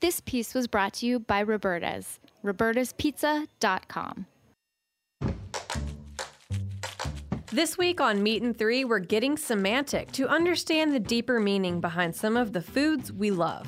This 0.00 0.20
piece 0.20 0.52
was 0.52 0.66
brought 0.66 0.92
to 0.94 1.06
you 1.06 1.18
by 1.18 1.42
Roberta's, 1.42 2.20
robertaspizza.com. 2.44 4.26
This 7.50 7.78
week 7.78 8.00
on 8.02 8.22
Meat 8.22 8.42
and 8.42 8.56
Three, 8.58 8.84
we're 8.84 8.98
getting 8.98 9.38
semantic 9.38 10.12
to 10.12 10.28
understand 10.28 10.92
the 10.92 11.00
deeper 11.00 11.40
meaning 11.40 11.80
behind 11.80 12.14
some 12.14 12.36
of 12.36 12.52
the 12.52 12.60
foods 12.60 13.10
we 13.10 13.30
love. 13.30 13.66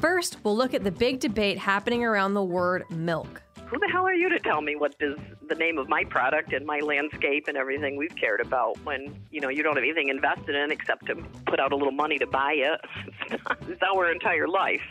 First, 0.00 0.36
we'll 0.44 0.56
look 0.56 0.72
at 0.72 0.84
the 0.84 0.92
big 0.92 1.18
debate 1.18 1.58
happening 1.58 2.04
around 2.04 2.34
the 2.34 2.44
word 2.44 2.84
milk. 2.90 3.42
Who 3.66 3.80
the 3.80 3.88
hell 3.88 4.06
are 4.06 4.14
you 4.14 4.28
to 4.28 4.38
tell 4.38 4.60
me 4.60 4.76
what 4.76 4.94
is 5.00 5.18
the 5.48 5.56
name 5.56 5.78
of 5.78 5.88
my 5.88 6.04
product 6.04 6.52
and 6.52 6.64
my 6.64 6.78
landscape 6.78 7.48
and 7.48 7.56
everything 7.56 7.96
we've 7.96 8.14
cared 8.14 8.40
about 8.40 8.78
when, 8.84 9.18
you 9.32 9.40
know, 9.40 9.48
you 9.48 9.64
don't 9.64 9.74
have 9.74 9.82
anything 9.82 10.08
invested 10.08 10.54
in 10.54 10.70
except 10.70 11.06
to 11.06 11.16
put 11.46 11.58
out 11.58 11.72
a 11.72 11.76
little 11.76 11.92
money 11.92 12.18
to 12.18 12.26
buy 12.26 12.52
it? 12.52 12.80
It's 13.28 13.68
it's 13.68 13.82
our 13.82 14.12
entire 14.12 14.46
life. 14.46 14.82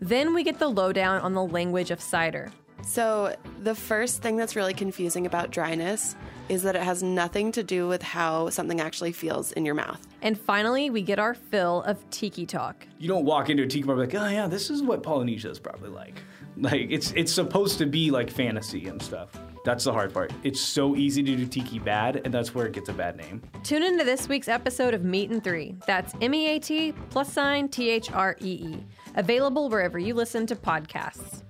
Then 0.00 0.34
we 0.34 0.42
get 0.42 0.58
the 0.58 0.68
lowdown 0.68 1.20
on 1.20 1.34
the 1.34 1.44
language 1.44 1.90
of 1.90 2.00
cider. 2.00 2.50
So, 2.82 3.36
the 3.62 3.74
first 3.74 4.22
thing 4.22 4.38
that's 4.38 4.56
really 4.56 4.72
confusing 4.72 5.26
about 5.26 5.50
dryness 5.50 6.16
is 6.48 6.62
that 6.62 6.74
it 6.74 6.82
has 6.82 7.02
nothing 7.02 7.52
to 7.52 7.62
do 7.62 7.86
with 7.86 8.02
how 8.02 8.48
something 8.48 8.80
actually 8.80 9.12
feels 9.12 9.52
in 9.52 9.66
your 9.66 9.74
mouth. 9.74 10.00
And 10.22 10.40
finally, 10.40 10.88
we 10.88 11.02
get 11.02 11.18
our 11.18 11.34
fill 11.34 11.82
of 11.82 12.08
tiki 12.08 12.46
talk. 12.46 12.86
You 12.98 13.08
don't 13.08 13.26
walk 13.26 13.50
into 13.50 13.64
a 13.64 13.66
tiki 13.66 13.84
bar 13.84 14.00
and 14.00 14.10
be 14.10 14.16
like, 14.16 14.26
oh 14.26 14.28
yeah, 14.30 14.46
this 14.46 14.70
is 14.70 14.82
what 14.82 15.02
Polynesia 15.02 15.50
is 15.50 15.58
probably 15.58 15.90
like. 15.90 16.22
Like 16.56 16.86
it's 16.90 17.12
it's 17.12 17.32
supposed 17.32 17.78
to 17.78 17.86
be 17.86 18.10
like 18.10 18.30
fantasy 18.30 18.86
and 18.86 19.00
stuff. 19.00 19.38
That's 19.64 19.84
the 19.84 19.92
hard 19.92 20.12
part. 20.14 20.32
It's 20.42 20.60
so 20.60 20.96
easy 20.96 21.22
to 21.22 21.36
do 21.36 21.46
tiki 21.46 21.78
bad, 21.78 22.22
and 22.24 22.32
that's 22.32 22.54
where 22.54 22.66
it 22.66 22.72
gets 22.72 22.88
a 22.88 22.92
bad 22.92 23.16
name. 23.16 23.42
Tune 23.62 23.82
into 23.82 24.04
this 24.04 24.28
week's 24.28 24.48
episode 24.48 24.94
of 24.94 25.04
Meat 25.04 25.30
and 25.30 25.42
Three. 25.44 25.76
That's 25.86 26.14
M 26.20 26.34
E 26.34 26.56
A 26.56 26.58
T 26.58 26.92
plus 27.10 27.32
sign 27.32 27.68
T 27.68 27.90
H 27.90 28.10
R 28.10 28.36
E 28.40 28.52
E. 28.52 28.86
Available 29.16 29.68
wherever 29.68 29.98
you 29.98 30.14
listen 30.14 30.46
to 30.46 30.56
podcasts. 30.56 31.42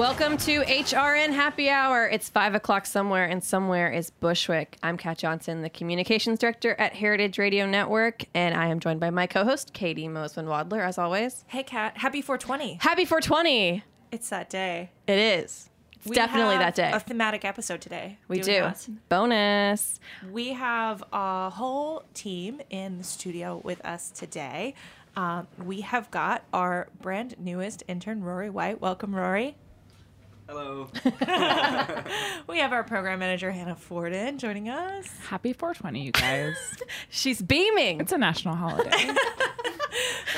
Welcome 0.00 0.38
to 0.38 0.62
HRN 0.62 1.34
Happy 1.34 1.68
Hour. 1.68 2.08
It's 2.08 2.30
five 2.30 2.54
o'clock 2.54 2.86
somewhere, 2.86 3.26
and 3.26 3.44
somewhere 3.44 3.92
is 3.92 4.08
Bushwick. 4.08 4.78
I'm 4.82 4.96
Kat 4.96 5.18
Johnson, 5.18 5.60
the 5.60 5.68
communications 5.68 6.38
director 6.38 6.74
at 6.76 6.94
Heritage 6.94 7.36
Radio 7.36 7.66
Network, 7.66 8.24
and 8.32 8.54
I 8.54 8.68
am 8.68 8.80
joined 8.80 8.98
by 8.98 9.10
my 9.10 9.26
co-host 9.26 9.74
Katie 9.74 10.08
Mosman 10.08 10.46
Wadler, 10.46 10.82
as 10.82 10.96
always. 10.96 11.44
Hey, 11.48 11.62
Kat. 11.62 11.98
Happy 11.98 12.22
420. 12.22 12.78
Happy 12.80 13.04
420. 13.04 13.84
It's 14.10 14.30
that 14.30 14.48
day. 14.48 14.90
It 15.06 15.18
is. 15.18 15.68
It's 15.96 16.06
We 16.06 16.16
definitely 16.16 16.56
that 16.56 16.74
day. 16.74 16.92
A 16.94 16.98
thematic 16.98 17.44
episode 17.44 17.82
today. 17.82 18.16
we 18.26 18.40
do. 18.40 18.60
not? 18.60 18.88
Bonus. 19.10 20.00
We 20.32 20.54
have 20.54 21.04
a 21.12 21.50
whole 21.50 22.04
team 22.14 22.62
in 22.70 22.96
the 22.96 23.04
studio 23.04 23.60
with 23.62 23.84
us 23.84 24.08
today. 24.08 24.72
Um, 25.14 25.46
we 25.62 25.82
have 25.82 26.10
got 26.10 26.44
our 26.54 26.88
brand 27.02 27.34
newest 27.38 27.82
intern, 27.86 28.24
Rory 28.24 28.48
White. 28.48 28.80
Welcome, 28.80 29.14
Rory. 29.14 29.58
Hello. 30.50 30.88
We 32.48 32.58
have 32.58 32.72
our 32.72 32.82
program 32.82 33.20
manager, 33.20 33.52
Hannah 33.52 33.76
Forden, 33.76 34.36
joining 34.36 34.68
us. 34.68 35.06
Happy 35.28 35.52
420, 35.52 36.02
you 36.02 36.10
guys. 36.10 36.56
She's 37.08 37.40
beaming. 37.40 38.00
it's 38.00 38.10
a 38.10 38.18
national 38.18 38.56
holiday. 38.56 38.90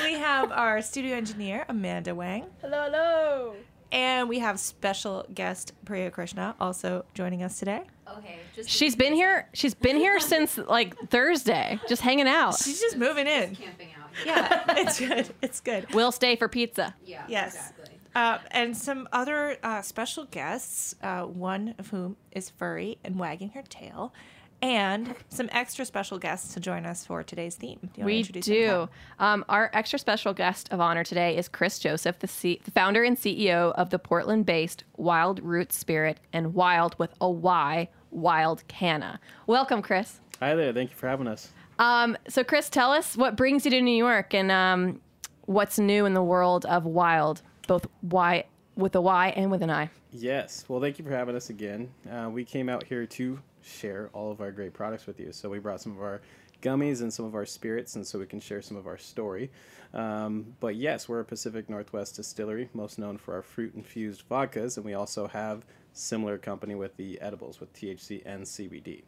We 0.03 0.13
have 0.13 0.51
our 0.51 0.81
studio 0.81 1.15
engineer, 1.15 1.65
Amanda 1.69 2.13
Wang. 2.13 2.45
Hello, 2.61 2.83
hello. 2.83 3.55
And 3.91 4.27
we 4.29 4.39
have 4.39 4.59
special 4.59 5.25
guest, 5.33 5.73
Priya 5.85 6.11
Krishna, 6.11 6.55
also 6.59 7.05
joining 7.13 7.41
us 7.41 7.57
today. 7.57 7.81
Okay. 8.17 8.37
She's 8.67 8.95
been 8.95 9.13
here. 9.13 9.47
She's 9.53 9.73
been 9.73 9.97
here 9.97 10.19
since 10.19 10.57
like 10.57 10.95
Thursday, 11.09 11.79
just 11.87 12.01
hanging 12.01 12.27
out. 12.27 12.57
She's 12.57 12.81
just 12.81 12.97
moving 12.97 13.27
in. 13.27 13.55
Camping 13.55 13.89
out. 13.99 14.09
Yeah, 14.25 14.63
it's 14.77 14.99
good. 14.99 15.33
It's 15.41 15.59
good. 15.59 15.87
We'll 15.93 16.11
stay 16.11 16.35
for 16.35 16.47
pizza. 16.47 16.93
Yeah. 17.05 17.23
Yes. 17.27 17.71
Uh, 18.15 18.37
and 18.51 18.75
some 18.77 19.07
other 19.11 19.57
uh, 19.63 19.81
special 19.81 20.25
guests, 20.25 20.95
uh, 21.01 21.23
one 21.23 21.73
of 21.79 21.89
whom 21.89 22.15
is 22.31 22.49
furry 22.49 22.97
and 23.03 23.17
wagging 23.17 23.49
her 23.49 23.63
tail, 23.63 24.13
and 24.61 25.15
some 25.29 25.49
extra 25.51 25.83
special 25.83 26.17
guests 26.17 26.53
to 26.53 26.59
join 26.59 26.85
us 26.85 27.05
for 27.05 27.21
today's 27.23 27.55
theme. 27.55 27.79
Do 27.93 28.01
you 28.01 28.05
We 28.05 28.19
introduce 28.19 28.45
them, 28.45 28.55
do. 28.55 28.89
Um, 29.19 29.43
our 29.49 29.69
extra 29.73 29.99
special 29.99 30.33
guest 30.33 30.69
of 30.71 30.79
honor 30.79 31.03
today 31.03 31.35
is 31.35 31.49
Chris 31.49 31.79
Joseph, 31.79 32.19
the, 32.19 32.27
C- 32.27 32.61
the 32.63 32.71
founder 32.71 33.03
and 33.03 33.17
CEO 33.17 33.73
of 33.73 33.89
the 33.89 33.99
Portland-based 33.99 34.83
Wild 34.95 35.41
Root 35.43 35.73
Spirit 35.73 36.19
and 36.31 36.53
Wild 36.53 36.95
with 36.97 37.13
a 37.19 37.29
Y, 37.29 37.89
Wyld 38.11 38.65
Canna. 38.67 39.19
Welcome, 39.47 39.81
Chris. 39.81 40.19
Hi 40.39 40.55
there. 40.55 40.71
Thank 40.71 40.91
you 40.91 40.95
for 40.95 41.09
having 41.09 41.27
us. 41.27 41.49
Um, 41.79 42.15
so, 42.29 42.43
Chris, 42.43 42.69
tell 42.69 42.91
us 42.91 43.17
what 43.17 43.35
brings 43.35 43.65
you 43.65 43.71
to 43.71 43.81
New 43.81 43.95
York 43.97 44.33
and 44.33 44.51
um, 44.51 45.01
what's 45.45 45.79
new 45.79 46.05
in 46.05 46.13
the 46.13 46.23
world 46.23 46.65
of 46.67 46.85
wild, 46.85 47.41
both 47.67 47.87
Y 48.01 48.45
with 48.75 48.95
a 48.95 49.01
Y 49.01 49.33
and 49.35 49.51
with 49.51 49.61
an 49.61 49.69
I. 49.69 49.89
Yes. 50.11 50.65
Well, 50.67 50.81
thank 50.81 50.99
you 50.99 51.05
for 51.05 51.11
having 51.11 51.35
us 51.35 51.49
again. 51.49 51.89
Uh, 52.09 52.29
we 52.29 52.43
came 52.43 52.69
out 52.69 52.83
here 52.83 53.05
to 53.05 53.39
share 53.61 54.09
all 54.13 54.31
of 54.31 54.41
our 54.41 54.51
great 54.51 54.73
products 54.73 55.05
with 55.05 55.19
you. 55.19 55.31
So 55.31 55.49
we 55.49 55.59
brought 55.59 55.81
some 55.81 55.93
of 55.93 56.01
our 56.01 56.21
gummies 56.61 57.01
and 57.01 57.13
some 57.13 57.25
of 57.25 57.35
our 57.35 57.45
spirits, 57.45 57.95
and 57.95 58.07
so 58.07 58.17
we 58.17 58.25
can 58.25 58.39
share 58.39 58.61
some 58.61 58.77
of 58.77 58.87
our 58.87 58.97
story. 58.97 59.51
Um, 59.93 60.55
but 60.59 60.75
yes, 60.75 61.07
we're 61.07 61.19
a 61.19 61.25
Pacific 61.25 61.69
Northwest 61.69 62.15
distillery, 62.15 62.69
most 62.73 62.97
known 62.97 63.17
for 63.17 63.35
our 63.35 63.41
fruit 63.41 63.75
infused 63.75 64.23
vodkas, 64.29 64.77
and 64.77 64.85
we 64.85 64.93
also 64.93 65.27
have 65.27 65.65
similar 65.91 66.37
company 66.37 66.73
with 66.73 66.95
the 66.97 67.19
edibles 67.21 67.59
with 67.59 67.71
THC 67.73 68.23
and 68.25 68.43
CBD. 68.43 69.03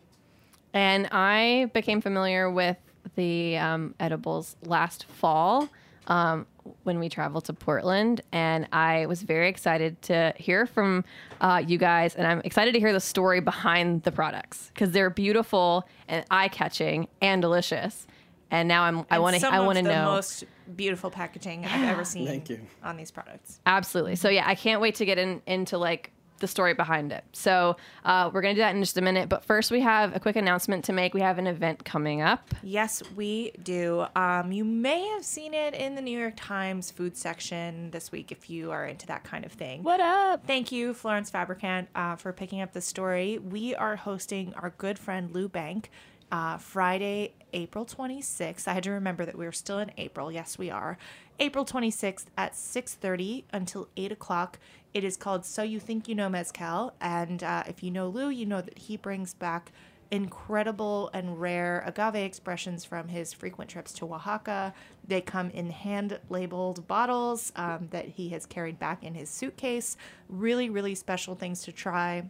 And 0.73 1.07
I 1.11 1.71
became 1.73 2.01
familiar 2.01 2.51
with 2.51 2.77
the 3.15 3.57
um, 3.57 3.95
edibles 3.99 4.57
last 4.63 5.05
fall 5.05 5.69
um, 6.07 6.45
when 6.83 6.99
we 6.99 7.09
traveled 7.09 7.45
to 7.45 7.53
Portland. 7.53 8.21
And 8.31 8.67
I 8.71 9.05
was 9.05 9.23
very 9.23 9.49
excited 9.49 10.01
to 10.03 10.33
hear 10.37 10.65
from 10.65 11.03
uh, 11.41 11.63
you 11.65 11.77
guys. 11.77 12.15
And 12.15 12.27
I'm 12.27 12.41
excited 12.43 12.73
to 12.73 12.79
hear 12.79 12.93
the 12.93 12.99
story 12.99 13.39
behind 13.39 14.03
the 14.03 14.11
products 14.11 14.71
because 14.73 14.91
they're 14.91 15.09
beautiful 15.09 15.87
and 16.07 16.25
eye 16.31 16.47
catching 16.47 17.07
and 17.21 17.41
delicious. 17.41 18.07
And 18.51 18.67
now 18.67 18.83
I'm, 18.83 19.05
I 19.09 19.19
want 19.19 19.35
to, 19.35 19.39
some 19.39 19.53
I 19.53 19.59
want 19.59 19.77
to 19.77 19.83
the 19.83 19.89
know. 19.89 20.05
most 20.05 20.43
beautiful 20.75 21.09
packaging 21.09 21.65
I've 21.65 21.89
ever 21.89 22.05
seen 22.05 22.27
Thank 22.27 22.49
you. 22.49 22.61
on 22.83 22.95
these 22.95 23.11
products. 23.11 23.59
Absolutely. 23.65 24.15
So 24.15 24.29
yeah, 24.29 24.43
I 24.47 24.55
can't 24.55 24.81
wait 24.81 24.95
to 24.95 25.05
get 25.05 25.17
in, 25.17 25.41
into 25.47 25.77
like 25.77 26.11
the 26.39 26.47
story 26.47 26.73
behind 26.73 27.11
it. 27.11 27.23
So 27.33 27.77
uh, 28.03 28.29
we're 28.33 28.41
gonna 28.41 28.53
do 28.55 28.61
that 28.61 28.75
in 28.75 28.81
just 28.81 28.97
a 28.97 29.01
minute. 29.01 29.29
But 29.29 29.43
first, 29.43 29.71
we 29.71 29.81
have 29.81 30.15
a 30.15 30.19
quick 30.19 30.35
announcement 30.35 30.85
to 30.85 30.93
make. 30.93 31.13
We 31.13 31.21
have 31.21 31.37
an 31.37 31.47
event 31.47 31.85
coming 31.85 32.21
up. 32.21 32.53
Yes, 32.63 33.01
we 33.15 33.51
do. 33.63 34.05
Um, 34.15 34.51
you 34.51 34.63
may 34.65 35.05
have 35.07 35.23
seen 35.25 35.53
it 35.53 35.73
in 35.73 35.95
the 35.95 36.01
New 36.01 36.17
York 36.17 36.33
Times 36.35 36.91
food 36.91 37.15
section 37.15 37.91
this 37.91 38.11
week 38.11 38.31
if 38.31 38.49
you 38.49 38.71
are 38.71 38.85
into 38.85 39.07
that 39.07 39.23
kind 39.23 39.45
of 39.45 39.51
thing. 39.51 39.83
what 39.83 39.99
up? 39.99 40.45
Thank 40.45 40.71
you, 40.71 40.93
Florence 40.93 41.29
Fabricant, 41.29 41.87
uh, 41.95 42.15
for 42.15 42.33
picking 42.33 42.61
up 42.61 42.73
the 42.73 42.81
story. 42.81 43.37
We 43.37 43.75
are 43.75 43.95
hosting 43.95 44.53
our 44.55 44.71
good 44.77 44.99
friend 44.99 45.31
Lou 45.31 45.47
Bank 45.47 45.89
uh, 46.31 46.57
Friday, 46.57 47.33
April 47.53 47.85
26th. 47.85 48.67
I 48.67 48.73
had 48.73 48.83
to 48.83 48.91
remember 48.91 49.25
that 49.25 49.37
we 49.37 49.45
are 49.45 49.51
still 49.51 49.79
in 49.79 49.91
April. 49.97 50.31
Yes, 50.31 50.57
we 50.57 50.69
are. 50.69 50.97
April 51.39 51.65
26th 51.65 52.25
at 52.37 52.53
6.30 52.53 53.43
until 53.53 53.87
8 53.97 54.11
o'clock. 54.11 54.59
It 54.95 55.03
is 55.03 55.17
called 55.17 55.45
So 55.45 55.61
You 55.61 55.81
Think 55.81 56.07
You 56.07 56.15
Know 56.15 56.29
Mezcal. 56.29 56.93
And 57.01 57.43
uh, 57.43 57.63
if 57.67 57.83
you 57.83 57.91
know 57.91 58.07
Lou, 58.07 58.29
you 58.29 58.45
know 58.45 58.61
that 58.61 58.77
he 58.77 58.95
brings 58.95 59.33
back 59.33 59.73
incredible 60.09 61.09
and 61.13 61.41
rare 61.41 61.83
agave 61.85 62.15
expressions 62.15 62.85
from 62.85 63.09
his 63.09 63.33
frequent 63.33 63.69
trips 63.69 63.91
to 63.95 64.05
Oaxaca. 64.05 64.73
They 65.05 65.19
come 65.19 65.49
in 65.49 65.69
hand 65.69 66.17
labeled 66.29 66.87
bottles 66.87 67.51
um, 67.57 67.89
that 67.91 68.05
he 68.05 68.29
has 68.29 68.45
carried 68.45 68.79
back 68.79 69.03
in 69.03 69.15
his 69.15 69.29
suitcase. 69.29 69.97
Really, 70.29 70.69
really 70.69 70.95
special 70.95 71.35
things 71.35 71.63
to 71.63 71.73
try. 71.73 72.29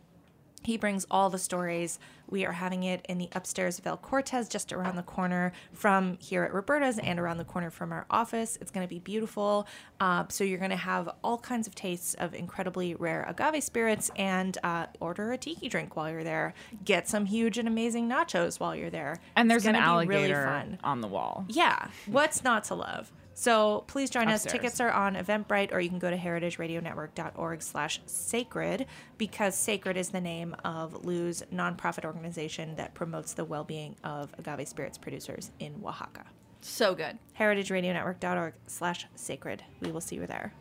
He 0.66 0.78
brings 0.78 1.06
all 1.12 1.30
the 1.30 1.38
stories. 1.38 2.00
We 2.28 2.44
are 2.44 2.52
having 2.52 2.84
it 2.84 3.06
in 3.08 3.20
the 3.20 3.30
upstairs 3.34 3.78
of 3.78 3.86
El 3.86 3.98
Cortez, 3.98 4.50
just 4.50 4.74
around 4.74 4.96
the 4.96 5.04
corner 5.04 5.54
from 5.74 6.18
here 6.20 6.44
at 6.44 6.54
Roberta's 6.54 6.98
and 6.98 7.20
around 7.20 7.38
the 7.38 7.46
corner 7.46 7.70
from 7.70 7.92
our 7.92 8.08
office. 8.10 8.58
It's 8.60 8.72
going 8.72 8.86
to 8.86 8.90
be 8.90 8.98
beautiful. 9.00 9.68
Uh, 10.00 10.26
so 10.30 10.44
you're 10.44 10.58
going 10.58 10.72
to 10.72 10.76
have 10.76 11.08
all 11.24 11.38
kinds 11.38 11.68
of 11.68 11.76
tastes 11.76 12.16
of 12.16 12.34
incredibly 12.34 12.96
rare 12.96 13.26
agave 13.28 13.64
spirits 13.64 14.10
and 14.16 14.58
uh, 14.64 14.88
order 15.00 15.32
a 15.34 15.38
tiki 15.38 15.70
drink 15.70 15.96
while 15.96 16.10
you're 16.10 16.24
there. 16.24 16.56
Get 16.84 17.08
some 17.08 17.28
huge 17.28 17.60
and 17.60 17.68
amazing 17.68 18.10
nachos 18.10 18.60
while 18.60 18.76
you're 18.76 18.90
there. 18.90 19.20
And 19.36 19.50
there's 19.52 19.68
an 19.68 19.74
really 19.74 19.86
alligator 19.86 20.46
fun. 20.46 20.80
on 20.84 21.02
the 21.02 21.08
wall. 21.08 21.46
Yeah, 21.48 21.90
what's 22.08 22.44
not 22.44 22.64
to 22.66 22.76
love? 22.76 23.12
So 23.38 23.84
please 23.88 24.10
join 24.10 24.30
us. 24.30 24.46
Tickets 24.46 24.80
are 24.80 24.92
on 24.92 25.16
Eventbrite, 25.16 25.74
or 25.74 25.82
you 25.82 25.90
can 25.90 26.00
go 26.00 26.10
to 26.10 26.16
heritageradionetwork.org/sacred 26.18 28.86
because 29.18 29.56
Sacred 29.56 29.98
is 29.98 30.08
the 30.10 30.22
name 30.22 30.56
of 30.64 31.06
Lou's 31.06 31.44
nonprofit 31.54 32.06
organization 32.06 32.78
that 32.78 32.94
promotes 32.94 33.34
the 33.34 33.44
well-being 33.44 33.98
of 34.06 34.34
agave 34.38 34.70
spirits 34.70 34.98
producers 34.98 35.52
in 35.60 35.84
Oaxaca. 35.84 36.24
So 36.62 36.96
good. 36.96 37.18
heritageradionetwork.org/sacred. 37.38 39.64
We 39.82 39.92
will 39.92 40.00
see 40.00 40.16
you 40.16 40.26
there. 40.26 40.54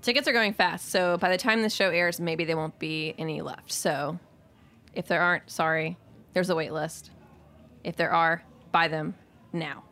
tickets 0.00 0.28
are 0.28 0.32
going 0.32 0.54
fast. 0.54 0.88
So 0.88 1.18
by 1.18 1.30
the 1.30 1.36
time 1.36 1.62
the 1.62 1.68
show 1.68 1.90
airs, 1.90 2.20
maybe 2.20 2.44
there 2.44 2.56
won't 2.56 2.78
be 2.78 3.12
any 3.18 3.42
left. 3.42 3.72
So 3.72 4.20
if 4.94 5.08
there 5.08 5.20
aren't, 5.20 5.50
sorry, 5.50 5.96
there's 6.32 6.48
a 6.48 6.54
wait 6.54 6.72
list. 6.72 7.10
If 7.82 7.96
there 7.96 8.12
are, 8.12 8.44
buy 8.70 8.86
them 8.86 9.16
now 9.52 9.82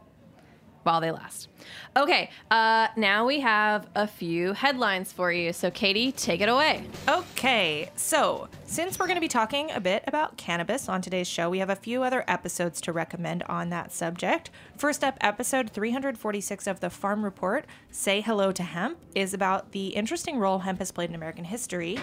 while 0.88 1.02
they 1.02 1.10
last. 1.10 1.48
Okay, 1.96 2.30
uh, 2.50 2.88
now 2.96 3.26
we 3.26 3.40
have 3.40 3.88
a 3.94 4.06
few 4.06 4.54
headlines 4.54 5.12
for 5.12 5.30
you. 5.30 5.52
So, 5.52 5.70
Katie, 5.70 6.12
take 6.12 6.40
it 6.40 6.48
away. 6.48 6.84
Okay, 7.06 7.90
so 7.94 8.48
since 8.64 8.98
we're 8.98 9.06
going 9.06 9.18
to 9.18 9.20
be 9.20 9.28
talking 9.28 9.70
a 9.72 9.80
bit 9.80 10.02
about 10.06 10.38
cannabis 10.38 10.88
on 10.88 11.02
today's 11.02 11.28
show, 11.28 11.50
we 11.50 11.58
have 11.58 11.68
a 11.68 11.76
few 11.76 12.02
other 12.02 12.24
episodes 12.26 12.80
to 12.80 12.92
recommend 12.94 13.42
on 13.44 13.68
that 13.68 13.92
subject. 13.92 14.50
First 14.78 15.04
up, 15.04 15.18
episode 15.20 15.68
346 15.68 16.66
of 16.66 16.80
the 16.80 16.88
Farm 16.88 17.22
Report, 17.22 17.66
Say 17.90 18.22
Hello 18.22 18.50
to 18.52 18.62
Hemp, 18.62 18.98
is 19.14 19.34
about 19.34 19.72
the 19.72 19.88
interesting 19.88 20.38
role 20.38 20.60
hemp 20.60 20.78
has 20.78 20.90
played 20.90 21.10
in 21.10 21.14
American 21.14 21.44
history. 21.44 21.98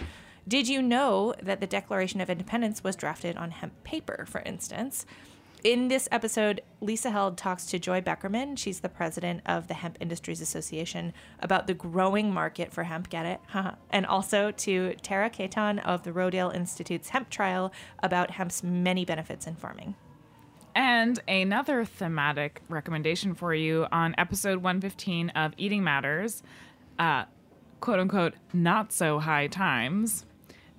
Did 0.48 0.68
you 0.68 0.84
know 0.84 1.34
that 1.42 1.60
the 1.60 1.66
Declaration 1.66 2.22
of 2.22 2.30
Independence 2.30 2.84
was 2.84 2.96
drafted 2.96 3.36
on 3.36 3.50
hemp 3.50 3.84
paper, 3.84 4.28
for 4.30 4.42
instance? 4.42 5.08
In 5.66 5.88
this 5.88 6.08
episode, 6.12 6.62
Lisa 6.80 7.10
Held 7.10 7.40
talks 7.40 7.66
to 7.66 7.80
Joy 7.80 8.00
Beckerman. 8.00 8.56
She's 8.56 8.82
the 8.82 8.88
president 8.88 9.42
of 9.48 9.68
the 9.68 9.74
Hemp 9.74 9.98
Industries 10.00 10.40
Association 10.40 11.12
about 11.40 11.66
the 11.66 11.74
growing 11.74 12.32
market 12.32 12.72
for 12.72 12.84
hemp. 12.84 13.10
Get 13.10 13.26
it? 13.26 13.42
And 13.90 14.06
also 14.06 14.52
to 14.52 14.94
Tara 15.02 15.32
Ketan 15.32 15.84
of 15.84 16.04
the 16.04 16.12
Rodale 16.12 16.54
Institute's 16.54 17.10
hemp 17.10 17.32
trial 17.32 17.74
about 18.04 18.30
hemp's 18.30 18.62
many 18.62 19.06
benefits 19.06 19.48
in 19.48 19.56
farming. 19.56 19.96
And 20.76 21.20
another 21.28 21.84
thematic 21.84 22.62
recommendation 22.70 23.34
for 23.34 23.56
you 23.56 23.88
on 23.92 24.14
episode 24.20 24.58
115 24.58 25.30
of 25.32 25.54
Eating 25.58 25.84
Matters, 25.84 26.44
uh, 27.00 27.24
quote 27.82 28.00
unquote, 28.00 28.36
not 28.54 28.94
so 28.94 29.18
high 29.18 29.48
times. 29.48 30.28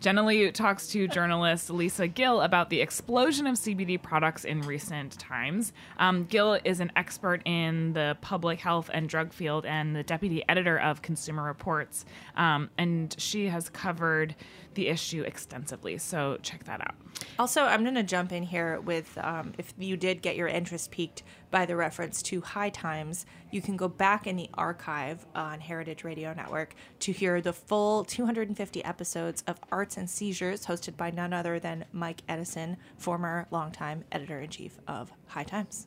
Jenna 0.00 0.25
Lee 0.26 0.50
talks 0.52 0.88
to 0.88 1.08
journalist 1.08 1.70
Lisa 1.70 2.06
Gill 2.06 2.43
about 2.43 2.69
the 2.69 2.81
explosion 2.81 3.46
of 3.46 3.56
CBD 3.56 4.00
products 4.00 4.44
in 4.44 4.60
recent 4.60 5.19
times. 5.19 5.72
Um, 5.98 6.25
Gill 6.25 6.58
is 6.64 6.81
an 6.81 6.93
expert 6.96 7.40
in 7.46 7.94
the 7.94 8.16
public 8.20 8.60
health 8.60 8.90
and 8.93 9.08
drug 9.08 9.32
field 9.32 9.64
and 9.64 9.96
the 9.96 10.02
deputy 10.02 10.44
editor 10.48 10.78
of 10.78 11.00
Consumer 11.00 11.43
Reports, 11.43 12.04
um, 12.37 12.69
and 12.76 13.14
she 13.19 13.46
has 13.46 13.70
covered 13.70 14.37
the 14.75 14.88
issue 14.88 15.22
extensively. 15.22 15.96
So 15.96 16.38
check 16.42 16.64
that 16.64 16.82
out. 16.82 16.94
Also, 17.38 17.62
I'm 17.62 17.82
going 17.82 17.94
to 17.94 18.02
jump 18.02 18.32
in 18.32 18.43
here 18.43 18.81
with 18.81 19.17
um, 19.19 19.52
if 19.58 19.75
you 19.78 19.96
did 19.96 20.23
get 20.23 20.37
your 20.37 20.49
interest 20.49 20.90
piqued 20.90 21.23
by 21.50 21.67
the 21.67 21.76
reference 21.76 22.23
to 22.23 22.40
High 22.40 22.70
Times, 22.70 23.26
you 23.50 23.61
can 23.61 23.76
go 23.76 23.88
back 23.88 24.26
in 24.26 24.37
the 24.37 24.50
archive 24.55 25.26
on 25.34 25.61
Heritage 25.61 26.05
Radio 26.05 26.32
Network 26.32 26.75
to 27.00 27.12
hear 27.12 27.40
the 27.40 27.52
full 27.52 28.05
250 28.05 28.84
episodes 28.84 29.43
of 29.46 29.58
Arts 29.70 29.96
and 29.96 30.08
Seizures, 30.08 30.67
hosted 30.67 30.96
by 30.96 31.11
none 31.11 31.32
other 31.32 31.58
than 31.58 31.84
Mike 31.93 32.23
Edison, 32.28 32.76
former 32.96 33.46
longtime 33.50 34.05
editor 34.12 34.40
in 34.40 34.50
chief 34.50 34.78
of 34.88 35.12
High 35.26 35.44
Times. 35.44 35.87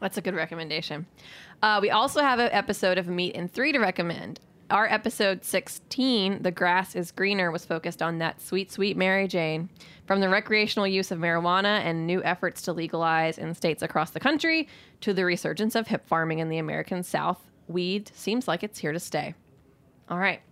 That's 0.00 0.16
a 0.16 0.20
good 0.20 0.34
recommendation. 0.34 1.06
Uh, 1.62 1.80
we 1.82 1.90
also 1.90 2.20
have 2.20 2.38
an 2.38 2.50
episode 2.52 2.98
of 2.98 3.08
Meat 3.08 3.34
and 3.34 3.52
Three 3.52 3.72
to 3.72 3.78
recommend. 3.78 4.40
Our 4.70 4.86
episode 4.86 5.44
16, 5.44 6.42
The 6.42 6.50
Grass 6.50 6.94
is 6.94 7.10
Greener, 7.10 7.50
was 7.50 7.64
focused 7.64 8.02
on 8.02 8.18
that 8.18 8.38
sweet, 8.42 8.70
sweet 8.70 8.98
Mary 8.98 9.26
Jane. 9.26 9.70
From 10.06 10.20
the 10.20 10.28
recreational 10.28 10.86
use 10.86 11.10
of 11.10 11.18
marijuana 11.18 11.80
and 11.86 12.06
new 12.06 12.22
efforts 12.22 12.60
to 12.62 12.74
legalize 12.74 13.38
in 13.38 13.54
states 13.54 13.82
across 13.82 14.10
the 14.10 14.20
country 14.20 14.68
to 15.00 15.14
the 15.14 15.24
resurgence 15.24 15.74
of 15.74 15.86
hemp 15.86 16.06
farming 16.06 16.40
in 16.40 16.50
the 16.50 16.58
American 16.58 17.02
South, 17.02 17.40
weed 17.66 18.10
seems 18.14 18.46
like 18.46 18.62
it's 18.62 18.78
here 18.78 18.92
to 18.92 19.00
stay. 19.00 19.34
All 20.10 20.18
right. 20.18 20.42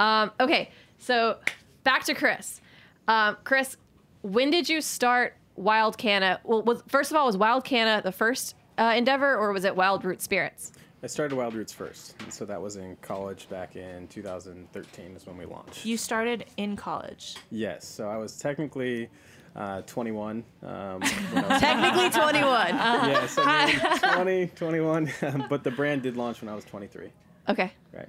Um, 0.00 0.32
okay, 0.40 0.70
so 0.98 1.38
back 1.84 2.02
to 2.06 2.14
Chris. 2.14 2.60
Um, 3.06 3.36
Chris, 3.44 3.76
when 4.22 4.50
did 4.50 4.68
you 4.68 4.80
start 4.80 5.36
Wyld 5.56 5.96
Canna? 5.98 6.40
Well, 6.42 6.62
was, 6.62 6.82
first 6.88 7.12
of 7.12 7.16
all, 7.16 7.26
was 7.26 7.36
Wyld 7.36 7.62
Canna 7.62 8.02
the 8.02 8.10
first 8.10 8.56
uh, 8.76 8.94
endeavor, 8.96 9.36
or 9.36 9.52
was 9.52 9.64
it 9.64 9.76
Wild 9.76 10.04
Root 10.04 10.20
Spirits? 10.20 10.72
I 11.04 11.08
started 11.08 11.34
Wild 11.36 11.54
Roots 11.54 11.72
first, 11.72 12.14
and 12.22 12.32
so 12.32 12.44
that 12.44 12.62
was 12.62 12.76
in 12.76 12.96
college 13.02 13.48
back 13.48 13.74
in 13.74 14.06
2013 14.08 15.16
is 15.16 15.26
when 15.26 15.36
we 15.36 15.44
launched. 15.46 15.84
You 15.84 15.96
started 15.96 16.44
in 16.56 16.76
college. 16.76 17.34
Yes, 17.50 17.84
so 17.86 18.08
I 18.08 18.16
was 18.18 18.36
technically 18.38 19.08
uh, 19.56 19.82
21. 19.82 20.44
Um, 20.62 21.00
when 21.00 21.44
I 21.44 21.48
was- 21.48 21.60
Technically 21.60 22.10
21. 22.10 22.68
yes, 23.08 23.34
I 23.36 24.22
mean, 24.22 24.48
20, 24.50 24.52
21, 24.54 25.46
but 25.50 25.64
the 25.64 25.72
brand 25.72 26.02
did 26.02 26.16
launch 26.16 26.40
when 26.40 26.48
I 26.48 26.54
was 26.54 26.64
23. 26.66 27.08
okay. 27.48 27.72
Right. 27.92 28.08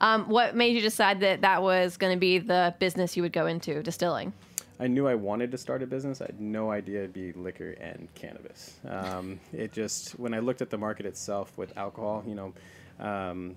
Um, 0.00 0.28
what 0.28 0.56
made 0.56 0.74
you 0.74 0.80
decide 0.80 1.20
that 1.20 1.42
that 1.42 1.62
was 1.62 1.96
going 1.98 2.12
to 2.14 2.18
be 2.18 2.38
the 2.38 2.74
business 2.80 3.14
you 3.16 3.22
would 3.22 3.32
go 3.32 3.46
into, 3.46 3.82
distilling? 3.82 4.32
I 4.80 4.86
knew 4.86 5.06
I 5.06 5.14
wanted 5.14 5.50
to 5.52 5.58
start 5.58 5.82
a 5.82 5.86
business. 5.86 6.20
I 6.20 6.26
had 6.26 6.40
no 6.40 6.70
idea 6.70 7.00
it'd 7.00 7.12
be 7.12 7.32
liquor 7.32 7.72
and 7.72 8.08
cannabis. 8.14 8.78
Um, 8.88 9.38
it 9.52 9.72
just 9.72 10.18
when 10.18 10.34
I 10.34 10.40
looked 10.40 10.62
at 10.62 10.70
the 10.70 10.78
market 10.78 11.06
itself 11.06 11.56
with 11.56 11.76
alcohol, 11.76 12.24
you 12.26 12.34
know, 12.34 12.52
um, 12.98 13.56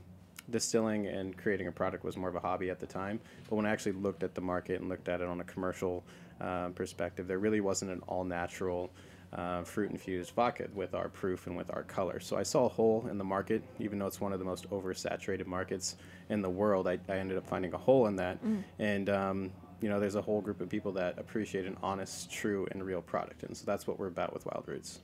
distilling 0.49 1.07
and 1.07 1.35
creating 1.37 1.67
a 1.67 1.71
product 1.71 2.03
was 2.03 2.17
more 2.17 2.29
of 2.29 2.35
a 2.35 2.39
hobby 2.39 2.69
at 2.69 2.79
the 2.79 2.85
time. 2.85 3.19
But 3.49 3.55
when 3.55 3.65
I 3.65 3.71
actually 3.71 3.93
looked 3.93 4.23
at 4.23 4.35
the 4.35 4.41
market 4.41 4.79
and 4.79 4.89
looked 4.89 5.09
at 5.09 5.21
it 5.21 5.27
on 5.27 5.41
a 5.41 5.43
commercial 5.45 6.03
um, 6.41 6.73
perspective, 6.73 7.27
there 7.27 7.39
really 7.39 7.61
wasn't 7.61 7.91
an 7.91 8.01
all 8.07 8.23
natural. 8.23 8.91
Uh, 9.33 9.63
fruit 9.63 9.91
infused 9.91 10.31
vodka 10.33 10.65
with 10.73 10.93
our 10.93 11.09
proof 11.09 11.47
and 11.47 11.57
with 11.57 11.69
our 11.73 11.83
color. 11.83 12.21
So 12.21 12.37
I 12.37 12.43
saw 12.43 12.67
a 12.67 12.69
hole 12.69 13.05
in 13.11 13.17
the 13.17 13.23
market, 13.25 13.63
even 13.79 13.99
though 13.99 14.05
it's 14.07 14.21
one 14.21 14.31
of 14.31 14.39
the 14.39 14.45
most 14.45 14.69
oversaturated 14.69 15.45
markets 15.45 15.97
in 16.29 16.41
the 16.41 16.49
world. 16.49 16.87
I, 16.87 16.99
I 17.09 17.17
ended 17.17 17.37
up 17.37 17.45
finding 17.45 17.73
a 17.73 17.77
hole 17.77 18.07
in 18.07 18.15
that, 18.15 18.37
and 18.79 19.09
um, 19.09 19.51
you 19.85 19.91
know, 19.91 19.99
there's 19.99 20.15
a 20.15 20.21
whole 20.23 20.41
group 20.41 20.61
of 20.61 20.69
people 20.69 20.91
that 20.93 21.19
appreciate 21.19 21.67
an 21.67 21.77
honest, 21.83 22.31
true, 22.31 22.67
and 22.71 22.83
real 22.83 23.03
product, 23.03 23.43
and 23.43 23.55
so 23.55 23.65
that's 23.67 23.85
what 23.85 23.99
we're 23.99 24.07
about 24.07 24.33
with 24.33 24.43
Wild 24.47 24.63
Roots. 24.65 25.01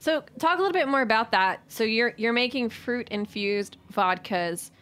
So, 0.00 0.24
talk 0.40 0.58
a 0.58 0.62
little 0.62 0.72
bit 0.72 0.88
more 0.88 1.02
about 1.02 1.30
that. 1.30 1.60
So, 1.68 1.84
you're 1.84 2.12
you're 2.16 2.32
making 2.32 2.70
fruit 2.70 3.06
infused 3.10 3.76
vodkas. 3.92 4.72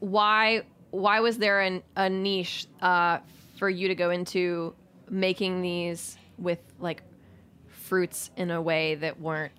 Why 0.00 0.64
why 0.90 1.20
was 1.20 1.38
there 1.38 1.62
an, 1.62 1.82
a 1.96 2.10
niche 2.10 2.66
uh, 2.82 3.20
for 3.56 3.70
you 3.70 3.88
to 3.88 3.94
go 3.94 4.10
into 4.10 4.74
making 5.08 5.62
these 5.62 6.18
with 6.36 6.58
like 6.80 7.02
fruits 7.66 8.30
in 8.36 8.50
a 8.50 8.60
way 8.60 8.94
that 8.96 9.18
weren't 9.18 9.52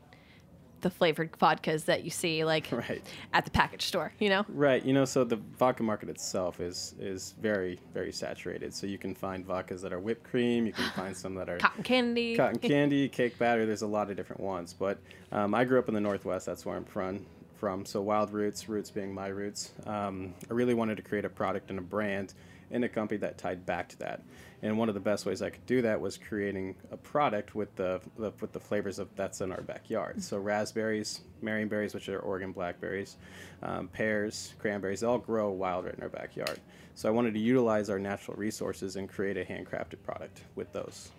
the 0.81 0.89
flavored 0.89 1.31
vodkas 1.33 1.85
that 1.85 2.03
you 2.03 2.09
see 2.09 2.43
like 2.43 2.69
Right. 2.71 3.01
at 3.33 3.45
the 3.45 3.51
package 3.51 3.83
store? 3.83 4.13
You 4.19 4.29
know. 4.29 4.45
Right. 4.49 4.83
You 4.83 4.93
know, 4.93 5.05
so 5.05 5.23
the 5.23 5.37
vodka 5.57 5.83
market 5.83 6.09
itself 6.09 6.59
is 6.59 6.95
is 6.99 7.33
very 7.41 7.79
very 7.93 8.11
saturated. 8.11 8.73
So 8.73 8.87
you 8.87 8.97
can 8.97 9.13
find 9.15 9.47
vodkas 9.47 9.81
that 9.81 9.93
are 9.93 9.99
whipped 9.99 10.23
cream. 10.29 10.65
You 10.65 10.73
can 10.73 10.89
find 10.95 11.15
some 11.15 11.35
that 11.35 11.49
are 11.49 11.57
Cotton 11.57 11.83
candy. 11.83 12.35
cotton 12.35 12.59
candy, 12.69 13.07
cake 13.09 13.37
batter. 13.37 13.65
There's 13.65 13.81
a 13.83 13.87
lot 13.87 14.09
of 14.09 14.17
different 14.17 14.41
ones. 14.41 14.73
But 14.77 14.99
um, 15.31 15.53
I 15.53 15.63
grew 15.63 15.79
up 15.79 15.87
in 15.87 15.93
the 15.93 16.01
Northwest. 16.01 16.45
That's 16.45 16.65
where 16.65 16.75
I'm 16.75 16.85
from. 16.85 17.25
From 17.59 17.85
so 17.85 18.01
Wild 18.01 18.33
Roots, 18.33 18.67
roots 18.67 18.89
being 18.89 19.13
my 19.13 19.27
roots. 19.27 19.71
Um, 19.85 20.33
I 20.49 20.53
really 20.53 20.73
wanted 20.73 20.97
to 20.97 21.03
create 21.03 21.25
a 21.25 21.29
product 21.29 21.69
and 21.69 21.77
a 21.77 21.81
brand 21.83 22.33
in 22.71 22.83
a 22.85 22.89
company 22.89 23.19
that 23.19 23.37
tied 23.37 23.65
back 23.67 23.87
to 23.89 23.99
that. 23.99 24.21
And 24.63 24.77
one 24.77 24.89
of 24.89 24.93
the 24.93 25.01
best 25.01 25.25
ways 25.25 25.41
I 25.41 25.49
could 25.49 25.65
do 25.65 25.81
that 25.81 25.99
was 25.99 26.17
creating 26.17 26.75
a 26.91 26.97
product 26.97 27.55
with 27.55 27.75
the, 27.75 27.99
the 28.17 28.31
with 28.41 28.51
the 28.51 28.59
flavors 28.59 28.99
of 28.99 29.09
that's 29.15 29.41
in 29.41 29.51
our 29.51 29.61
backyard. 29.61 30.21
So 30.21 30.37
raspberries, 30.37 31.21
marionberries, 31.43 31.93
which 31.95 32.07
are 32.09 32.19
Oregon 32.19 32.51
blackberries, 32.51 33.17
um, 33.63 33.87
pears, 33.87 34.53
cranberries, 34.59 34.99
they 34.99 35.07
all 35.07 35.17
grow 35.17 35.49
wild 35.49 35.85
right 35.85 35.95
in 35.95 36.03
our 36.03 36.09
backyard. 36.09 36.59
So 36.93 37.09
I 37.09 37.11
wanted 37.11 37.33
to 37.33 37.39
utilize 37.39 37.89
our 37.89 37.97
natural 37.97 38.37
resources 38.37 38.97
and 38.97 39.09
create 39.09 39.37
a 39.37 39.43
handcrafted 39.45 40.03
product 40.03 40.41
with 40.55 40.71
those. 40.73 41.09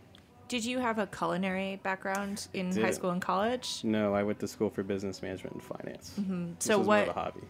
Did 0.46 0.64
you 0.64 0.78
have 0.78 0.98
a 0.98 1.06
culinary 1.06 1.80
background 1.82 2.46
in 2.52 2.66
high 2.68 2.74
Didn't. 2.74 2.94
school 2.94 3.10
and 3.10 3.22
college? 3.22 3.80
No, 3.82 4.14
I 4.14 4.22
went 4.22 4.38
to 4.40 4.46
school 4.48 4.68
for 4.70 4.82
business 4.82 5.22
management 5.22 5.54
and 5.54 5.62
finance. 5.64 6.12
Mm-hmm. 6.20 6.52
So 6.58 6.78
was 6.78 6.86
more 6.86 6.96
of 6.98 7.06
what- 7.08 7.16
a 7.16 7.18
hobby. 7.18 7.40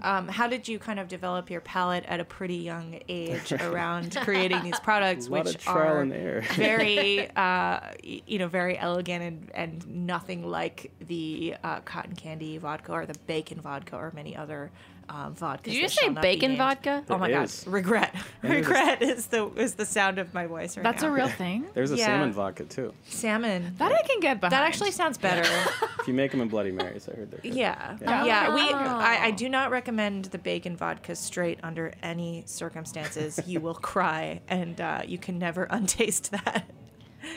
Um, 0.00 0.28
how 0.28 0.48
did 0.48 0.68
you 0.68 0.78
kind 0.78 1.00
of 1.00 1.08
develop 1.08 1.50
your 1.50 1.60
palate 1.60 2.04
at 2.06 2.20
a 2.20 2.24
pretty 2.24 2.56
young 2.56 3.00
age 3.08 3.52
around 3.60 4.16
creating 4.22 4.62
these 4.62 4.78
products, 4.80 5.28
which 5.28 5.66
are 5.66 6.04
very, 6.54 7.30
uh, 7.36 7.80
you 8.02 8.38
know, 8.38 8.48
very 8.48 8.76
elegant 8.76 9.22
and, 9.22 9.50
and 9.54 10.06
nothing 10.06 10.46
like 10.46 10.90
the 11.00 11.56
uh, 11.62 11.80
cotton 11.80 12.14
candy 12.16 12.58
vodka 12.58 12.92
or 12.92 13.06
the 13.06 13.18
bacon 13.26 13.60
vodka 13.60 13.96
or 13.96 14.12
many 14.14 14.36
other 14.36 14.70
um, 15.08 15.34
vodkas. 15.34 15.62
Did 15.64 15.74
you 15.74 15.82
just 15.82 15.94
say 15.96 16.04
shall 16.06 16.12
not 16.14 16.22
be 16.22 16.28
bacon 16.34 16.50
named. 16.52 16.58
vodka? 16.58 17.04
Oh 17.10 17.18
my 17.18 17.28
There 17.28 17.40
god! 17.40 17.50
Regret. 17.66 18.14
And 18.42 18.52
there's 18.52 18.66
a- 18.66 18.70
Regret 18.70 19.02
is 19.02 19.26
the 19.26 19.46
is 19.54 19.74
the 19.74 19.86
sound 19.86 20.18
of 20.18 20.32
my 20.34 20.46
voice 20.46 20.76
right 20.76 20.82
now. 20.84 20.90
That's 20.92 21.02
now. 21.02 21.08
a 21.08 21.12
real 21.12 21.28
thing. 21.42 21.66
There's 21.74 21.92
a 21.92 21.96
Yeah. 21.96 22.06
salmon 22.06 22.32
vodka 22.32 22.64
too. 22.64 22.92
salmon. 23.08 23.74
That 23.78 23.92
I 23.92 24.02
can 24.02 24.20
get 24.20 24.40
behind. 24.40 24.52
That 24.52 24.64
actually 24.64 24.90
sounds 24.92 25.18
better. 25.18 25.48
If 26.04 26.08
you 26.08 26.14
make 26.14 26.32
them 26.32 26.42
in 26.42 26.48
Bloody 26.48 26.70
Marys, 26.70 27.08
I 27.08 27.16
heard 27.16 27.30
they're 27.30 27.40
good. 27.40 27.54
Yeah, 27.54 27.96
Yeah. 28.02 28.24
yeah. 28.26 28.54
We, 28.54 28.60
Oh. 28.60 28.74
I, 28.76 29.20
I 29.24 29.30
do 29.30 29.48
not 29.48 29.70
recommend 29.70 30.26
the 30.26 30.36
bacon 30.36 30.76
vodka 30.76 31.16
straight 31.16 31.58
under 31.62 31.94
any 32.02 32.42
circumstances. 32.46 33.40
you 33.46 33.58
will 33.60 33.74
cry, 33.92 34.42
and 34.48 34.78
uh, 34.82 35.00
you 35.06 35.16
can 35.16 35.38
never 35.38 35.64
untaste 35.70 36.30
that. 36.32 36.64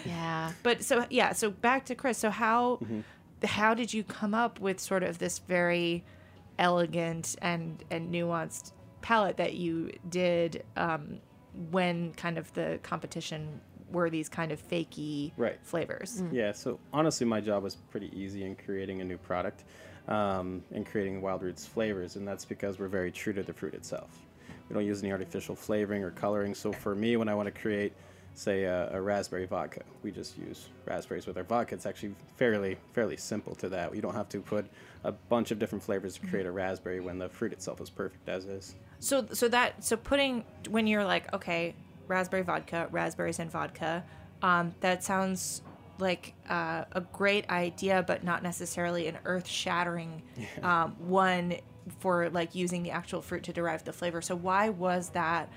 Yeah. 0.06 0.52
But 0.64 0.84
so 0.84 1.06
yeah, 1.10 1.32
so 1.34 1.50
back 1.50 1.86
to 1.86 1.96
Chris. 1.96 2.18
So 2.18 2.30
how 2.30 2.80
Mm-hmm. 2.84 3.00
how 3.46 3.74
did 3.74 3.94
you 3.94 4.04
come 4.04 4.34
up 4.34 4.60
with 4.60 4.80
sort 4.80 5.04
of 5.04 5.18
this 5.20 5.40
very 5.40 6.04
elegant 6.60 7.36
and 7.42 7.84
and 7.92 8.14
nuanced 8.14 8.72
palette 9.02 9.38
that 9.38 9.54
you 9.54 9.92
did 10.10 10.64
um, 10.76 11.20
when 11.72 12.14
kind 12.14 12.38
of 12.38 12.52
the 12.54 12.80
competition 12.84 13.60
were 13.92 14.10
these 14.10 14.28
kind 14.28 14.52
of 14.52 14.62
fakey 14.68 15.32
Right. 15.38 15.58
flavors. 15.64 16.22
Yeah, 16.32 16.52
so 16.52 16.78
honestly, 16.92 17.26
my 17.26 17.40
job 17.40 17.64
was 17.64 17.76
pretty 17.76 18.12
easy 18.14 18.44
in 18.44 18.56
creating 18.56 19.00
a 19.02 19.06
new 19.06 19.18
product 19.18 19.64
um, 20.10 20.62
and 20.74 20.86
creating 20.86 21.22
Wild 21.22 21.42
Roots 21.44 21.66
flavors, 21.66 22.16
and 22.18 22.28
that's 22.28 22.44
because 22.44 22.80
we're 22.80 22.88
very 22.90 23.12
true 23.12 23.34
to 23.34 23.44
the 23.44 23.54
fruit 23.54 23.74
itself. 23.76 24.10
We 24.70 24.74
don't 24.74 24.86
use 24.86 25.02
any 25.02 25.12
artificial 25.14 25.56
flavoring 25.56 26.04
or 26.04 26.12
coloring. 26.12 26.54
So 26.54 26.74
for 26.74 26.96
me, 26.96 27.16
when 27.16 27.30
I 27.30 27.34
want 27.36 27.46
to 27.54 27.62
create, 27.62 27.94
say, 28.34 28.66
a, 28.66 28.92
a 28.94 29.02
raspberry 29.02 29.46
vodka, 29.46 29.84
we 30.04 30.12
just 30.12 30.38
use 30.38 30.68
raspberries 30.86 31.26
with 31.26 31.38
our 31.38 31.44
vodka. 31.44 31.76
It's 31.76 31.86
actually 31.86 32.14
fairly 32.36 32.78
fairly 32.92 33.16
simple 33.16 33.56
to 33.56 33.70
that. 33.70 33.96
You 33.96 34.02
don't 34.02 34.16
have 34.16 34.28
to 34.30 34.42
put 34.42 34.66
a 35.08 35.12
bunch 35.14 35.52
of 35.52 35.58
different 35.58 35.82
flavors 35.82 36.16
to 36.16 36.28
create 36.28 36.46
a 36.46 36.52
raspberry 36.52 37.00
when 37.00 37.18
the 37.18 37.30
fruit 37.30 37.54
itself 37.54 37.80
is 37.80 37.90
perfect 37.90 38.28
as 38.28 38.46
is. 38.46 38.76
So 39.00 39.26
so 39.32 39.48
that 39.48 39.84
so 39.84 39.96
putting 39.96 40.44
when 40.70 40.86
you're 40.86 41.06
like 41.06 41.34
okay 41.34 41.76
raspberry 42.08 42.44
vodka 42.44 42.90
raspberries 42.92 43.40
and 43.40 43.50
vodka 43.50 44.04
um, 44.42 44.76
that 44.82 45.04
sounds 45.04 45.62
like 46.00 46.34
uh, 46.50 46.84
a 46.92 47.02
great 47.02 47.50
idea 47.50 48.04
but 48.06 48.24
not 48.24 48.44
necessarily 48.44 49.08
an 49.08 49.18
earth 49.26 49.48
shattering 49.48 50.22
um, 50.62 50.96
one 51.00 51.56
for 52.00 52.30
like 52.30 52.54
using 52.54 52.84
the 52.84 52.92
actual 52.92 53.22
fruit 53.22 53.44
to 53.44 53.54
derive 53.54 53.86
the 53.86 53.94
flavor. 53.94 54.22
So 54.22 54.36
why 54.36 54.70
was 54.70 55.10
that 55.12 55.50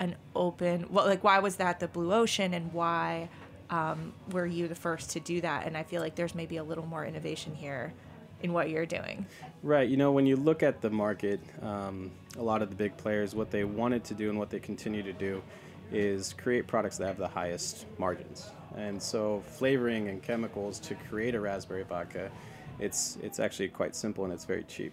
an 0.00 0.16
open 0.36 0.86
well 0.90 1.06
like 1.06 1.24
why 1.24 1.38
was 1.38 1.56
that 1.56 1.80
the 1.80 1.88
blue 1.88 2.12
ocean 2.12 2.52
and 2.52 2.72
why 2.74 3.30
um, 3.70 4.12
were 4.32 4.46
you 4.46 4.68
the 4.68 4.74
first 4.74 5.10
to 5.12 5.20
do 5.20 5.40
that? 5.40 5.66
And 5.66 5.78
I 5.78 5.82
feel 5.82 6.02
like 6.02 6.14
there's 6.14 6.34
maybe 6.34 6.58
a 6.58 6.64
little 6.64 6.86
more 6.86 7.06
innovation 7.06 7.54
here 7.54 7.94
in 8.42 8.52
what 8.52 8.70
you're 8.70 8.86
doing. 8.86 9.26
Right. 9.62 9.88
You 9.88 9.96
know, 9.96 10.12
when 10.12 10.26
you 10.26 10.36
look 10.36 10.62
at 10.62 10.80
the 10.80 10.90
market, 10.90 11.40
um, 11.62 12.10
a 12.38 12.42
lot 12.42 12.62
of 12.62 12.70
the 12.70 12.76
big 12.76 12.96
players, 12.96 13.34
what 13.34 13.50
they 13.50 13.64
wanted 13.64 14.04
to 14.04 14.14
do 14.14 14.30
and 14.30 14.38
what 14.38 14.50
they 14.50 14.60
continue 14.60 15.02
to 15.02 15.12
do 15.12 15.42
is 15.90 16.34
create 16.34 16.66
products 16.66 16.98
that 16.98 17.06
have 17.06 17.16
the 17.16 17.28
highest 17.28 17.86
margins. 17.98 18.50
And 18.76 19.02
so, 19.02 19.42
flavoring 19.46 20.08
and 20.08 20.22
chemicals 20.22 20.78
to 20.80 20.94
create 20.94 21.34
a 21.34 21.40
raspberry 21.40 21.82
vodka, 21.84 22.30
it's 22.78 23.16
it's 23.22 23.40
actually 23.40 23.68
quite 23.68 23.96
simple 23.96 24.24
and 24.24 24.32
it's 24.32 24.44
very 24.44 24.64
cheap. 24.64 24.92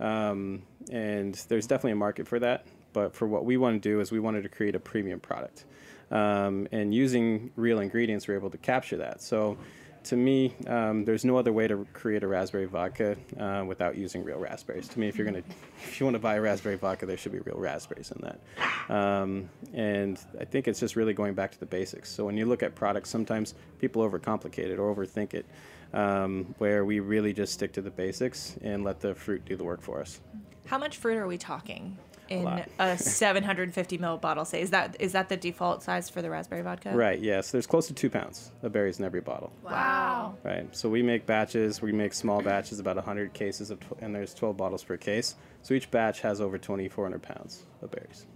Um, 0.00 0.62
and 0.90 1.34
there's 1.48 1.66
definitely 1.66 1.92
a 1.92 1.96
market 1.96 2.28
for 2.28 2.38
that. 2.40 2.66
But 2.92 3.14
for 3.14 3.26
what 3.26 3.46
we 3.46 3.56
want 3.56 3.82
to 3.82 3.88
do 3.88 4.00
is 4.00 4.12
we 4.12 4.20
wanted 4.20 4.42
to 4.42 4.48
create 4.48 4.74
a 4.74 4.80
premium 4.80 5.18
product. 5.18 5.64
Um, 6.10 6.68
and 6.72 6.94
using 6.94 7.50
real 7.56 7.80
ingredients, 7.80 8.28
we're 8.28 8.36
able 8.36 8.50
to 8.50 8.58
capture 8.58 8.98
that. 8.98 9.22
So 9.22 9.56
to 10.04 10.16
me, 10.16 10.54
um, 10.66 11.04
there's 11.04 11.24
no 11.24 11.36
other 11.36 11.52
way 11.52 11.68
to 11.68 11.86
create 11.92 12.22
a 12.22 12.28
raspberry 12.28 12.66
vodka 12.66 13.16
uh, 13.38 13.64
without 13.66 13.96
using 13.96 14.24
real 14.24 14.38
raspberries. 14.38 14.88
To 14.88 15.00
me, 15.00 15.08
if 15.08 15.16
you're 15.16 15.24
gonna, 15.24 15.42
if 15.82 16.00
you 16.00 16.06
want 16.06 16.14
to 16.14 16.20
buy 16.20 16.36
a 16.36 16.40
raspberry 16.40 16.76
vodka, 16.76 17.06
there 17.06 17.16
should 17.16 17.32
be 17.32 17.40
real 17.40 17.58
raspberries 17.58 18.10
in 18.10 18.20
that. 18.22 18.94
Um, 18.94 19.48
and 19.72 20.18
I 20.40 20.44
think 20.44 20.68
it's 20.68 20.80
just 20.80 20.96
really 20.96 21.14
going 21.14 21.34
back 21.34 21.52
to 21.52 21.60
the 21.60 21.66
basics. 21.66 22.10
So 22.10 22.24
when 22.24 22.36
you 22.36 22.46
look 22.46 22.62
at 22.62 22.74
products, 22.74 23.10
sometimes 23.10 23.54
people 23.78 24.08
overcomplicate 24.08 24.70
it 24.70 24.78
or 24.78 24.94
overthink 24.94 25.34
it, 25.34 25.46
um, 25.92 26.54
where 26.58 26.84
we 26.84 27.00
really 27.00 27.32
just 27.32 27.52
stick 27.52 27.72
to 27.74 27.82
the 27.82 27.90
basics 27.90 28.56
and 28.62 28.84
let 28.84 29.00
the 29.00 29.14
fruit 29.14 29.44
do 29.44 29.56
the 29.56 29.64
work 29.64 29.80
for 29.80 30.00
us. 30.00 30.20
How 30.66 30.78
much 30.78 30.98
fruit 30.98 31.16
are 31.16 31.26
we 31.26 31.38
talking 31.38 31.96
in 32.38 32.44
lot. 32.44 32.68
a 32.78 32.98
750 32.98 33.98
ml 33.98 34.20
bottle? 34.20 34.44
Say, 34.44 34.60
is 34.62 34.70
that 34.70 34.96
is 35.00 35.12
that 35.12 35.28
the 35.28 35.36
default 35.36 35.82
size 35.82 36.08
for 36.10 36.22
the 36.22 36.30
raspberry 36.30 36.62
vodka? 36.62 36.90
Right. 36.94 37.20
Yes. 37.20 37.50
there's 37.50 37.66
close 37.66 37.86
to 37.88 37.94
two 37.94 38.10
pounds 38.10 38.50
of 38.62 38.72
berries 38.72 38.98
in 38.98 39.04
every 39.04 39.20
bottle. 39.20 39.52
Wow. 39.62 40.34
Right. 40.42 40.74
So 40.74 40.88
we 40.88 41.02
make 41.02 41.26
batches. 41.26 41.80
We 41.82 41.92
make 41.92 42.14
small 42.14 42.40
batches, 42.42 42.78
about 42.80 42.96
100 42.96 43.32
cases 43.32 43.70
of, 43.70 43.80
tw- 43.80 43.98
and 44.00 44.14
there's 44.14 44.34
12 44.34 44.56
bottles 44.56 44.82
per 44.84 44.96
case. 44.96 45.36
So 45.62 45.74
each 45.74 45.90
batch 45.90 46.20
has 46.22 46.40
over 46.40 46.58
2,400 46.58 47.22
pounds 47.22 47.62
of 47.82 47.90
berries. 47.90 48.26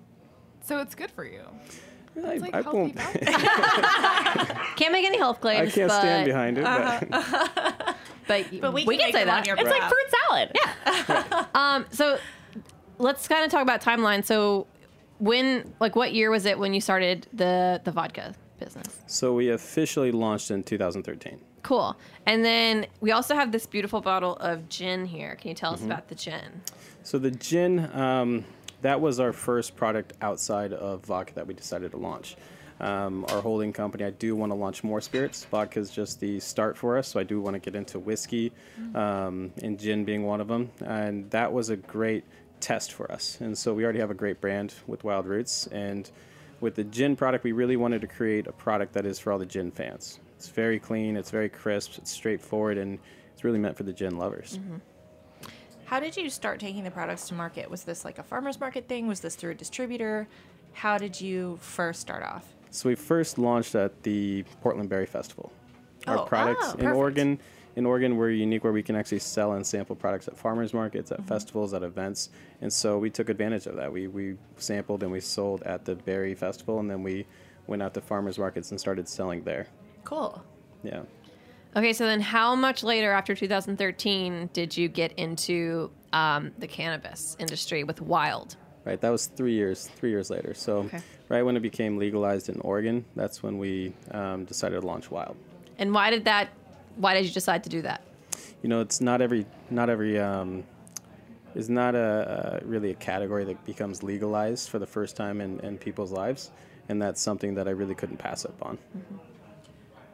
So 0.60 0.78
it's 0.80 0.94
good 0.94 1.10
for 1.10 1.24
you. 1.24 1.42
I, 2.24 2.36
like 2.36 2.54
I 2.54 2.62
healthy 2.62 2.78
won't. 2.78 2.96
Can't 4.76 4.92
make 4.92 5.04
any 5.04 5.18
health 5.18 5.40
claims. 5.40 5.68
I 5.68 5.74
can't 5.74 5.88
but, 5.88 6.00
stand 6.00 6.24
behind 6.26 6.58
it. 6.58 6.64
But 6.64 7.96
But, 8.28 8.60
But 8.60 8.72
we 8.72 8.84
we 8.84 8.96
can 8.96 9.12
can 9.12 9.12
say 9.12 9.24
them 9.24 9.34
on 9.34 9.42
that. 9.42 9.46
your 9.46 9.56
It's 9.56 9.70
like 9.70 9.82
fruit 9.82 10.10
salad. 10.28 10.50
Yeah. 10.54 11.44
um. 11.54 11.86
So 11.92 12.18
let's 12.98 13.28
kind 13.28 13.44
of 13.44 13.50
talk 13.50 13.62
about 13.62 13.80
timeline. 13.80 14.24
So 14.24 14.66
when, 15.18 15.72
like, 15.80 15.96
what 15.96 16.12
year 16.14 16.30
was 16.30 16.46
it 16.46 16.58
when 16.58 16.74
you 16.74 16.80
started 16.80 17.26
the 17.32 17.80
the 17.84 17.92
vodka 17.92 18.34
business? 18.58 19.00
so 19.06 19.34
we 19.34 19.50
officially 19.50 20.10
launched 20.12 20.50
in 20.50 20.62
2013. 20.62 21.38
Cool. 21.62 21.96
And 22.26 22.44
then 22.44 22.86
we 23.00 23.10
also 23.12 23.34
have 23.34 23.50
this 23.52 23.66
beautiful 23.66 24.00
bottle 24.00 24.36
of 24.36 24.68
gin 24.68 25.04
here. 25.04 25.34
Can 25.36 25.48
you 25.50 25.54
tell 25.54 25.72
Mm-hmm. 25.74 25.82
us 25.84 25.86
about 25.86 26.08
the 26.08 26.14
gin? 26.14 26.62
So 27.02 27.18
the 27.18 27.30
gin, 27.32 27.90
um, 27.94 28.44
that 28.82 29.00
was 29.00 29.18
our 29.20 29.32
first 29.32 29.74
product 29.76 30.12
outside 30.22 30.72
of 30.72 31.04
vodka 31.04 31.34
that 31.34 31.46
we 31.46 31.54
decided 31.54 31.90
to 31.90 31.96
launch. 31.96 32.36
Um, 32.78 33.24
our 33.30 33.40
holding 33.40 33.72
company, 33.72 34.04
I 34.04 34.10
do 34.10 34.36
want 34.36 34.52
to 34.52 34.56
launch 34.56 34.84
more 34.84 35.00
spirits. 35.00 35.44
Vodka 35.46 35.80
is 35.80 35.90
just 35.90 36.20
the 36.20 36.38
start 36.40 36.76
for 36.76 36.98
us, 36.98 37.08
so 37.08 37.18
I 37.18 37.24
do 37.24 37.40
want 37.40 37.54
to 37.54 37.58
get 37.60 37.74
into 37.74 37.98
whiskey, 37.98 38.52
um, 38.94 39.50
and 39.62 39.78
gin 39.78 40.04
being 40.04 40.24
one 40.24 40.40
of 40.42 40.48
them. 40.48 40.70
And 40.84 41.28
that 41.30 41.50
was 41.52 41.70
a 41.70 41.76
great 41.76 42.24
test 42.66 42.92
for 42.92 43.10
us. 43.12 43.38
And 43.40 43.56
so 43.56 43.72
we 43.72 43.84
already 43.84 44.00
have 44.00 44.10
a 44.10 44.14
great 44.14 44.40
brand 44.40 44.74
with 44.88 45.04
Wild 45.04 45.24
Roots, 45.24 45.68
and 45.68 46.10
with 46.60 46.74
the 46.74 46.82
gin 46.82 47.14
product, 47.14 47.44
we 47.44 47.52
really 47.52 47.76
wanted 47.76 48.00
to 48.00 48.08
create 48.08 48.48
a 48.48 48.52
product 48.52 48.92
that 48.94 49.06
is 49.06 49.20
for 49.20 49.32
all 49.32 49.38
the 49.38 49.46
gin 49.46 49.70
fans. 49.70 50.18
It's 50.36 50.48
very 50.48 50.80
clean, 50.80 51.16
it's 51.16 51.30
very 51.30 51.48
crisp, 51.48 51.92
it's 51.96 52.10
straightforward, 52.10 52.76
and 52.76 52.98
it's 53.32 53.44
really 53.44 53.60
meant 53.60 53.76
for 53.76 53.84
the 53.84 53.92
gin 53.92 54.18
lovers. 54.18 54.58
Mm-hmm. 54.58 54.78
How 55.84 56.00
did 56.00 56.16
you 56.16 56.28
start 56.28 56.58
taking 56.58 56.82
the 56.82 56.90
products 56.90 57.28
to 57.28 57.34
market? 57.34 57.70
Was 57.70 57.84
this 57.84 58.04
like 58.04 58.18
a 58.18 58.24
farmer's 58.24 58.58
market 58.58 58.88
thing? 58.88 59.06
Was 59.06 59.20
this 59.20 59.36
through 59.36 59.52
a 59.52 59.54
distributor? 59.54 60.26
How 60.72 60.98
did 60.98 61.20
you 61.20 61.58
first 61.60 62.00
start 62.00 62.24
off? 62.24 62.52
So 62.72 62.88
we 62.88 62.96
first 62.96 63.38
launched 63.38 63.76
at 63.76 64.02
the 64.02 64.42
Portland 64.60 64.88
Berry 64.88 65.06
Festival. 65.06 65.52
Our 66.08 66.18
Oh, 66.18 66.24
products 66.24 66.74
oh, 66.74 66.78
in. 66.80 66.88
Oregon, 66.88 67.38
in 67.76 67.84
Oregon, 67.86 68.16
we're 68.16 68.30
unique 68.30 68.64
where 68.64 68.72
we 68.72 68.82
can 68.82 68.96
actually 68.96 69.18
sell 69.18 69.52
and 69.52 69.64
sample 69.66 69.94
products 69.94 70.26
at 70.28 70.36
farmers 70.36 70.72
markets, 70.74 71.10
Mm-hmm. 71.10 71.22
at 71.22 71.28
festivals, 71.28 71.74
at 71.74 71.82
events, 71.82 72.30
and 72.62 72.72
so 72.72 72.98
we 72.98 73.10
took 73.10 73.28
advantage 73.28 73.66
of 73.66 73.76
that. 73.76 73.92
We 73.92 74.08
we 74.08 74.36
sampled 74.56 75.02
and 75.02 75.12
we 75.12 75.20
sold 75.20 75.62
at 75.62 75.84
the 75.84 75.94
Berry 75.94 76.34
Festival, 76.34 76.80
and 76.80 76.90
then 76.90 77.02
we 77.02 77.26
went 77.66 77.82
out 77.82 77.92
to 77.94 78.00
farmers 78.00 78.38
markets 78.38 78.70
and 78.70 78.80
started 78.80 79.08
selling 79.08 79.42
there. 79.44 79.66
Cool. 80.04 80.42
Yeah. 80.82 81.02
Okay, 81.76 81.92
so 81.92 82.06
then 82.06 82.20
how 82.22 82.54
much 82.54 82.82
later 82.82 83.12
after 83.12 83.34
2013 83.34 84.48
did 84.54 84.74
you 84.74 84.88
get 84.88 85.12
into 85.18 85.90
um, 86.14 86.52
the 86.58 86.66
cannabis 86.66 87.36
industry 87.38 87.84
with 87.84 88.00
Wyld? 88.00 88.56
Right, 88.86 88.98
that 89.00 89.10
was 89.10 89.26
three 89.26 89.52
years. 89.52 89.88
Three 89.96 90.10
years 90.10 90.30
later. 90.30 90.54
So, 90.54 90.78
Okay. 90.84 91.00
right 91.28 91.42
when 91.42 91.56
it 91.56 91.60
became 91.60 91.98
legalized 91.98 92.48
in 92.48 92.60
Oregon, 92.60 93.04
that's 93.16 93.42
when 93.42 93.58
we 93.58 93.92
um, 94.12 94.44
decided 94.46 94.80
to 94.80 94.86
launch 94.86 95.10
Wyld. 95.10 95.34
And 95.76 95.92
why 95.92 96.08
did 96.10 96.24
that? 96.24 96.48
Why 96.96 97.14
did 97.14 97.24
you 97.24 97.32
decide 97.32 97.64
to 97.64 97.70
do 97.70 97.82
that? 97.82 98.02
you 98.62 98.68
know, 98.68 98.80
it's 98.80 99.00
not 99.00 99.20
every 99.20 99.46
not 99.70 99.90
every 99.90 100.18
um, 100.18 100.64
is 101.54 101.70
not 101.70 101.94
a, 101.94 102.60
a 102.62 102.66
really 102.66 102.90
a 102.90 102.94
category 102.94 103.44
that 103.44 103.64
becomes 103.64 104.02
legalized 104.02 104.68
for 104.68 104.78
the 104.78 104.86
first 104.86 105.16
time 105.16 105.40
in, 105.40 105.60
in 105.60 105.78
people's 105.78 106.12
lives, 106.12 106.50
and 106.88 107.00
that's 107.00 107.20
something 107.20 107.54
that 107.54 107.68
I 107.68 107.70
really 107.70 107.94
couldn't 107.94 108.18
pass 108.18 108.44
up 108.44 108.60
on. 108.64 108.78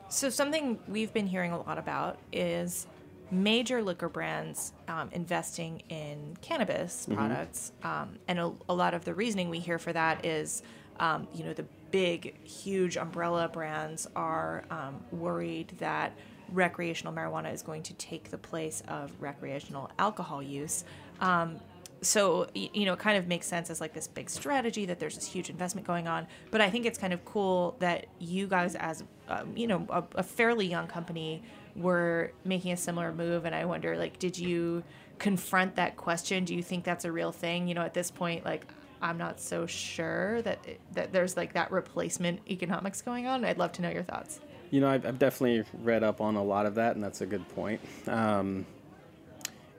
So 0.09 0.29
something 0.29 0.79
we've 0.87 1.13
been 1.13 1.27
hearing 1.27 1.53
a 1.53 1.63
lot 1.63 1.79
about 1.79 2.19
is 2.33 2.87
major 3.31 3.83
liquor 3.83 4.11
brands 4.11 4.75
um, 4.89 5.09
investing 5.13 5.83
in 5.89 6.37
cannabis 6.43 7.07
products, 7.11 7.73
um, 7.83 8.19
and 8.29 8.39
a, 8.39 8.53
a 8.69 8.75
lot 8.75 8.93
of 8.93 9.05
the 9.05 9.15
reasoning 9.15 9.49
we 9.49 9.59
hear 9.59 9.79
for 9.79 9.93
that 9.95 10.27
is, 10.27 10.63
um, 11.01 11.27
you 11.35 11.43
know, 11.45 11.55
the 11.55 11.65
big, 11.91 12.47
huge 12.47 12.97
umbrella 12.97 13.49
brands 13.49 14.07
are 14.15 14.65
um, 14.71 15.03
worried 15.11 15.69
that 15.79 16.13
recreational 16.53 17.13
marijuana 17.13 17.53
is 17.53 17.63
going 17.63 17.83
to 17.85 17.95
take 17.95 18.31
the 18.31 18.39
place 18.39 18.83
of 18.89 19.13
recreational 19.21 19.91
alcohol 19.99 20.43
use. 20.43 20.85
Um, 21.21 21.59
so 22.03 22.49
you 22.53 22.85
know 22.85 22.95
it 22.95 22.99
kind 22.99 23.17
of 23.17 23.29
makes 23.29 23.47
sense 23.47 23.71
as 23.71 23.81
like 23.81 23.93
this 23.93 24.09
big 24.09 24.29
strategy 24.29 24.85
that 24.87 24.99
there's 24.99 25.15
this 25.15 25.27
huge 25.27 25.49
investment 25.49 25.87
going 25.87 26.09
on. 26.09 26.27
But 26.51 26.61
i 26.61 26.69
think 26.69 26.85
it's 26.85 26.99
kind 26.99 27.13
of 27.13 27.25
cool 27.25 27.77
that 27.79 28.07
you 28.19 28.49
guys 28.49 28.75
as 28.75 29.05
um, 29.29 29.57
you 29.57 29.69
know 29.69 29.87
a, 29.89 30.03
a 30.17 30.23
fairly 30.23 30.67
young 30.67 30.89
company 30.89 31.43
were 31.77 32.33
making 32.45 32.73
a 32.73 32.77
similar 32.77 33.13
move. 33.13 33.45
And 33.45 33.55
i 33.55 33.65
wonder 33.65 33.97
like 33.97 34.19
did 34.19 34.37
you 34.37 34.83
confront 35.19 35.77
that 35.77 35.97
question? 35.97 36.45
Do 36.45 36.57
you 36.57 36.63
think 36.63 36.83
that's 36.83 37.05
a 37.05 37.13
real 37.13 37.31
thing? 37.31 37.69
You 37.69 37.75
know 37.75 37.83
at 37.83 37.95
this 37.95 38.11
point 38.11 38.45
like 38.45 38.67
i'm 39.01 39.19
not 39.19 39.41
so 39.41 39.67
sure 39.67 40.43
that 40.43 40.59
that 40.93 41.13
there's 41.13 41.37
like 41.37 41.53
that 41.55 41.71
replacement 41.71 42.41
economics 42.51 43.01
going 43.01 43.27
on. 43.29 43.45
I'd 43.45 43.59
love 43.59 43.71
to 43.73 43.83
know 43.83 43.91
your 43.91 44.03
thoughts 44.03 44.41
You 44.73 44.81
know, 44.81 44.89
I've, 44.89 45.05
I've 45.05 45.19
definitely 45.19 45.65
read 45.85 46.03
up 46.03 46.23
on 46.23 46.37
a 46.37 46.43
lot 46.43 46.65
of 46.65 46.77
that, 46.77 46.95
and 46.95 47.05
that's 47.05 47.21
a 47.21 47.27
good 47.27 47.47
point. 47.51 47.79
Um, 48.09 48.65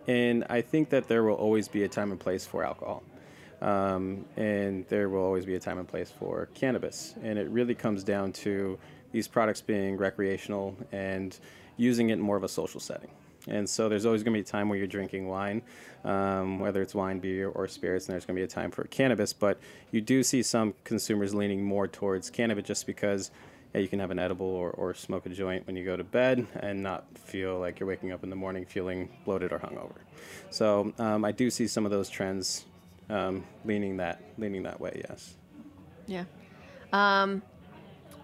and 0.07 0.45
I 0.51 0.61
think 0.61 0.91
that 0.91 1.07
there 1.07 1.23
will 1.23 1.33
always 1.33 1.67
be 1.67 1.81
a 1.83 1.87
time 1.87 2.11
and 2.11 2.19
place 2.19 2.45
for 2.45 2.63
alcohol. 2.63 3.01
Um, 3.59 4.23
and 4.37 4.85
there 4.89 5.09
will 5.09 5.23
always 5.23 5.47
be 5.47 5.55
a 5.55 5.59
time 5.59 5.79
and 5.79 5.87
place 5.87 6.11
for 6.11 6.47
cannabis. 6.53 7.15
And 7.23 7.39
it 7.39 7.49
really 7.49 7.73
comes 7.73 8.03
down 8.03 8.33
to 8.33 8.77
these 9.11 9.27
products 9.27 9.61
being 9.61 9.97
recreational 9.97 10.77
and 10.91 11.35
using 11.75 12.11
it 12.11 12.13
in 12.13 12.21
more 12.21 12.37
of 12.37 12.43
a 12.43 12.49
social 12.49 12.79
setting. 12.79 13.09
And 13.47 13.67
so 13.67 13.89
there's 13.89 14.05
always 14.05 14.21
going 14.21 14.33
to 14.33 14.37
be 14.37 14.47
a 14.47 14.51
time 14.51 14.69
where 14.69 14.77
you're 14.77 14.85
drinking 14.85 15.27
wine, 15.27 15.63
um, 16.03 16.59
whether 16.59 16.83
it's 16.83 16.93
wine, 16.93 17.17
beer, 17.17 17.49
or 17.49 17.67
spirits, 17.67 18.05
and 18.05 18.13
there's 18.13 18.25
going 18.25 18.35
to 18.35 18.39
be 18.39 18.43
a 18.43 18.47
time 18.47 18.69
for 18.69 18.83
cannabis. 18.83 19.33
But 19.33 19.57
you 19.89 20.01
do 20.01 20.21
see 20.21 20.43
some 20.43 20.75
consumers 20.83 21.33
leaning 21.33 21.63
more 21.65 21.87
towards 21.87 22.29
cannabis 22.29 22.65
just 22.65 22.85
because 22.85 23.31
yeah, 23.73 23.81
you 23.81 23.87
can 23.87 23.99
have 23.99 24.11
an 24.11 24.19
edible 24.19 24.45
or, 24.45 24.71
or 24.71 24.93
smoke 24.93 25.25
a 25.25 25.29
joint 25.29 25.65
when 25.65 25.75
you 25.75 25.83
go 25.83 25.97
to 25.97 26.03
bed 26.03 26.45
and 26.59 26.83
not 26.83 27.05
feel 27.17 27.59
like 27.59 27.79
you're 27.79 27.87
waking 27.87 28.11
up 28.11 28.23
in 28.23 28.29
the 28.29 28.35
morning 28.35 28.65
feeling 28.65 29.09
bloated 29.25 29.51
or 29.51 29.59
hungover. 29.59 29.97
So 30.51 30.93
um, 30.99 31.25
I 31.25 31.31
do 31.31 31.49
see 31.49 31.67
some 31.67 31.85
of 31.85 31.91
those 31.91 32.09
trends 32.09 32.65
um, 33.09 33.43
leaning 33.65 33.97
that 33.97 34.21
leaning 34.37 34.63
that 34.63 34.79
way. 34.79 35.01
Yes. 35.09 35.35
Yeah. 36.05 36.25
Um, 36.91 37.41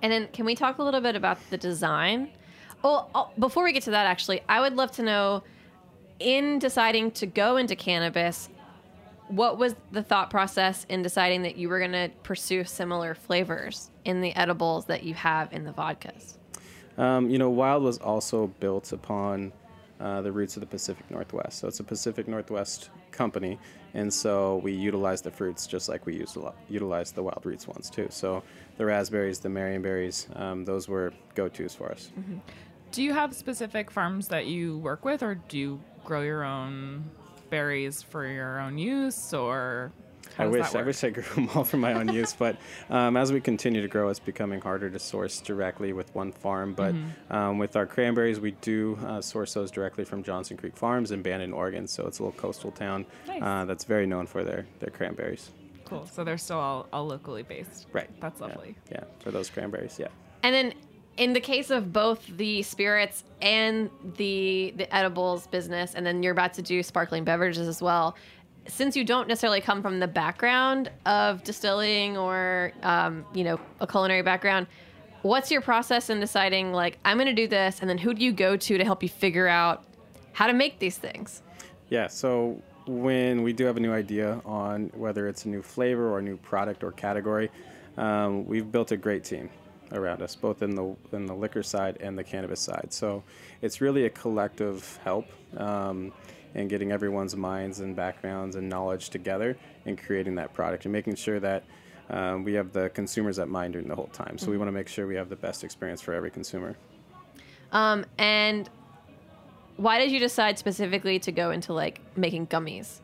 and 0.01 0.12
then 0.12 0.27
can 0.32 0.46
we 0.46 0.56
talk 0.56 0.77
a 0.77 0.84
little 0.84 1.01
bit 1.01 1.15
about 1.15 1.38
the 1.50 1.58
design? 1.58 2.29
Well, 2.84 3.10
oh, 3.13 3.29
before 3.38 3.63
we 3.63 3.74
get 3.74 3.84
to 3.84 3.91
that, 3.91 4.06
actually, 4.06 4.41
I 4.48 4.62
would 4.62 4.75
love 4.75 4.91
to 4.94 5.03
know 5.03 5.44
in 6.20 6.60
deciding 6.60 7.12
to 7.12 7.25
go 7.25 7.58
into 7.58 7.75
cannabis, 7.75 8.50
what 9.27 9.58
was 9.58 9.75
the 9.91 10.03
thought 10.03 10.29
process 10.29 10.86
in 10.89 11.01
deciding 11.01 11.41
that 11.44 11.58
you 11.58 11.70
were 11.70 11.79
going 11.79 11.91
to 11.91 12.10
pursue 12.24 12.63
similar 12.63 13.13
flavors 13.13 13.89
in 14.10 14.22
the 14.22 14.36
edibles 14.36 14.86
that 14.86 15.04
you 15.04 15.13
have 15.13 15.54
in 15.54 15.63
the 15.63 15.72
vodkas? 15.72 16.38
Um, 16.98 17.30
you 17.30 17.38
know, 17.38 17.51
Wyld 17.51 17.84
was 17.84 17.98
also 18.00 18.48
built 18.60 18.92
upon 18.92 19.54
uh, 20.00 20.22
the 20.22 20.32
roots 20.32 20.58
of 20.58 20.62
the 20.62 20.68
Pacific 20.68 21.10
Northwest. 21.12 21.60
So 21.60 21.68
it's 21.68 21.80
a 21.80 21.84
Pacific 21.84 22.28
Northwest 22.28 22.89
company, 23.12 23.60
and 23.94 24.13
so 24.13 24.58
we 24.63 24.72
utilize 24.72 25.22
the 25.22 25.32
fruits 25.32 25.68
just 25.68 25.89
like 25.89 26.06
we 26.06 26.16
used 26.16 26.34
to 26.34 26.54
utilize 26.70 27.12
the 27.12 27.24
wild 27.24 27.46
roots 27.46 27.68
ones 27.68 27.89
too. 27.89 28.08
So 28.10 28.44
the 28.78 28.86
raspberries, 28.86 29.39
the 29.39 29.50
marionberries, 29.50 30.18
um, 30.39 30.66
those 30.66 30.88
were 30.88 31.13
go-tos 31.36 31.75
for 31.75 31.92
us. 31.92 32.12
Mm-hmm. 32.20 32.38
Do 32.92 33.04
you 33.04 33.13
have 33.13 33.36
specific 33.36 33.92
farms 33.92 34.28
that 34.30 34.48
you 34.48 34.80
work 34.80 35.06
with, 35.06 35.22
or 35.22 35.36
do 35.36 35.58
you 35.58 35.80
grow 36.04 36.22
your 36.22 36.44
own 36.44 37.06
berries 37.50 38.01
for 38.01 38.25
your 38.25 38.60
own 38.60 38.78
use, 38.78 39.34
or 39.34 39.92
I 40.39 40.48
wish 40.48 40.75
I 40.75 40.81
wish 40.81 41.03
I 41.03 41.10
grew 41.10 41.24
them 41.36 41.50
all 41.53 41.63
for 41.63 41.77
my 41.77 41.93
own 41.93 42.08
use, 42.13 42.34
but 42.34 42.58
um, 42.89 43.17
as 43.17 43.31
we 43.31 43.41
continue 43.41 43.81
to 43.81 43.88
grow, 43.88 44.10
it's 44.10 44.19
becoming 44.19 44.62
harder 44.62 44.89
to 44.89 45.00
source 45.00 45.41
directly 45.41 45.93
with 45.93 46.13
one 46.15 46.31
farm. 46.31 46.74
But 46.74 46.96
mm-hmm. 46.96 47.34
um, 47.34 47.58
with 47.58 47.75
our 47.75 47.86
cranberries, 47.86 48.39
we 48.39 48.51
do 48.51 48.98
uh, 49.05 49.22
source 49.22 49.53
those 49.53 49.72
directly 49.72 50.05
from 50.05 50.24
Johnson 50.24 50.58
Creek 50.58 50.75
Farms 50.75 51.12
in 51.12 51.22
Bandon, 51.22 51.53
Oregon. 51.53 51.88
So 51.88 52.08
it's 52.08 52.19
a 52.19 52.24
little 52.24 52.39
coastal 52.39 52.72
town 52.72 53.05
nice. 53.27 53.41
uh, 53.41 53.65
that's 53.65 53.84
very 53.84 54.05
known 54.05 54.25
for 54.25 54.43
their 54.43 54.65
their 54.79 54.89
cranberries. 54.89 55.51
Cool. 55.86 56.08
So 56.12 56.24
they're 56.24 56.38
still 56.38 56.60
all, 56.60 56.88
all 56.93 57.08
locally 57.08 57.43
based. 57.43 57.88
Right. 57.91 58.10
That's 58.22 58.39
lovely. 58.39 58.75
Yeah, 58.91 59.00
yeah, 59.00 59.03
for 59.19 59.31
those 59.31 59.50
cranberries. 59.50 59.98
Yeah. 60.00 60.10
And 60.43 60.53
then 60.53 60.74
in 61.17 61.34
the 61.34 61.39
case 61.39 61.69
of 61.69 61.91
both 61.91 62.25
the 62.38 62.63
spirits 62.63 63.25
and 63.41 63.89
the 64.15 64.74
the 64.77 64.93
edibles 64.96 65.48
business 65.48 65.93
and 65.93 66.05
then 66.05 66.24
you're 66.24 66.31
about 66.31 66.53
to 66.53 66.62
do 66.62 66.81
sparkling 66.81 67.25
beverages 67.25 67.67
as 67.67 67.81
well 67.81 68.15
since 68.68 68.96
you 68.96 69.04
don't 69.04 69.28
necessarily 69.28 69.62
come 69.62 69.82
from 69.82 70.00
the 70.00 70.08
background 70.08 70.92
of 71.06 71.44
distilling 71.44 72.18
or 72.18 72.72
um, 72.84 73.25
you 73.34 73.44
know 73.44 73.60
a 73.80 73.88
culinary 73.88 74.22
background 74.22 74.68
what's 75.22 75.51
your 75.51 75.62
process 75.62 76.10
in 76.10 76.20
deciding 76.20 76.72
like 76.72 76.98
i'm 77.04 77.18
going 77.18 77.28
to 77.28 77.34
do 77.34 77.48
this 77.48 77.80
and 77.82 77.89
then 77.89 77.98
who 77.98 78.13
do 78.13 78.24
you 78.24 78.32
go 78.32 78.56
to 78.56 78.78
to 78.78 78.84
help 78.84 79.04
you 79.04 79.10
figure 79.10 79.48
out 79.48 79.84
how 80.32 80.48
to 80.48 80.54
make 80.54 80.80
these 80.80 80.98
things? 80.98 81.42
Yeah 81.89 82.08
so 82.08 82.62
when 82.86 83.44
we 83.44 83.54
do 83.54 83.66
have 83.66 83.78
a 83.78 83.80
new 83.80 83.94
idea 83.94 84.42
on 84.46 84.92
whether 84.96 85.28
it's 85.28 85.46
a 85.46 85.50
new 85.50 85.62
flavor 85.62 86.10
or 86.10 86.20
a 86.20 86.22
new 86.22 86.38
product 86.38 86.84
or 86.84 86.92
category 86.92 87.50
um, 87.98 88.46
we've 88.46 88.72
built 88.72 88.92
a 88.92 88.98
great 88.98 89.24
team 89.24 89.50
around 89.92 90.22
us 90.22 90.36
both 90.36 90.62
in 90.62 90.75
the 90.75 90.96
in 91.12 91.25
the 91.25 91.34
liquor 91.34 91.63
side 91.63 91.98
and 92.00 92.18
the 92.18 92.24
cannabis 92.24 92.60
side. 92.60 92.88
So 92.92 93.24
it's 93.62 93.82
really 93.82 94.06
a 94.06 94.10
collective 94.10 95.00
help. 95.04 95.25
Um, 95.58 96.13
and 96.56 96.70
getting 96.70 96.91
everyone's 96.91 97.36
minds 97.36 97.79
and 97.79 97.96
backgrounds 97.96 98.56
and 98.56 98.68
knowledge 98.68 99.10
together 99.10 99.58
and 99.86 99.98
creating 99.98 100.36
that 100.36 100.53
product 100.53 100.86
and 100.86 100.91
making 100.91 101.15
sure 101.15 101.39
that 101.39 101.63
um, 102.10 102.44
we 102.44 102.53
have 102.53 102.74
the 102.74 102.89
consumers 102.89 103.38
at 103.39 103.47
mind 103.47 103.74
during 103.74 103.88
the 103.88 103.95
whole 103.95 104.08
time. 104.08 104.38
So 104.38 104.43
mm-hmm. 104.43 104.52
we 104.52 104.58
want 104.58 104.67
to 104.69 104.71
make 104.74 104.88
sure 104.88 105.06
we 105.06 105.15
have 105.15 105.30
the 105.30 105.36
best 105.36 105.63
experience 105.63 106.02
for 106.02 106.13
every 106.13 106.32
consumer. 106.32 106.76
Um, 107.71 108.06
and 108.17 108.69
why 109.78 110.00
did 110.00 110.12
you 110.12 110.19
decide 110.19 110.58
specifically 110.58 111.19
to 111.19 111.32
go 111.32 111.52
into 111.52 111.74
like 111.74 112.02
making 112.17 112.47
gummies 112.47 113.00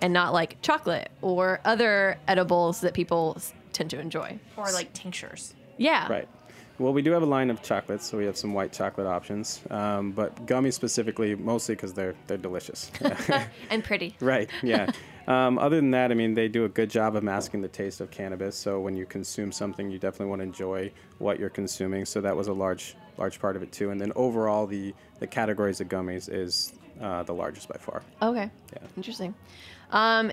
and 0.00 0.12
not 0.12 0.32
like 0.32 0.60
chocolate 0.62 1.10
or 1.20 1.60
other 1.64 2.18
edibles 2.28 2.80
that 2.80 2.94
people 2.94 3.36
tend 3.72 3.90
to 3.90 3.98
enjoy 3.98 4.38
or 4.56 4.70
like 4.72 4.92
tinctures? 4.92 5.54
Yeah. 5.76 6.10
Right. 6.10 6.28
Well, 6.78 6.92
we 6.92 7.02
do 7.02 7.12
have 7.12 7.22
a 7.22 7.26
line 7.26 7.50
of 7.50 7.62
chocolates, 7.62 8.04
so 8.04 8.18
we 8.18 8.24
have 8.24 8.36
some 8.36 8.52
white 8.52 8.72
chocolate 8.72 9.06
options, 9.06 9.60
um, 9.70 10.10
but 10.10 10.44
gummies 10.46 10.72
specifically, 10.74 11.34
mostly 11.36 11.76
because 11.76 11.92
they're 11.94 12.14
they're 12.26 12.36
delicious 12.36 12.90
and 13.70 13.84
pretty. 13.84 14.16
Right. 14.20 14.50
Yeah. 14.62 14.90
um, 15.28 15.58
other 15.58 15.76
than 15.76 15.92
that, 15.92 16.10
I 16.10 16.14
mean, 16.14 16.34
they 16.34 16.48
do 16.48 16.64
a 16.64 16.68
good 16.68 16.90
job 16.90 17.14
of 17.14 17.22
masking 17.22 17.60
the 17.60 17.68
taste 17.68 18.00
of 18.00 18.10
cannabis. 18.10 18.56
So 18.56 18.80
when 18.80 18.96
you 18.96 19.06
consume 19.06 19.52
something, 19.52 19.88
you 19.90 19.98
definitely 20.00 20.26
want 20.30 20.40
to 20.40 20.44
enjoy 20.44 20.90
what 21.18 21.38
you're 21.38 21.48
consuming. 21.50 22.04
So 22.06 22.20
that 22.22 22.36
was 22.36 22.48
a 22.48 22.52
large 22.52 22.96
large 23.18 23.38
part 23.38 23.54
of 23.54 23.62
it 23.62 23.70
too. 23.70 23.90
And 23.90 24.00
then 24.00 24.12
overall, 24.16 24.66
the 24.66 24.94
the 25.20 25.26
categories 25.28 25.80
of 25.80 25.88
gummies 25.88 26.28
is 26.28 26.72
uh, 27.00 27.22
the 27.22 27.34
largest 27.34 27.68
by 27.68 27.76
far. 27.78 28.02
Okay. 28.20 28.50
Yeah. 28.72 28.78
Interesting. 28.96 29.32
Um, 29.90 30.32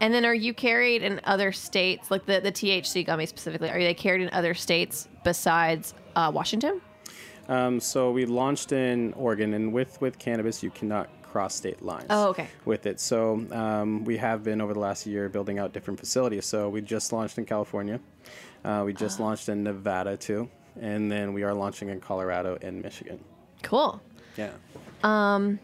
and 0.00 0.14
then 0.14 0.24
are 0.24 0.34
you 0.34 0.54
carried 0.54 1.02
in 1.02 1.20
other 1.24 1.52
states, 1.52 2.10
like 2.10 2.24
the, 2.24 2.40
the 2.40 2.50
THC 2.50 3.04
gummy 3.04 3.26
specifically? 3.26 3.68
Are 3.68 3.78
they 3.78 3.94
carried 3.94 4.22
in 4.22 4.30
other 4.32 4.54
states 4.54 5.08
besides 5.24 5.94
uh, 6.16 6.30
Washington? 6.34 6.80
Um, 7.48 7.80
so 7.80 8.10
we 8.10 8.24
launched 8.26 8.72
in 8.72 9.12
Oregon, 9.12 9.54
and 9.54 9.72
with, 9.72 10.00
with 10.00 10.18
cannabis, 10.18 10.62
you 10.62 10.70
cannot 10.70 11.08
cross 11.22 11.54
state 11.54 11.82
lines. 11.82 12.06
Oh, 12.10 12.28
okay. 12.28 12.48
With 12.64 12.86
it, 12.86 12.98
so 12.98 13.44
um, 13.52 14.04
we 14.04 14.16
have 14.16 14.42
been 14.42 14.60
over 14.60 14.72
the 14.72 14.80
last 14.80 15.06
year 15.06 15.28
building 15.28 15.58
out 15.58 15.72
different 15.72 16.00
facilities. 16.00 16.46
So 16.46 16.68
we 16.68 16.80
just 16.80 17.12
launched 17.12 17.38
in 17.38 17.44
California, 17.44 18.00
uh, 18.64 18.82
we 18.86 18.92
just 18.92 19.20
oh. 19.20 19.24
launched 19.24 19.48
in 19.48 19.62
Nevada 19.62 20.16
too, 20.16 20.48
and 20.80 21.12
then 21.12 21.34
we 21.34 21.42
are 21.42 21.52
launching 21.52 21.88
in 21.88 22.00
Colorado 22.00 22.56
and 22.62 22.82
Michigan. 22.82 23.22
Cool. 23.62 24.00
Yeah. 24.36 24.50
Um, 25.04 25.58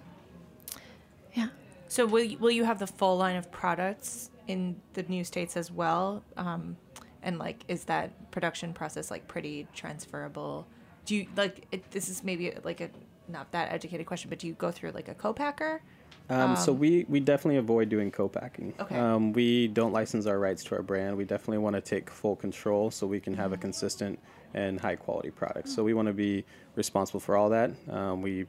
so 1.89 2.07
will 2.07 2.25
you, 2.25 2.39
will 2.39 2.51
you 2.51 2.65
have 2.65 2.79
the 2.79 2.87
full 2.87 3.17
line 3.17 3.37
of 3.37 3.51
products 3.51 4.31
in 4.49 4.81
the 4.95 5.03
new 5.05 5.25
states 5.25 5.57
as 5.57 5.71
well? 5.71 6.23
Um, 6.37 6.77
and 7.23 7.39
like, 7.39 7.65
is 7.69 7.85
that 7.85 8.31
production 8.31 8.73
process 8.73 9.11
like 9.11 9.27
pretty 9.29 9.67
transferable? 9.75 10.67
Do 11.05 11.17
you 11.17 11.27
like? 11.37 11.67
It, 11.73 11.91
this 11.91 12.09
is 12.09 12.23
maybe 12.25 12.53
like 12.65 12.81
a 12.81 12.91
not 13.29 13.51
that 13.53 13.73
educated 13.73 14.07
question, 14.07 14.31
but 14.31 14.39
do 14.39 14.47
you 14.47 14.55
go 14.55 14.71
through 14.71 14.93
like 14.93 15.09
a 15.09 15.15
co-packer? 15.15 15.83
Um, 16.29 16.51
um, 16.51 16.57
so 16.57 16.73
we, 16.73 17.05
we 17.09 17.21
definitely 17.21 17.59
avoid 17.59 17.89
doing 17.89 18.11
co-packing. 18.11 18.75
Okay. 18.81 18.97
Um, 18.97 19.33
we 19.33 19.69
don't 19.69 19.93
license 19.93 20.27
our 20.27 20.39
rights 20.39 20.65
to 20.65 20.77
our 20.77 20.83
brand. 20.83 21.17
We 21.17 21.25
definitely 21.25 21.59
want 21.59 21.77
to 21.77 21.81
take 21.81 22.11
full 22.11 22.37
control 22.37 22.91
so 22.91 23.07
we 23.07 23.21
can 23.21 23.35
have 23.35 23.47
mm-hmm. 23.47 23.55
a 23.55 23.59
consistent 23.59 24.19
and 24.55 24.81
high 24.81 24.97
quality 24.97 25.31
product. 25.31 25.67
Mm-hmm. 25.67 25.75
So 25.75 25.85
we 25.85 25.95
want 25.95 26.07
to 26.09 26.15
be 26.15 26.45
responsible 26.75 27.21
for 27.21 27.37
all 27.37 27.49
that. 27.51 27.71
Um, 27.89 28.23
we 28.23 28.47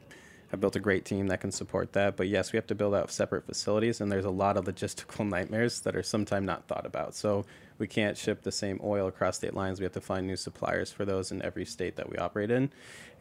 have 0.50 0.60
built 0.60 0.76
a 0.76 0.80
great 0.80 1.04
team 1.04 1.26
that 1.28 1.40
can 1.40 1.52
support 1.52 1.92
that. 1.92 2.16
But 2.16 2.28
yes, 2.28 2.52
we 2.52 2.56
have 2.56 2.66
to 2.68 2.74
build 2.74 2.94
out 2.94 3.10
separate 3.10 3.44
facilities, 3.44 4.00
and 4.00 4.10
there's 4.10 4.24
a 4.24 4.30
lot 4.30 4.56
of 4.56 4.64
logistical 4.64 5.28
nightmares 5.28 5.80
that 5.80 5.94
are 5.94 6.02
sometimes 6.02 6.46
not 6.46 6.66
thought 6.66 6.86
about. 6.86 7.14
So 7.14 7.44
we 7.78 7.86
can't 7.86 8.16
ship 8.16 8.42
the 8.42 8.52
same 8.52 8.80
oil 8.82 9.06
across 9.06 9.36
state 9.36 9.54
lines. 9.54 9.78
We 9.78 9.84
have 9.84 9.92
to 9.92 10.00
find 10.00 10.26
new 10.26 10.36
suppliers 10.36 10.90
for 10.90 11.04
those 11.04 11.30
in 11.30 11.42
every 11.42 11.64
state 11.64 11.96
that 11.96 12.08
we 12.10 12.16
operate 12.16 12.50
in. 12.50 12.70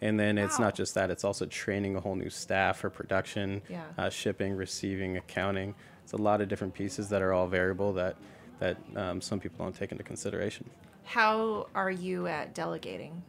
And 0.02 0.20
then 0.20 0.38
wow. 0.38 0.46
it's 0.46 0.60
not 0.60 0.76
just 0.76 0.96
that; 0.96 1.10
it's 1.10 1.24
also 1.24 1.46
training 1.46 1.96
a 1.96 2.00
whole 2.00 2.16
new 2.16 2.30
staff 2.30 2.78
for 2.78 2.90
production, 2.90 3.62
yeah. 3.70 3.84
uh, 3.98 4.10
shipping, 4.10 4.56
receiving, 4.56 5.18
accounting. 5.18 5.76
It's 6.04 6.14
a 6.14 6.18
lot 6.18 6.40
of 6.40 6.48
different 6.48 6.74
pieces 6.74 7.10
that 7.10 7.22
are 7.22 7.34
all 7.34 7.48
variable 7.48 7.94
that 7.94 8.16
that 8.60 8.78
um, 8.96 9.22
some 9.22 9.40
people 9.40 9.66
don't 9.66 9.76
take 9.76 9.92
into 9.92 10.04
consideration. 10.04 10.70
How 11.04 11.68
are 11.76 11.92
you 11.92 12.28
at 12.28 12.54
delegating? 12.54 13.24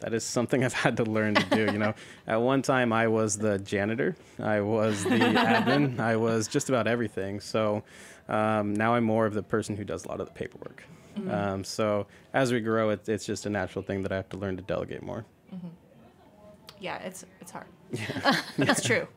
That 0.00 0.14
is 0.14 0.24
something 0.24 0.64
I've 0.64 0.72
had 0.72 0.96
to 0.98 1.04
learn 1.04 1.34
to 1.34 1.44
do. 1.44 1.72
You 1.72 1.78
know, 1.78 1.94
at 2.26 2.40
one 2.40 2.62
time 2.62 2.92
I 2.92 3.08
was 3.08 3.38
the 3.38 3.58
janitor, 3.58 4.16
I 4.38 4.60
was 4.60 5.04
the 5.04 5.10
admin, 5.18 6.00
I 6.00 6.16
was 6.16 6.48
just 6.48 6.68
about 6.68 6.86
everything. 6.86 7.40
So 7.40 7.82
um, 8.28 8.74
now 8.74 8.94
I'm 8.94 9.04
more 9.04 9.26
of 9.26 9.34
the 9.34 9.42
person 9.42 9.76
who 9.76 9.84
does 9.84 10.04
a 10.04 10.08
lot 10.08 10.20
of 10.20 10.26
the 10.26 10.32
paperwork. 10.32 10.84
Mm-hmm. 11.16 11.30
Um, 11.30 11.64
so 11.64 12.06
as 12.32 12.52
we 12.52 12.60
grow, 12.60 12.90
it, 12.90 13.08
it's 13.08 13.26
just 13.26 13.46
a 13.46 13.50
natural 13.50 13.82
thing 13.82 14.02
that 14.02 14.12
I 14.12 14.16
have 14.16 14.28
to 14.30 14.36
learn 14.36 14.56
to 14.56 14.62
delegate 14.62 15.02
more. 15.02 15.24
Mm-hmm. 15.54 15.68
Yeah, 16.80 16.98
it's 16.98 17.24
it's 17.40 17.50
hard. 17.50 17.66
Yeah. 17.90 18.40
it's 18.58 18.84
true. 18.84 19.08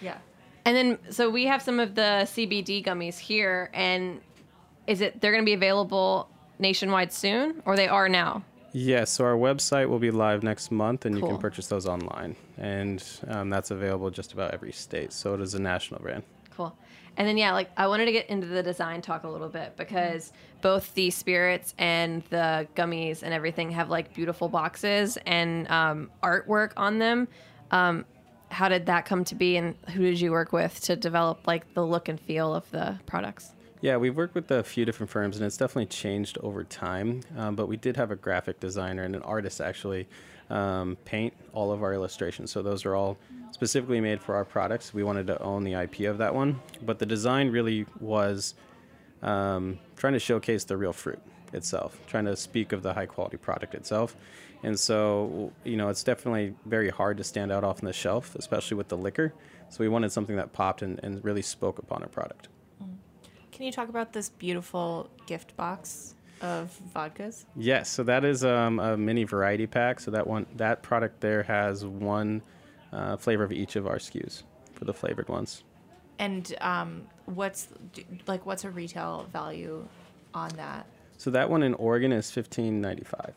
Yeah. 0.00 0.18
And 0.64 0.76
then, 0.76 0.98
so 1.10 1.30
we 1.30 1.46
have 1.46 1.62
some 1.62 1.78
of 1.78 1.94
the 1.94 2.26
CBD 2.26 2.84
gummies 2.84 3.18
here, 3.18 3.70
and 3.72 4.20
is 4.88 5.00
it 5.00 5.20
they're 5.20 5.30
going 5.30 5.44
to 5.44 5.46
be 5.46 5.52
available 5.52 6.28
nationwide 6.58 7.12
soon, 7.12 7.62
or 7.64 7.76
they 7.76 7.86
are 7.86 8.08
now? 8.08 8.42
Yes, 8.78 9.10
so 9.10 9.24
our 9.24 9.36
website 9.36 9.88
will 9.88 9.98
be 9.98 10.10
live 10.10 10.42
next 10.42 10.70
month, 10.70 11.06
and 11.06 11.14
cool. 11.14 11.22
you 11.22 11.34
can 11.34 11.40
purchase 11.40 11.66
those 11.66 11.86
online, 11.86 12.36
and 12.58 13.02
um, 13.26 13.48
that's 13.48 13.70
available 13.70 14.10
just 14.10 14.34
about 14.34 14.52
every 14.52 14.70
state. 14.70 15.14
So 15.14 15.32
it 15.32 15.40
is 15.40 15.54
a 15.54 15.58
national 15.58 16.00
brand. 16.00 16.24
Cool. 16.54 16.76
And 17.16 17.26
then 17.26 17.38
yeah, 17.38 17.54
like 17.54 17.70
I 17.78 17.86
wanted 17.86 18.04
to 18.04 18.12
get 18.12 18.28
into 18.28 18.46
the 18.46 18.62
design 18.62 19.00
talk 19.00 19.24
a 19.24 19.30
little 19.30 19.48
bit 19.48 19.78
because 19.78 20.30
both 20.60 20.92
the 20.92 21.08
spirits 21.10 21.72
and 21.78 22.22
the 22.28 22.68
gummies 22.76 23.22
and 23.22 23.32
everything 23.32 23.70
have 23.70 23.88
like 23.88 24.12
beautiful 24.12 24.50
boxes 24.50 25.16
and 25.24 25.66
um, 25.70 26.10
artwork 26.22 26.72
on 26.76 26.98
them. 26.98 27.28
Um, 27.70 28.04
how 28.50 28.68
did 28.68 28.84
that 28.86 29.06
come 29.06 29.24
to 29.24 29.34
be, 29.34 29.56
and 29.56 29.74
who 29.88 30.02
did 30.02 30.20
you 30.20 30.32
work 30.32 30.52
with 30.52 30.82
to 30.82 30.96
develop 30.96 31.46
like 31.46 31.72
the 31.72 31.82
look 31.82 32.10
and 32.10 32.20
feel 32.20 32.54
of 32.54 32.70
the 32.72 33.00
products? 33.06 33.52
Yeah, 33.82 33.98
we've 33.98 34.16
worked 34.16 34.34
with 34.34 34.50
a 34.50 34.62
few 34.62 34.84
different 34.86 35.10
firms, 35.10 35.36
and 35.36 35.44
it's 35.44 35.58
definitely 35.58 35.86
changed 35.86 36.38
over 36.42 36.64
time. 36.64 37.20
Um, 37.36 37.54
but 37.56 37.68
we 37.68 37.76
did 37.76 37.96
have 37.96 38.10
a 38.10 38.16
graphic 38.16 38.58
designer 38.58 39.02
and 39.02 39.14
an 39.14 39.22
artist 39.22 39.60
actually 39.60 40.08
um, 40.48 40.96
paint 41.04 41.34
all 41.52 41.70
of 41.70 41.82
our 41.82 41.92
illustrations. 41.92 42.50
So 42.50 42.62
those 42.62 42.86
are 42.86 42.94
all 42.94 43.18
specifically 43.50 44.00
made 44.00 44.20
for 44.20 44.34
our 44.34 44.44
products. 44.44 44.94
We 44.94 45.02
wanted 45.02 45.26
to 45.26 45.40
own 45.42 45.64
the 45.64 45.74
IP 45.74 46.00
of 46.00 46.18
that 46.18 46.34
one, 46.34 46.60
but 46.82 46.98
the 46.98 47.06
design 47.06 47.50
really 47.50 47.86
was 48.00 48.54
um, 49.22 49.78
trying 49.96 50.14
to 50.14 50.18
showcase 50.18 50.64
the 50.64 50.76
real 50.76 50.92
fruit 50.92 51.20
itself, 51.52 51.98
trying 52.06 52.24
to 52.26 52.36
speak 52.36 52.72
of 52.72 52.82
the 52.82 52.94
high 52.94 53.06
quality 53.06 53.36
product 53.36 53.74
itself. 53.74 54.16
And 54.62 54.78
so, 54.78 55.52
you 55.64 55.76
know, 55.76 55.90
it's 55.90 56.02
definitely 56.02 56.54
very 56.64 56.88
hard 56.88 57.18
to 57.18 57.24
stand 57.24 57.52
out 57.52 57.62
off 57.62 57.80
on 57.80 57.86
the 57.86 57.92
shelf, 57.92 58.34
especially 58.36 58.76
with 58.76 58.88
the 58.88 58.96
liquor. 58.96 59.34
So 59.68 59.78
we 59.80 59.88
wanted 59.88 60.12
something 60.12 60.36
that 60.36 60.52
popped 60.52 60.82
and, 60.82 60.98
and 61.02 61.22
really 61.24 61.42
spoke 61.42 61.78
upon 61.78 62.02
our 62.02 62.08
product. 62.08 62.48
Can 63.56 63.64
you 63.64 63.72
talk 63.72 63.88
about 63.88 64.12
this 64.12 64.28
beautiful 64.28 65.08
gift 65.24 65.56
box 65.56 66.14
of 66.42 66.78
vodkas? 66.94 67.46
Yes, 67.56 67.88
so 67.88 68.02
that 68.02 68.22
is 68.22 68.44
um, 68.44 68.78
a 68.78 68.98
mini 68.98 69.24
variety 69.24 69.66
pack. 69.66 69.98
So 69.98 70.10
that 70.10 70.26
one, 70.26 70.44
that 70.56 70.82
product 70.82 71.22
there 71.22 71.42
has 71.44 71.86
one 71.86 72.42
uh, 72.92 73.16
flavor 73.16 73.44
of 73.44 73.52
each 73.52 73.76
of 73.76 73.86
our 73.86 73.96
SKUs 73.96 74.42
for 74.74 74.84
the 74.84 74.92
flavored 74.92 75.30
ones. 75.30 75.64
And 76.18 76.54
um, 76.60 77.06
what's 77.24 77.68
like 78.26 78.44
what's 78.44 78.64
a 78.64 78.70
retail 78.70 79.26
value 79.32 79.88
on 80.34 80.50
that? 80.56 80.86
So 81.16 81.30
that 81.30 81.48
one 81.48 81.62
in 81.62 81.72
Oregon 81.72 82.12
is 82.12 82.30
fifteen 82.30 82.82
ninety 82.82 83.04
five. 83.04 83.32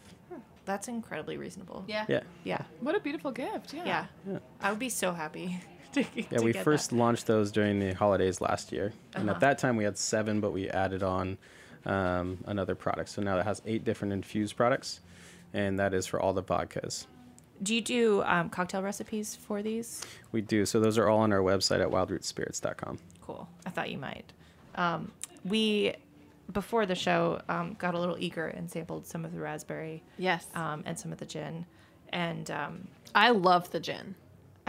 That's 0.65 0.89
incredibly 0.89 1.37
reasonable. 1.37 1.85
Yeah. 1.87 2.05
Yeah, 2.09 2.23
Yeah. 2.43 2.61
What 2.81 2.93
a 2.93 2.99
beautiful 2.99 3.31
gift. 3.31 3.73
Yeah. 3.73 3.85
Yeah. 3.85 4.05
Yeah. 4.29 4.39
I 4.61 4.69
would 4.69 4.79
be 4.79 4.89
so 4.89 5.13
happy. 5.13 5.61
To, 5.93 6.05
yeah. 6.15 6.41
We 6.41 6.53
get 6.53 6.63
first 6.63 6.91
that. 6.91 6.95
launched 6.97 7.25
those 7.25 7.51
during 7.51 7.79
the 7.79 7.93
holidays 7.93 8.41
last 8.41 8.71
year, 8.71 8.93
and 9.15 9.27
Uh-huh. 9.29 9.35
at 9.35 9.39
that 9.41 9.57
time 9.57 9.75
we 9.75 9.83
had 9.83 9.97
seven, 9.97 10.39
but 10.39 10.51
we 10.51 10.69
added 10.69 11.01
on 11.03 11.37
um, 11.85 12.37
another 12.45 12.75
product. 12.75 13.09
So 13.09 13.21
now 13.23 13.39
it 13.39 13.43
has 13.45 13.61
eight 13.65 13.83
different 13.83 14.13
infused 14.13 14.55
products, 14.55 14.99
and 15.53 15.79
that 15.79 15.93
is 15.95 16.05
for 16.05 16.19
all 16.19 16.33
the 16.33 16.43
vodkas. 16.43 17.07
Do 17.63 17.73
you 17.73 17.81
do 17.81 18.21
um, 18.23 18.49
cocktail 18.49 18.81
recipes 18.83 19.35
for 19.35 19.61
these? 19.63 20.01
We 20.31 20.41
do. 20.41 20.65
So 20.65 20.79
those 20.79 20.97
are 20.97 21.09
all 21.09 21.19
on 21.21 21.33
our 21.33 21.39
website 21.39 21.81
at 21.81 21.89
wildrootspirits.com. 21.89 22.99
Cool. 23.21 23.49
I 23.65 23.69
thought 23.69 23.89
you 23.89 23.97
might. 23.97 24.31
Um, 24.75 25.11
we 25.43 25.95
before 26.53 26.85
the 26.85 26.95
show 26.95 27.41
um, 27.49 27.75
got 27.79 27.95
a 27.95 27.99
little 27.99 28.17
eager 28.19 28.45
and 28.47 28.69
sampled 28.69 29.05
some 29.07 29.25
of 29.25 29.33
the 29.33 29.39
raspberry 29.39 30.03
Yes. 30.17 30.45
um, 30.55 30.83
and 30.85 30.97
some 30.99 31.11
of 31.11 31.17
the 31.17 31.25
gin, 31.25 31.65
and 32.09 32.49
um, 32.51 32.87
I 33.13 33.31
love 33.31 33.71
the 33.71 33.79
gin. 33.79 34.15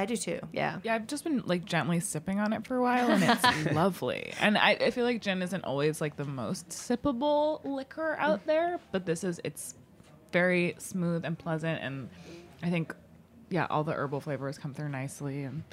I 0.01 0.07
do 0.07 0.17
too. 0.17 0.41
Yeah. 0.51 0.79
Yeah, 0.83 0.95
I've 0.95 1.07
just 1.07 1.25
been 1.25 1.43
like 1.45 1.67
gently 1.67 2.01
sipping 2.01 2.41
on 2.41 2.55
it 2.55 2.67
for 2.67 2.77
a 2.77 2.81
while, 2.83 3.11
and 3.11 3.23
it's 3.23 3.73
lovely. 3.75 4.33
And 4.41 4.57
I, 4.57 4.71
I 4.71 4.91
feel 4.93 5.05
like 5.05 5.21
gin 5.21 5.43
isn't 5.43 5.63
always 5.63 6.01
like 6.01 6.17
the 6.17 6.25
most 6.25 6.71
sippable 6.71 7.63
liquor 7.65 8.17
out 8.19 8.47
there, 8.47 8.81
but 8.93 9.05
this 9.05 9.25
is 9.25 9.43
it's 9.45 9.75
very 10.33 10.75
smooth 10.79 11.27
and 11.27 11.39
pleasant, 11.39 11.83
and 11.83 12.09
I 12.63 12.71
think 12.71 12.95
yeah, 13.51 13.67
all 13.69 13.85
the 13.85 13.93
herbal 13.93 14.21
flavors 14.23 14.57
come 14.57 14.73
through 14.73 14.89
nicely, 14.89 15.43
and 15.43 15.65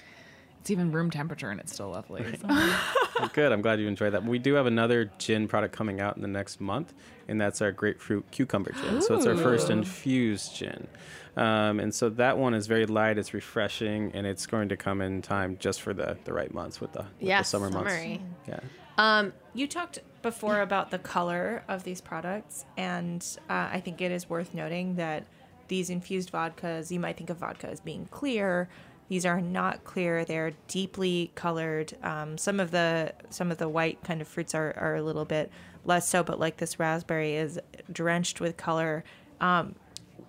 it's 0.60 0.72
even 0.72 0.92
room 0.92 1.10
temperature, 1.12 1.50
and 1.50 1.60
it's 1.60 1.74
still 1.74 1.90
lovely. 1.92 2.24
So- 2.38 2.48
Oh, 3.20 3.30
Good. 3.34 3.52
I'm 3.52 3.64
glad 3.64 3.80
you 3.80 3.88
enjoyed 3.88 4.14
that. 4.14 4.24
We 4.24 4.38
do 4.38 4.54
have 4.54 4.68
another 4.68 5.10
gin 5.18 5.48
product 5.48 5.76
coming 5.76 6.00
out 6.00 6.18
in 6.18 6.22
the 6.22 6.28
next 6.28 6.62
month, 6.62 6.94
and 7.28 7.42
that's 7.42 7.64
our 7.64 7.72
grapefruit 7.72 8.30
cucumber 8.30 8.72
gin. 8.74 9.02
So 9.02 9.16
it's 9.16 9.26
our 9.26 9.36
first 9.36 9.72
infused 9.72 10.56
gin. 10.56 10.88
Um, 11.36 11.80
and 11.80 11.94
so 11.94 12.10
that 12.10 12.38
one 12.38 12.54
is 12.54 12.68
very 12.68 12.86
light, 12.86 13.18
it's 13.18 13.34
refreshing, 13.34 14.12
and 14.14 14.28
it's 14.28 14.46
going 14.46 14.70
to 14.70 14.78
come 14.78 15.02
in 15.02 15.22
time 15.24 15.58
just 15.60 15.82
for 15.82 15.94
the, 15.96 16.16
the 16.26 16.34
right 16.34 16.54
months 16.54 16.80
with 16.80 16.94
the, 16.94 17.00
with 17.04 17.08
Yeah. 17.20 17.40
the 17.40 17.46
summer 17.46 17.72
summery. 17.72 18.20
months. 18.20 18.24
Yeah. 18.48 18.60
Um, 19.00 19.34
You 19.56 19.68
talked 19.68 20.00
before 20.22 20.62
about 20.62 20.92
the 20.92 21.00
color 21.00 21.64
of 21.68 21.84
these 21.84 22.02
products, 22.02 22.66
and 22.78 23.26
uh, 23.50 23.70
I 23.72 23.80
think 23.80 24.00
it 24.02 24.12
is 24.12 24.30
worth 24.30 24.54
noting 24.54 24.96
that 24.98 25.26
these 25.70 25.90
infused 25.90 26.32
vodkas, 26.32 26.92
you 26.92 27.00
might 27.00 27.18
think 27.18 27.30
of 27.30 27.38
vodka 27.38 27.68
as 27.70 27.80
being 27.80 28.06
clear. 28.12 28.70
These 29.10 29.26
are 29.26 29.42
not 29.42 29.84
clear; 29.84 30.26
they're 30.26 30.52
deeply 30.68 31.32
colored. 31.36 31.94
Um, 32.04 32.38
some 32.38 32.60
of 32.60 32.72
the 32.72 33.14
some 33.30 33.52
of 33.52 33.58
the 33.58 33.70
white 33.70 34.04
kind 34.04 34.22
of 34.22 34.28
fruits 34.28 34.54
are, 34.54 34.74
are 34.78 34.96
a 34.96 35.02
little 35.02 35.26
bit 35.26 35.52
less 35.86 36.08
so, 36.08 36.24
but 36.24 36.40
like 36.40 36.58
this 36.58 36.80
raspberry 36.80 37.36
is 37.36 37.60
drenched 37.92 38.42
with 38.42 38.58
color. 38.58 39.04
Um, 39.40 39.76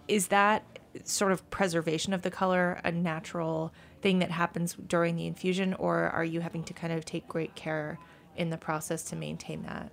is 0.06 0.28
that 0.28 0.64
sort 1.04 1.32
of 1.32 1.48
preservation 1.50 2.12
of 2.12 2.22
the 2.22 2.30
color 2.30 2.80
a 2.84 2.90
natural 2.90 3.72
thing 4.00 4.20
that 4.20 4.30
happens 4.30 4.74
during 4.74 5.16
the 5.16 5.26
infusion, 5.26 5.74
or 5.74 6.08
are 6.10 6.24
you 6.24 6.40
having 6.40 6.64
to 6.64 6.72
kind 6.72 6.92
of 6.92 7.04
take 7.04 7.26
great 7.28 7.54
care 7.54 7.98
in 8.36 8.50
the 8.50 8.56
process 8.56 9.02
to 9.04 9.16
maintain 9.16 9.62
that? 9.64 9.90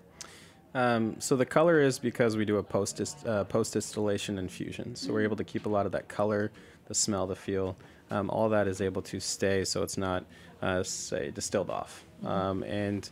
Um, 0.76 1.16
so 1.20 1.36
the 1.38 1.46
color 1.46 1.80
is 1.80 2.00
because 2.00 2.36
we 2.36 2.44
do 2.44 2.58
a 2.58 2.64
post 2.64 3.02
uh, 3.26 3.46
post 3.46 3.74
distillation 3.74 4.38
infusion. 4.38 4.96
So 4.96 5.14
we're 5.14 5.22
able 5.22 5.38
to 5.38 5.44
keep 5.44 5.66
a 5.66 5.70
lot 5.70 5.86
of 5.86 5.94
that 5.94 6.10
color, 6.10 6.52
the 6.88 6.94
smell, 6.94 7.28
the 7.28 7.36
feel. 7.36 7.78
Um, 8.12 8.30
all 8.30 8.50
that 8.50 8.68
is 8.68 8.82
able 8.82 9.02
to 9.04 9.20
stay, 9.20 9.66
so 9.66 9.82
it's 9.82 9.98
not 9.98 10.26
uh, 10.62 10.84
say 10.84 11.32
distilled 11.32 11.70
off. 11.70 12.04
Um, 12.24 12.64
and 12.64 13.10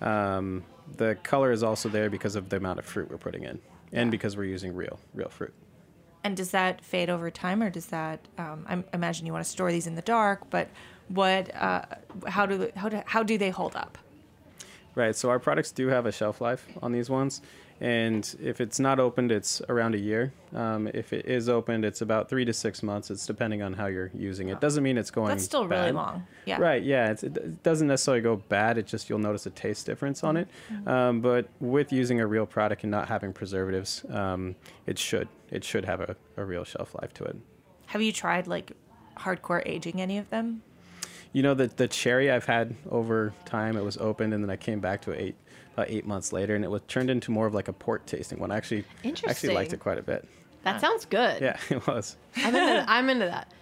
um, 0.00 0.64
the 0.96 1.16
color 1.22 1.52
is 1.52 1.62
also 1.62 1.88
there 1.88 2.10
because 2.10 2.36
of 2.36 2.48
the 2.48 2.56
amount 2.56 2.78
of 2.78 2.84
fruit 2.84 3.10
we're 3.10 3.18
putting 3.18 3.44
in, 3.44 3.60
and 3.92 4.10
because 4.10 4.36
we're 4.36 4.44
using 4.44 4.74
real 4.74 4.98
real 5.14 5.28
fruit. 5.28 5.52
And 6.22 6.36
does 6.36 6.50
that 6.50 6.84
fade 6.84 7.08
over 7.08 7.30
time, 7.30 7.62
or 7.62 7.70
does 7.70 7.86
that? 7.86 8.20
Um, 8.38 8.66
I 8.68 8.82
imagine 8.94 9.26
you 9.26 9.32
want 9.32 9.44
to 9.44 9.50
store 9.50 9.72
these 9.72 9.86
in 9.86 9.94
the 9.94 10.02
dark, 10.02 10.48
but 10.50 10.68
what? 11.08 11.54
Uh, 11.54 11.82
how 12.26 12.46
do 12.46 12.70
how 12.76 12.88
do 12.88 13.02
how 13.06 13.22
do 13.22 13.38
they 13.38 13.50
hold 13.50 13.76
up? 13.76 13.98
Right. 14.94 15.14
So 15.14 15.30
our 15.30 15.38
products 15.38 15.70
do 15.70 15.88
have 15.88 16.06
a 16.06 16.12
shelf 16.12 16.40
life 16.40 16.66
on 16.82 16.92
these 16.92 17.08
ones, 17.08 17.42
and 17.80 18.36
if 18.42 18.60
it's 18.60 18.78
not 18.78 19.00
opened, 19.00 19.32
it's 19.32 19.62
around 19.70 19.94
a 19.94 19.98
year. 19.98 20.34
Um, 20.54 20.88
if 20.92 21.14
it 21.14 21.24
is 21.24 21.48
opened, 21.48 21.86
it's 21.86 22.02
about 22.02 22.28
three 22.28 22.44
to 22.44 22.52
six 22.52 22.82
months. 22.82 23.10
It's 23.10 23.24
depending 23.24 23.62
on 23.62 23.72
how 23.72 23.86
you're 23.86 24.10
using 24.12 24.50
it. 24.50 24.60
Doesn't 24.60 24.84
mean 24.84 24.98
it's 24.98 25.10
going. 25.10 25.28
That's 25.28 25.44
still 25.44 25.66
really 25.66 25.92
long. 25.92 26.26
Yeah. 26.44 26.60
Right. 26.60 26.82
Yeah. 26.82 27.10
It's, 27.10 27.22
it 27.22 27.38
it 27.38 27.62
doesn't 27.62 27.88
necessarily 27.88 28.20
go 28.20 28.36
bad. 28.36 28.76
It 28.76 28.86
just 28.86 29.08
you'll 29.08 29.18
notice 29.18 29.46
a 29.46 29.50
taste 29.50 29.86
difference 29.86 30.22
on 30.22 30.36
it. 30.36 30.48
Mm-hmm. 30.70 30.88
Um, 30.88 31.20
but 31.22 31.48
with 31.58 31.90
using 31.90 32.20
a 32.20 32.26
real 32.26 32.44
product 32.44 32.82
and 32.82 32.90
not 32.90 33.08
having 33.08 33.32
preservatives, 33.32 34.04
um, 34.10 34.56
it 34.86 34.98
should 34.98 35.28
it 35.50 35.64
should 35.64 35.86
have 35.86 36.00
a, 36.00 36.16
a 36.36 36.44
real 36.44 36.64
shelf 36.64 36.94
life 37.00 37.14
to 37.14 37.24
it. 37.24 37.36
Have 37.86 38.02
you 38.02 38.12
tried 38.12 38.46
like 38.46 38.72
hardcore 39.16 39.62
aging 39.64 40.02
any 40.02 40.18
of 40.18 40.28
them? 40.28 40.62
You 41.32 41.42
know 41.42 41.54
the 41.54 41.68
the 41.68 41.88
cherry 41.88 42.30
I've 42.30 42.44
had 42.44 42.74
over 42.90 43.32
time. 43.46 43.78
It 43.78 43.84
was 43.84 43.96
opened 43.96 44.34
and 44.34 44.44
then 44.44 44.50
I 44.50 44.56
came 44.56 44.80
back 44.80 45.00
to 45.02 45.12
it 45.12 45.20
eight 45.20 45.34
about 45.74 45.90
eight 45.90 46.06
months 46.06 46.32
later, 46.32 46.54
and 46.54 46.64
it 46.64 46.70
was 46.70 46.82
turned 46.88 47.10
into 47.10 47.30
more 47.30 47.46
of 47.46 47.54
like 47.54 47.68
a 47.68 47.72
port 47.72 48.06
tasting 48.06 48.38
one. 48.38 48.50
I 48.50 48.56
actually 48.56 48.84
actually 49.26 49.54
liked 49.54 49.72
it 49.72 49.80
quite 49.80 49.98
a 49.98 50.02
bit. 50.02 50.26
that 50.64 50.80
sounds 50.80 51.04
good. 51.04 51.40
Yeah, 51.40 51.56
it 51.70 51.86
was. 51.86 52.16
I'm 52.36 52.54
into, 52.54 52.84
I'm 52.88 53.10
into 53.10 53.26
that. 53.26 53.52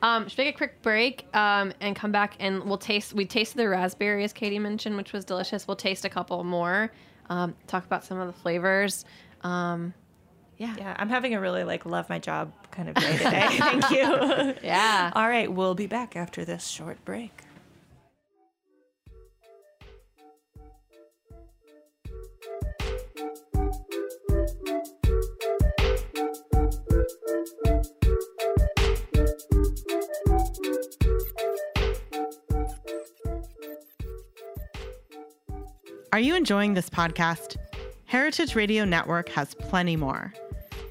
Um, 0.00 0.28
should 0.28 0.38
we 0.38 0.44
take 0.44 0.54
a 0.54 0.58
quick 0.58 0.80
break 0.82 1.26
um, 1.34 1.72
and 1.80 1.96
come 1.96 2.12
back 2.12 2.36
and 2.38 2.64
we'll 2.64 2.78
taste. 2.78 3.14
We 3.14 3.24
tasted 3.26 3.58
the 3.58 3.68
raspberry 3.68 4.22
as 4.24 4.32
Katie 4.32 4.58
mentioned, 4.58 4.96
which 4.96 5.12
was 5.12 5.24
delicious. 5.24 5.66
We'll 5.66 5.76
taste 5.76 6.04
a 6.04 6.08
couple 6.08 6.42
more. 6.44 6.92
Um, 7.30 7.54
talk 7.66 7.84
about 7.84 8.04
some 8.04 8.18
of 8.18 8.26
the 8.26 8.32
flavors. 8.32 9.04
Um, 9.42 9.92
yeah. 10.56 10.74
Yeah, 10.78 10.96
I'm 10.98 11.08
having 11.08 11.34
a 11.34 11.40
really 11.40 11.64
like 11.64 11.84
love 11.86 12.08
my 12.08 12.18
job 12.18 12.52
kind 12.70 12.88
of 12.88 12.94
day 12.96 13.16
today. 13.18 13.46
Thank 13.58 13.90
you. 13.90 14.54
Yeah. 14.62 15.12
All 15.14 15.28
right, 15.28 15.50
we'll 15.52 15.74
be 15.74 15.86
back 15.86 16.16
after 16.16 16.44
this 16.44 16.66
short 16.66 17.04
break. 17.04 17.42
Are 36.18 36.30
you 36.30 36.34
enjoying 36.34 36.74
this 36.74 36.90
podcast? 36.90 37.58
Heritage 38.06 38.56
Radio 38.56 38.84
Network 38.84 39.28
has 39.28 39.54
plenty 39.54 39.94
more. 39.94 40.34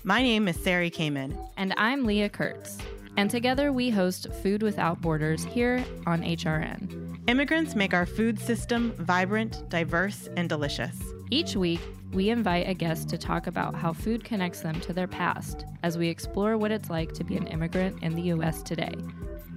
My 0.05 0.21
name 0.21 0.47
is 0.47 0.55
Sari 0.55 0.89
Kamen. 0.89 1.37
And 1.57 1.73
I'm 1.75 2.05
Leah 2.05 2.29
Kurtz. 2.29 2.77
And 3.17 3.29
together 3.29 3.73
we 3.73 3.89
host 3.89 4.31
Food 4.41 4.63
Without 4.63 5.01
Borders 5.01 5.43
here 5.43 5.83
on 6.05 6.21
HRN. 6.21 7.19
Immigrants 7.27 7.75
make 7.75 7.93
our 7.93 8.05
food 8.05 8.39
system 8.39 8.93
vibrant, 8.99 9.67
diverse, 9.67 10.29
and 10.37 10.47
delicious. 10.47 10.97
Each 11.29 11.57
week, 11.57 11.81
we 12.13 12.29
invite 12.29 12.69
a 12.69 12.73
guest 12.73 13.09
to 13.09 13.17
talk 13.17 13.47
about 13.47 13.75
how 13.75 13.91
food 13.91 14.23
connects 14.23 14.61
them 14.61 14.79
to 14.79 14.93
their 14.93 15.09
past 15.09 15.65
as 15.83 15.97
we 15.97 16.07
explore 16.07 16.57
what 16.57 16.71
it's 16.71 16.89
like 16.89 17.11
to 17.15 17.25
be 17.25 17.35
an 17.35 17.47
immigrant 17.47 18.01
in 18.01 18.15
the 18.15 18.21
U.S. 18.21 18.63
today. 18.63 18.95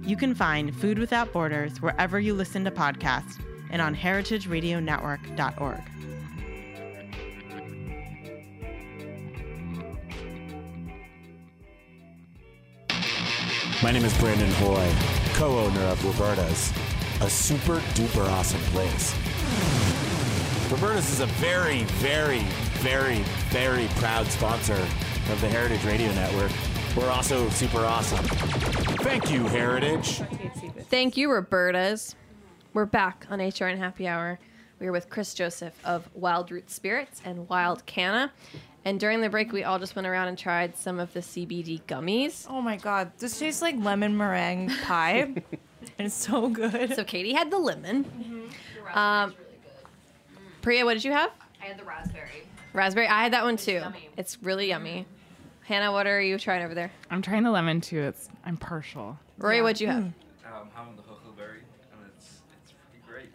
You 0.01 0.17
can 0.17 0.35
find 0.35 0.75
Food 0.75 0.99
Without 0.99 1.31
Borders 1.31 1.81
wherever 1.81 2.19
you 2.19 2.33
listen 2.33 2.65
to 2.65 2.71
podcasts 2.71 3.41
and 3.71 3.81
on 3.81 3.95
heritageradionetwork.org. 3.95 5.81
My 13.81 13.91
name 13.91 14.05
is 14.05 14.15
Brandon 14.19 14.51
Hoy, 14.51 14.93
co-owner 15.33 15.81
of 15.85 16.05
Roberta's, 16.05 16.71
a 17.21 17.29
super 17.29 17.77
duper 17.95 18.29
awesome 18.29 18.61
place. 18.71 19.15
Roberta's 20.71 21.11
is 21.11 21.19
a 21.21 21.25
very, 21.25 21.83
very, 21.99 22.41
very, 22.79 23.23
very 23.49 23.87
proud 23.95 24.27
sponsor 24.27 24.75
of 24.75 25.41
the 25.41 25.47
Heritage 25.47 25.83
Radio 25.83 26.13
Network. 26.13 26.51
We're 26.95 27.09
also 27.09 27.49
super 27.49 27.79
awesome. 27.79 28.23
Thank 28.99 29.31
you, 29.31 29.47
Heritage. 29.47 30.21
Thank 30.89 31.17
you, 31.17 31.31
Roberta's. 31.31 32.15
We're 32.73 32.85
back 32.85 33.25
on 33.29 33.39
HRN 33.39 33.77
Happy 33.77 34.07
Hour. 34.07 34.39
We 34.79 34.87
are 34.87 34.91
with 34.91 35.09
Chris 35.09 35.33
Joseph 35.33 35.73
of 35.85 36.09
Wild 36.13 36.51
Root 36.51 36.71
Spirits 36.71 37.21
and 37.25 37.47
Wyld 37.49 37.85
Canna. 37.85 38.31
And 38.85 38.99
during 38.99 39.21
the 39.21 39.29
break, 39.29 39.51
we 39.51 39.63
all 39.63 39.77
just 39.77 39.95
went 39.95 40.07
around 40.07 40.29
and 40.29 40.37
tried 40.37 40.75
some 40.77 40.99
of 40.99 41.13
the 41.13 41.19
CBD 41.19 41.81
gummies. 41.83 42.47
Oh 42.49 42.61
my 42.61 42.77
god, 42.77 43.11
this 43.19 43.37
tastes 43.37 43.61
like 43.61 43.75
lemon 43.77 44.17
meringue 44.17 44.69
pie. 44.85 45.19
and 45.21 45.43
it's 45.99 46.15
so 46.15 46.49
good. 46.49 46.95
So 46.95 47.03
Katie 47.03 47.33
had 47.33 47.51
the 47.51 47.59
lemon. 47.59 48.05
Mm-hmm. 48.05 48.97
Um, 48.97 49.35
Priya, 50.61 50.85
what 50.85 50.93
did 50.93 51.03
you 51.03 51.11
have? 51.11 51.31
I 51.61 51.65
had 51.65 51.77
the 51.77 51.83
raspberry. 51.83 52.47
Raspberry. 52.73 53.07
I 53.07 53.23
had 53.23 53.33
that 53.33 53.43
one 53.43 53.57
too. 53.57 53.81
It's 54.17 54.41
really 54.41 54.69
yummy. 54.69 55.05
Hannah, 55.63 55.91
what 55.91 56.07
are 56.07 56.21
you 56.21 56.37
trying 56.39 56.63
over 56.63 56.73
there? 56.73 56.91
I'm 57.09 57.21
trying 57.21 57.43
the 57.43 57.51
lemon 57.51 57.81
too. 57.81 57.99
It's 57.99 58.29
I'm 58.45 58.57
partial. 58.57 59.17
Rory, 59.37 59.61
what'd 59.61 59.79
you 59.81 59.87
have? 59.87 60.03
Um, 60.03 60.13
having 60.73 60.95
the 60.95 61.01
huckleberry, 61.03 61.59
and 61.93 62.01
it's 62.15 62.39
it's 62.61 62.73
pretty 62.73 63.05
great. 63.07 63.29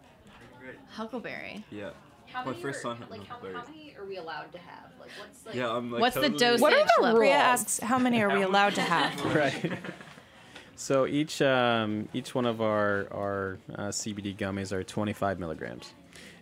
Pretty 0.61 0.77
great. 0.77 0.86
Huckleberry. 0.97 1.65
Yeah. 1.71 1.91
How 2.33 2.45
My 2.45 2.55
first 2.55 2.81
are, 2.81 2.95
time 2.95 2.97
having 3.03 3.21
like 3.21 3.29
how, 3.29 3.37
how 3.37 3.65
many 3.71 3.95
are 3.99 4.05
we 4.05 4.17
allowed 4.17 4.51
to 4.53 4.59
have? 4.59 4.91
Like 4.99 5.11
what's 5.21 5.47
like 5.47 5.55
Yeah, 5.55 5.71
I'm 5.71 5.93
like 5.93 6.01
What's 6.01 6.15
the 6.17 6.23
totally- 6.23 6.39
dosage 6.39 6.61
What 6.61 6.73
are 6.73 6.85
the 6.97 7.03
level? 7.03 7.19
Priya 7.19 7.35
rules? 7.35 7.43
asks, 7.45 7.79
how 7.81 7.99
many 7.99 8.23
are 8.23 8.35
we 8.37 8.43
allowed 8.51 8.75
to 8.77 8.81
have? 8.83 9.25
right. 9.35 9.73
So 10.79 11.07
each 11.07 11.41
um, 11.41 12.07
each 12.13 12.35
one 12.35 12.45
of 12.45 12.61
our 12.61 13.09
our 13.11 13.59
uh, 13.75 13.89
CBD 13.89 14.37
gummies 14.37 14.73
are 14.73 14.85
25 14.85 15.41
milligrams, 15.41 15.95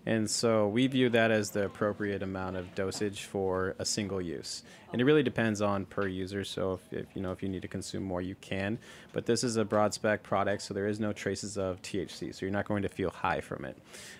and 0.06 0.30
so 0.30 0.68
we 0.68 0.86
view 0.86 1.08
that 1.10 1.30
as 1.30 1.50
the 1.50 1.64
appropriate 1.64 2.22
amount 2.22 2.56
of 2.56 2.74
dosage 2.74 3.24
for 3.24 3.74
a 3.78 3.84
single 3.84 4.20
use. 4.20 4.62
And 4.92 5.00
it 5.00 5.04
really 5.04 5.22
depends 5.22 5.62
on 5.62 5.86
per 5.86 6.06
user. 6.06 6.44
So 6.44 6.74
if, 6.74 6.92
if 6.92 7.06
you 7.14 7.22
know 7.22 7.32
if 7.32 7.42
you 7.42 7.48
need 7.48 7.62
to 7.62 7.68
consume 7.68 8.02
more, 8.02 8.20
you 8.20 8.34
can. 8.36 8.78
But 9.12 9.26
this 9.26 9.42
is 9.42 9.56
a 9.56 9.64
broad 9.64 9.94
spec 9.94 10.22
product, 10.22 10.62
so 10.62 10.74
there 10.74 10.86
is 10.86 11.00
no 11.00 11.12
traces 11.12 11.56
of 11.56 11.80
THC. 11.82 12.34
So 12.34 12.44
you're 12.46 12.52
not 12.52 12.66
going 12.66 12.82
to 12.82 12.88
feel 12.88 13.10
high 13.10 13.40
from 13.40 13.64
it. 13.64 13.78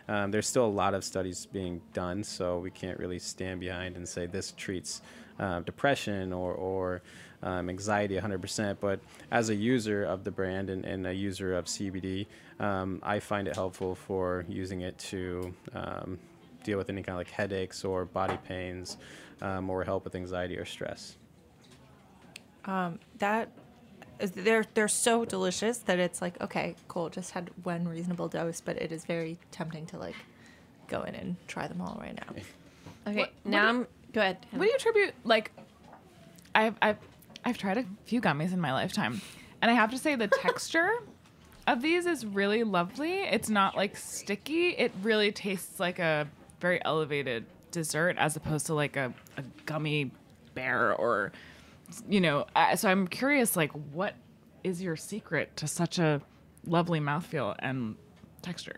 Um, 0.09 0.31
there's 0.31 0.49
still 0.49 0.67
a 0.67 0.67
lot 0.67 0.95
of 0.95 1.05
studies 1.05 1.47
being 1.47 1.81
done, 1.93 2.25
so 2.25 2.59
we 2.59 2.71
can't 2.71 2.99
really 2.99 3.19
stand 3.19 3.61
behind 3.61 3.97
and 3.97 4.09
say 4.09 4.27
this 4.27 4.53
treats 4.53 5.03
uh, 5.39 5.61
depression 5.61 6.33
or, 6.33 6.53
or 6.55 7.03
um, 7.43 7.69
anxiety 7.69 8.17
100%. 8.17 8.77
But 8.81 9.01
as 9.31 9.49
a 9.51 9.55
user 9.55 10.05
of 10.05 10.25
the 10.25 10.31
brand 10.31 10.71
and, 10.71 10.85
and 10.85 11.07
a 11.07 11.15
user 11.15 11.55
of 11.57 11.67
CBD, 11.67 12.27
um, 12.61 13.01
I 13.03 13.19
find 13.21 13.49
it 13.49 13.55
helpful 13.55 13.95
for 13.95 14.45
using 14.49 14.83
it 14.83 14.97
to 15.11 15.55
um, 15.75 16.19
deal 16.63 16.79
with 16.79 16.89
any 16.89 17.03
kind 17.03 17.15
of 17.15 17.21
like 17.21 17.31
headaches 17.31 17.85
or 17.85 18.05
body 18.05 18.39
pains 18.49 18.97
um, 19.43 19.69
or 19.69 19.85
help 19.85 20.05
with 20.05 20.15
anxiety 20.15 20.57
or 20.57 20.65
stress. 20.65 21.17
Um, 22.65 22.99
that 23.19 23.51
is, 24.21 24.31
they're 24.31 24.65
they're 24.75 24.89
so 24.89 25.25
delicious 25.25 25.79
that 25.79 25.99
it's 25.99 26.23
like 26.23 26.41
okay, 26.41 26.77
cool. 26.89 27.11
Just 27.11 27.33
had 27.33 27.51
one 27.63 27.87
reasonable 27.87 28.29
dose, 28.29 28.61
but 28.61 28.81
it 28.81 28.91
is 28.93 29.05
very 29.05 29.37
tempting 29.51 29.85
to 29.87 29.99
like 29.99 30.15
go 30.89 31.03
in 31.03 31.15
and 31.15 31.37
try 31.47 31.67
them 31.67 31.81
all 31.83 31.99
right 32.01 32.15
now. 32.17 32.33
Okay, 33.07 33.19
What- 33.19 33.33
what 33.43 33.47
now 33.53 33.63
do- 33.73 33.79
I'm. 33.81 33.87
Go 34.15 34.21
ahead. 34.21 34.39
What 34.53 34.61
do 34.63 34.67
you 34.71 34.77
attribute 34.77 35.15
like 35.25 35.51
I've 36.55 36.77
I've 36.81 36.99
I've 37.45 37.59
tried 37.59 37.79
a 37.79 37.85
few 38.07 38.21
gummies 38.21 38.53
in 38.53 38.61
my 38.61 38.73
lifetime. 38.73 39.21
And 39.61 39.71
I 39.71 39.75
have 39.75 39.91
to 39.91 39.99
say 39.99 40.15
the 40.15 40.29
texture 40.43 40.91
of 41.67 41.83
these 41.83 42.07
is 42.07 42.25
really 42.25 42.63
lovely. 42.63 43.23
It's 43.23 43.51
not 43.51 43.77
like 43.77 43.97
sticky. 43.97 44.69
It 44.71 44.93
really 45.03 45.33
tastes 45.33 45.81
like 45.81 45.99
a 45.99 46.29
very 46.61 46.83
elevated 46.85 47.45
dessert 47.73 48.17
as 48.19 48.37
opposed 48.37 48.67
to 48.67 48.75
like 48.75 48.97
a, 48.97 49.13
a 49.37 49.43
gummy 49.67 50.13
bear 50.55 50.95
or 50.95 51.33
you 52.09 52.21
know, 52.21 52.47
uh, 52.55 52.77
so 52.77 52.89
I'm 52.89 53.09
curious 53.09 53.57
like 53.57 53.73
what 53.93 54.15
is 54.63 54.81
your 54.81 54.97
secret 54.97 55.57
to 55.57 55.67
such 55.67 55.99
a 55.99 56.23
lovely 56.67 57.01
mouthfeel 57.01 57.57
and 57.59 57.97
texture? 58.43 58.77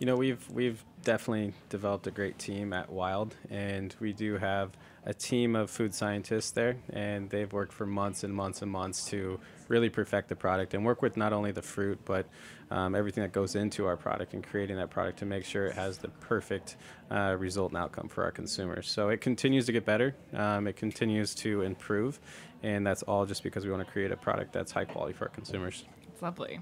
You 0.00 0.06
know, 0.06 0.16
we've 0.16 0.42
we've 0.50 0.82
definitely 1.04 1.52
developed 1.68 2.06
a 2.06 2.10
great 2.10 2.38
team 2.38 2.72
at 2.72 2.90
Wyld, 2.90 3.32
and 3.50 3.94
we 4.00 4.14
do 4.14 4.38
have 4.38 4.70
a 5.04 5.12
team 5.12 5.54
of 5.54 5.70
food 5.70 5.94
scientists 5.94 6.52
there, 6.52 6.78
and 6.88 7.28
they've 7.28 7.52
worked 7.52 7.74
for 7.74 7.84
months 7.84 8.24
and 8.24 8.32
months 8.32 8.62
and 8.62 8.70
months 8.72 9.04
to 9.10 9.38
really 9.68 9.90
perfect 9.90 10.30
the 10.30 10.36
product 10.36 10.72
and 10.72 10.86
work 10.86 11.02
with 11.02 11.18
not 11.18 11.34
only 11.34 11.52
the 11.52 11.60
fruit 11.60 11.98
but 12.06 12.26
um, 12.70 12.94
everything 12.94 13.22
that 13.22 13.32
goes 13.32 13.56
into 13.56 13.84
our 13.84 13.96
product 13.96 14.32
and 14.32 14.42
creating 14.42 14.76
that 14.76 14.88
product 14.88 15.18
to 15.18 15.26
make 15.26 15.44
sure 15.44 15.66
it 15.66 15.74
has 15.74 15.98
the 15.98 16.08
perfect 16.08 16.76
uh, 17.10 17.36
result 17.38 17.70
and 17.72 17.78
outcome 17.78 18.08
for 18.08 18.24
our 18.24 18.30
consumers. 18.30 18.88
So 18.88 19.10
it 19.10 19.20
continues 19.20 19.66
to 19.66 19.72
get 19.72 19.84
better, 19.84 20.16
um, 20.32 20.66
it 20.66 20.76
continues 20.76 21.34
to 21.36 21.60
improve, 21.60 22.18
and 22.62 22.86
that's 22.86 23.02
all 23.02 23.26
just 23.26 23.42
because 23.42 23.66
we 23.66 23.70
want 23.70 23.86
to 23.86 23.92
create 23.92 24.12
a 24.12 24.16
product 24.16 24.54
that's 24.54 24.72
high 24.72 24.86
quality 24.86 25.12
for 25.12 25.26
our 25.26 25.30
consumers. 25.30 25.84
It's 26.10 26.22
lovely. 26.22 26.60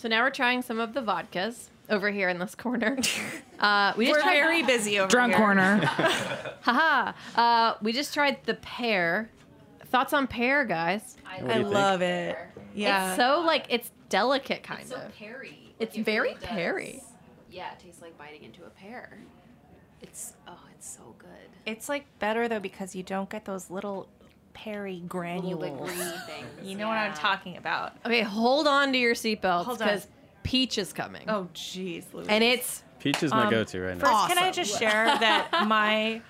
So 0.00 0.08
now 0.08 0.22
we're 0.22 0.30
trying 0.30 0.62
some 0.62 0.80
of 0.80 0.94
the 0.94 1.02
vodkas 1.02 1.66
over 1.90 2.10
here 2.10 2.28
in 2.30 2.38
this 2.38 2.54
corner. 2.54 2.96
Uh, 3.60 3.92
we 3.94 4.06
just 4.06 4.16
We're 4.16 4.22
tried- 4.22 4.32
very 4.36 4.62
busy 4.62 4.98
over 4.98 5.10
Drunk 5.10 5.32
here. 5.34 5.38
corner. 5.38 5.76
Haha. 6.62 7.12
Uh, 7.38 7.74
we 7.82 7.92
just 7.92 8.14
tried 8.14 8.38
the 8.46 8.54
pear. 8.54 9.28
Thoughts 9.88 10.14
on 10.14 10.26
pear, 10.26 10.64
guys? 10.64 11.18
I, 11.26 11.42
What 11.42 11.48
do 11.48 11.52
I 11.52 11.56
you 11.58 11.62
think? 11.64 11.74
love 11.74 12.00
it. 12.00 12.38
Yeah. 12.74 13.08
It's 13.08 13.16
so 13.18 13.42
like 13.44 13.66
it's 13.68 13.90
delicate, 14.08 14.62
kind 14.62 14.80
it's 14.80 14.88
so 14.88 14.96
of. 14.96 15.12
peary. 15.14 15.74
It's 15.78 15.94
Like, 15.94 16.00
it 16.00 16.04
very 16.06 16.28
really 16.28 16.40
does. 16.40 16.48
peary. 16.48 17.02
Yeah, 17.50 17.70
it 17.72 17.80
tastes 17.80 18.00
like 18.00 18.16
biting 18.16 18.44
into 18.44 18.64
a 18.64 18.70
pear. 18.70 19.18
It's 20.00 20.32
oh, 20.48 20.56
it's 20.74 20.88
so 20.88 21.14
good. 21.18 21.28
It's 21.66 21.90
like 21.90 22.06
better 22.18 22.48
though 22.48 22.60
because 22.60 22.94
you 22.96 23.02
don't 23.02 23.28
get 23.28 23.44
those 23.44 23.68
little 23.68 24.08
perry 24.64 25.02
granules. 25.08 25.54
Little 25.60 25.76
bit 25.78 25.86
green 25.86 25.98
things. 26.26 26.46
You 26.68 26.76
know 26.76 26.88
what 26.88 26.98
I'm 26.98 27.14
talking 27.14 27.56
about. 27.56 27.92
Okay, 28.04 28.22
hold 28.22 28.66
on 28.66 28.92
to 28.92 28.98
your 28.98 29.14
seatbelts 29.14 29.64
Hold 29.64 29.80
on. 29.82 29.88
because 29.88 30.06
peach 30.42 30.78
is 30.78 30.92
coming. 30.92 31.28
Oh, 31.28 31.48
jeez, 31.54 32.04
Louise. 32.12 32.26
and 32.28 32.44
it's 32.44 32.82
Peach 32.98 33.22
is 33.22 33.30
my 33.30 33.44
Um, 33.44 33.50
go-to 33.50 33.80
right 33.80 33.96
now. 33.96 34.04
First, 34.04 34.28
can 34.28 34.38
I 34.38 34.48
Awesome. 34.50 34.52
just 34.64 34.78
share 34.78 35.06
that 35.20 35.64
my 35.66 36.20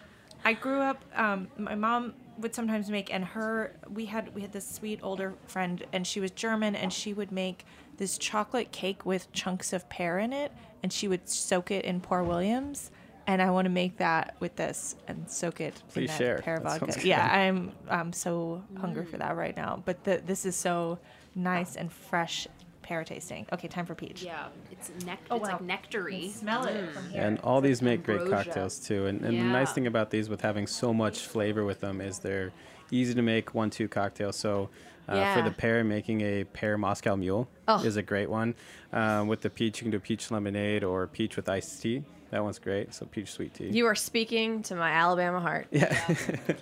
I 0.44 0.52
grew 0.52 0.80
up 0.80 1.04
um, 1.16 1.48
my 1.58 1.74
mom 1.74 2.14
would 2.38 2.54
sometimes 2.54 2.88
make 2.90 3.12
and 3.12 3.24
her 3.24 3.74
we 3.88 4.06
had 4.06 4.34
we 4.34 4.40
had 4.40 4.52
this 4.52 4.66
sweet 4.68 5.00
older 5.02 5.34
friend 5.46 5.84
and 5.92 6.06
she 6.06 6.20
was 6.20 6.30
German 6.30 6.74
and 6.76 6.92
she 6.92 7.12
would 7.12 7.30
make 7.32 7.66
this 7.98 8.16
chocolate 8.16 8.70
cake 8.72 9.04
with 9.04 9.30
chunks 9.32 9.72
of 9.74 9.86
pear 9.90 10.18
in 10.18 10.32
it 10.32 10.52
and 10.82 10.92
she 10.92 11.06
would 11.08 11.28
soak 11.28 11.70
it 11.70 11.84
in 11.84 12.00
Poire 12.00 12.24
Williams 12.24 12.90
and 13.26 13.40
I 13.40 13.50
want 13.50 13.66
to 13.66 13.70
make 13.70 13.98
that 13.98 14.36
with 14.40 14.56
this 14.56 14.96
and 15.08 15.30
soak 15.30 15.60
it 15.60 15.82
in 15.94 16.06
that 16.06 16.18
share. 16.18 16.38
pear 16.38 16.58
That 16.58 16.80
vodka. 16.80 17.06
Yeah. 17.06 17.28
I'm 17.30 17.72
I'm 17.88 18.12
so 18.12 18.62
hungry 18.78 19.06
for 19.06 19.18
that 19.18 19.36
right 19.36 19.56
now. 19.56 19.82
But 19.84 20.04
the, 20.04 20.22
this 20.24 20.46
is 20.46 20.56
so 20.56 20.98
nice 21.34 21.76
and 21.76 21.92
fresh 21.92 22.46
pear 22.82 23.04
tasting. 23.04 23.46
Okay, 23.52 23.68
time 23.68 23.86
for 23.86 23.94
peach. 23.94 24.22
Yeah, 24.22 24.48
it's 24.72 24.90
nect. 25.04 25.26
Oh, 25.30 25.36
it's 25.36 25.46
wow. 25.46 25.52
like 25.52 25.60
nectary. 25.62 26.30
Smell 26.30 26.64
it 26.64 26.74
mm. 26.74 26.92
from 26.92 27.10
here. 27.10 27.22
And 27.22 27.38
all 27.40 27.60
these 27.60 27.82
make 27.82 28.02
great 28.02 28.28
cocktails 28.28 28.78
too. 28.80 29.06
And, 29.06 29.24
and 29.24 29.38
the 29.38 29.44
nice 29.44 29.72
thing 29.72 29.86
about 29.86 30.10
these 30.10 30.28
with 30.28 30.40
having 30.40 30.66
so 30.66 30.92
much 30.92 31.20
flavor 31.20 31.64
with 31.64 31.80
them 31.80 32.00
is 32.00 32.18
they're 32.18 32.52
easy 32.90 33.14
to 33.14 33.22
make 33.22 33.54
one 33.54 33.70
two 33.70 33.86
cocktails. 33.86 34.36
So 34.36 34.70
uh, 35.08 35.34
for 35.34 35.42
the 35.42 35.50
pear, 35.50 35.82
making 35.84 36.20
a 36.20 36.44
pear 36.44 36.76
Moscow 36.78 37.16
Mule 37.16 37.48
Oh. 37.68 37.82
is 37.82 37.96
a 37.96 38.02
great 38.02 38.30
one. 38.30 38.54
Um, 38.92 39.26
with 39.28 39.40
the 39.40 39.50
peach, 39.50 39.78
you 39.80 39.84
can 39.84 39.90
do 39.90 39.98
peach 40.00 40.30
lemonade 40.30 40.84
or 40.84 41.06
peach 41.06 41.36
with 41.36 41.48
iced 41.48 41.80
tea. 41.82 42.04
That 42.30 42.42
one's 42.44 42.58
great. 42.58 42.94
So 42.94 43.06
peach 43.06 43.32
sweet 43.32 43.54
tea. 43.54 43.68
you 43.70 43.86
are 43.86 43.94
speaking 43.96 44.62
to 44.64 44.74
my 44.76 44.90
Alabama 44.90 45.40
heart. 45.40 45.66
yeah. 45.70 45.98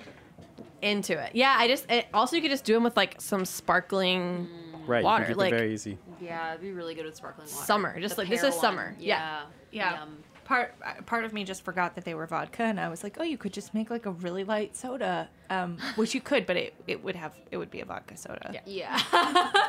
Into 0.81 1.19
it. 1.19 1.35
Yeah, 1.35 1.57
I 1.59 1.67
just 1.67 1.91
it, 1.91 2.07
also 2.15 2.37
you 2.37 2.43
could 2.43 2.53
just 2.53 2.65
do 2.65 2.73
them 2.73 2.85
with 2.85 2.97
like 2.97 3.21
some 3.21 3.45
sparkling 3.45 4.47
right. 4.87 5.03
water, 5.03 5.23
You 5.25 5.27
can 5.27 5.35
keep 5.35 5.39
like- 5.41 5.51
very 5.53 5.75
easy. 5.75 5.99
Yeah, 6.21 6.51
it'd 6.51 6.63
be 6.63 6.71
really 6.73 6.95
good 6.95 7.05
with 7.05 7.17
sparkling 7.17 7.49
water. 7.49 7.65
Summer, 7.65 8.01
just 8.01 8.15
The 8.17 8.23
like- 8.23 8.31
this 8.31 8.41
pear 8.43 8.49
is 8.51 8.55
one. 8.55 8.61
summer. 8.63 8.95
Yeah. 9.01 9.43
Yeah. 9.73 9.99
Yum. 10.01 10.19
Part 10.49 10.75
part 11.05 11.25
of 11.27 11.33
me 11.35 11.45
just 11.45 11.63
forgot 11.63 11.95
that 11.95 12.07
they 12.07 12.15
were 12.15 12.27
vodka 12.27 12.63
and 12.63 12.81
i 12.81 12.89
was 12.89 13.03
like 13.03 13.19
oh 13.21 13.23
you 13.23 13.37
could 13.37 13.53
just 13.53 13.75
make 13.75 13.91
like 13.91 14.07
a 14.07 14.11
really 14.11 14.45
light 14.45 14.75
soda 14.75 15.29
um, 15.51 15.77
which 15.97 16.15
you 16.15 16.23
could 16.23 16.47
but 16.47 16.57
it, 16.57 16.73
it 16.87 17.05
would 17.05 17.15
have 17.15 17.35
it 17.51 17.59
would 17.59 17.71
be 17.71 17.81
a 17.83 17.85
vodka 17.85 18.17
soda 18.17 18.51
Yeah. 18.65 18.99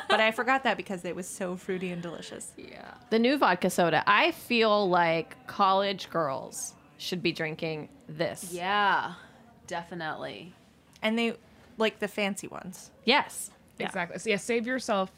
but 0.09 0.21
i 0.21 0.31
forgot 0.31 0.63
that 0.63 0.77
because 0.77 1.03
it 1.03 1.13
was 1.15 1.27
so 1.27 1.57
fruity 1.57 1.91
and 1.91 2.01
delicious 2.01 2.53
yeah. 2.55 2.93
the 3.09 3.19
new 3.19 3.37
vodka 3.37 3.69
soda. 3.69 4.03
I 4.07 4.31
feel 4.31 4.89
like 4.89 5.35
college 5.47 6.09
girls 6.09 6.75
should 6.97 7.21
be 7.21 7.31
drinking 7.33 7.89
this. 8.07 8.51
Yeah. 8.51 9.13
Definitely. 9.67 10.53
and 11.01 11.17
they 11.19 11.35
like 11.77 11.99
the 11.99 12.07
fancy 12.07 12.47
ones 12.47 12.91
Yes. 13.03 13.51
Yeah. 13.77 13.85
Exactly. 13.87 14.17
So 14.19 14.29
yeah, 14.29 14.37
save 14.37 14.65
yourself 14.65 15.11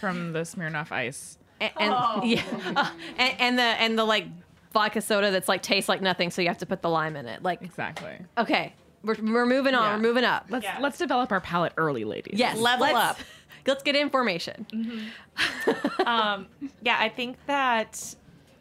from 0.00 0.32
the 0.32 0.40
Smirnoff 0.40 0.90
Ice. 0.92 1.38
And, 1.60 1.72
and 1.78 2.24
yeah, 2.24 2.90
and, 3.18 3.40
and 3.40 3.58
the 3.58 3.62
and 3.62 3.98
the 3.98 4.04
like 4.04 4.26
vodka 4.72 5.00
soda 5.00 5.30
that's 5.30 5.48
like 5.48 5.62
tastes 5.62 5.88
like 5.88 6.00
nothing, 6.00 6.30
so 6.30 6.42
you 6.42 6.48
have 6.48 6.58
to 6.58 6.66
put 6.66 6.82
the 6.82 6.90
lime 6.90 7.16
in 7.16 7.26
it. 7.26 7.42
Like 7.42 7.62
Exactly. 7.62 8.18
okay, 8.38 8.72
we're, 9.02 9.16
we're 9.22 9.46
moving 9.46 9.74
on. 9.74 9.82
Yeah. 9.82 9.96
We're 9.96 10.02
moving 10.02 10.24
up. 10.24 10.46
Let's 10.48 10.66
let's 10.80 10.98
develop 10.98 11.32
our 11.32 11.40
palate 11.40 11.72
early, 11.76 12.04
ladies. 12.04 12.38
Yes, 12.38 12.58
level 12.58 12.86
let's- 12.86 12.96
up 12.96 13.18
Let's 13.66 13.82
get 13.82 13.94
information. 13.94 14.66
um, 16.06 16.48
yeah, 16.82 16.96
I 16.98 17.08
think 17.08 17.36
that 17.46 18.14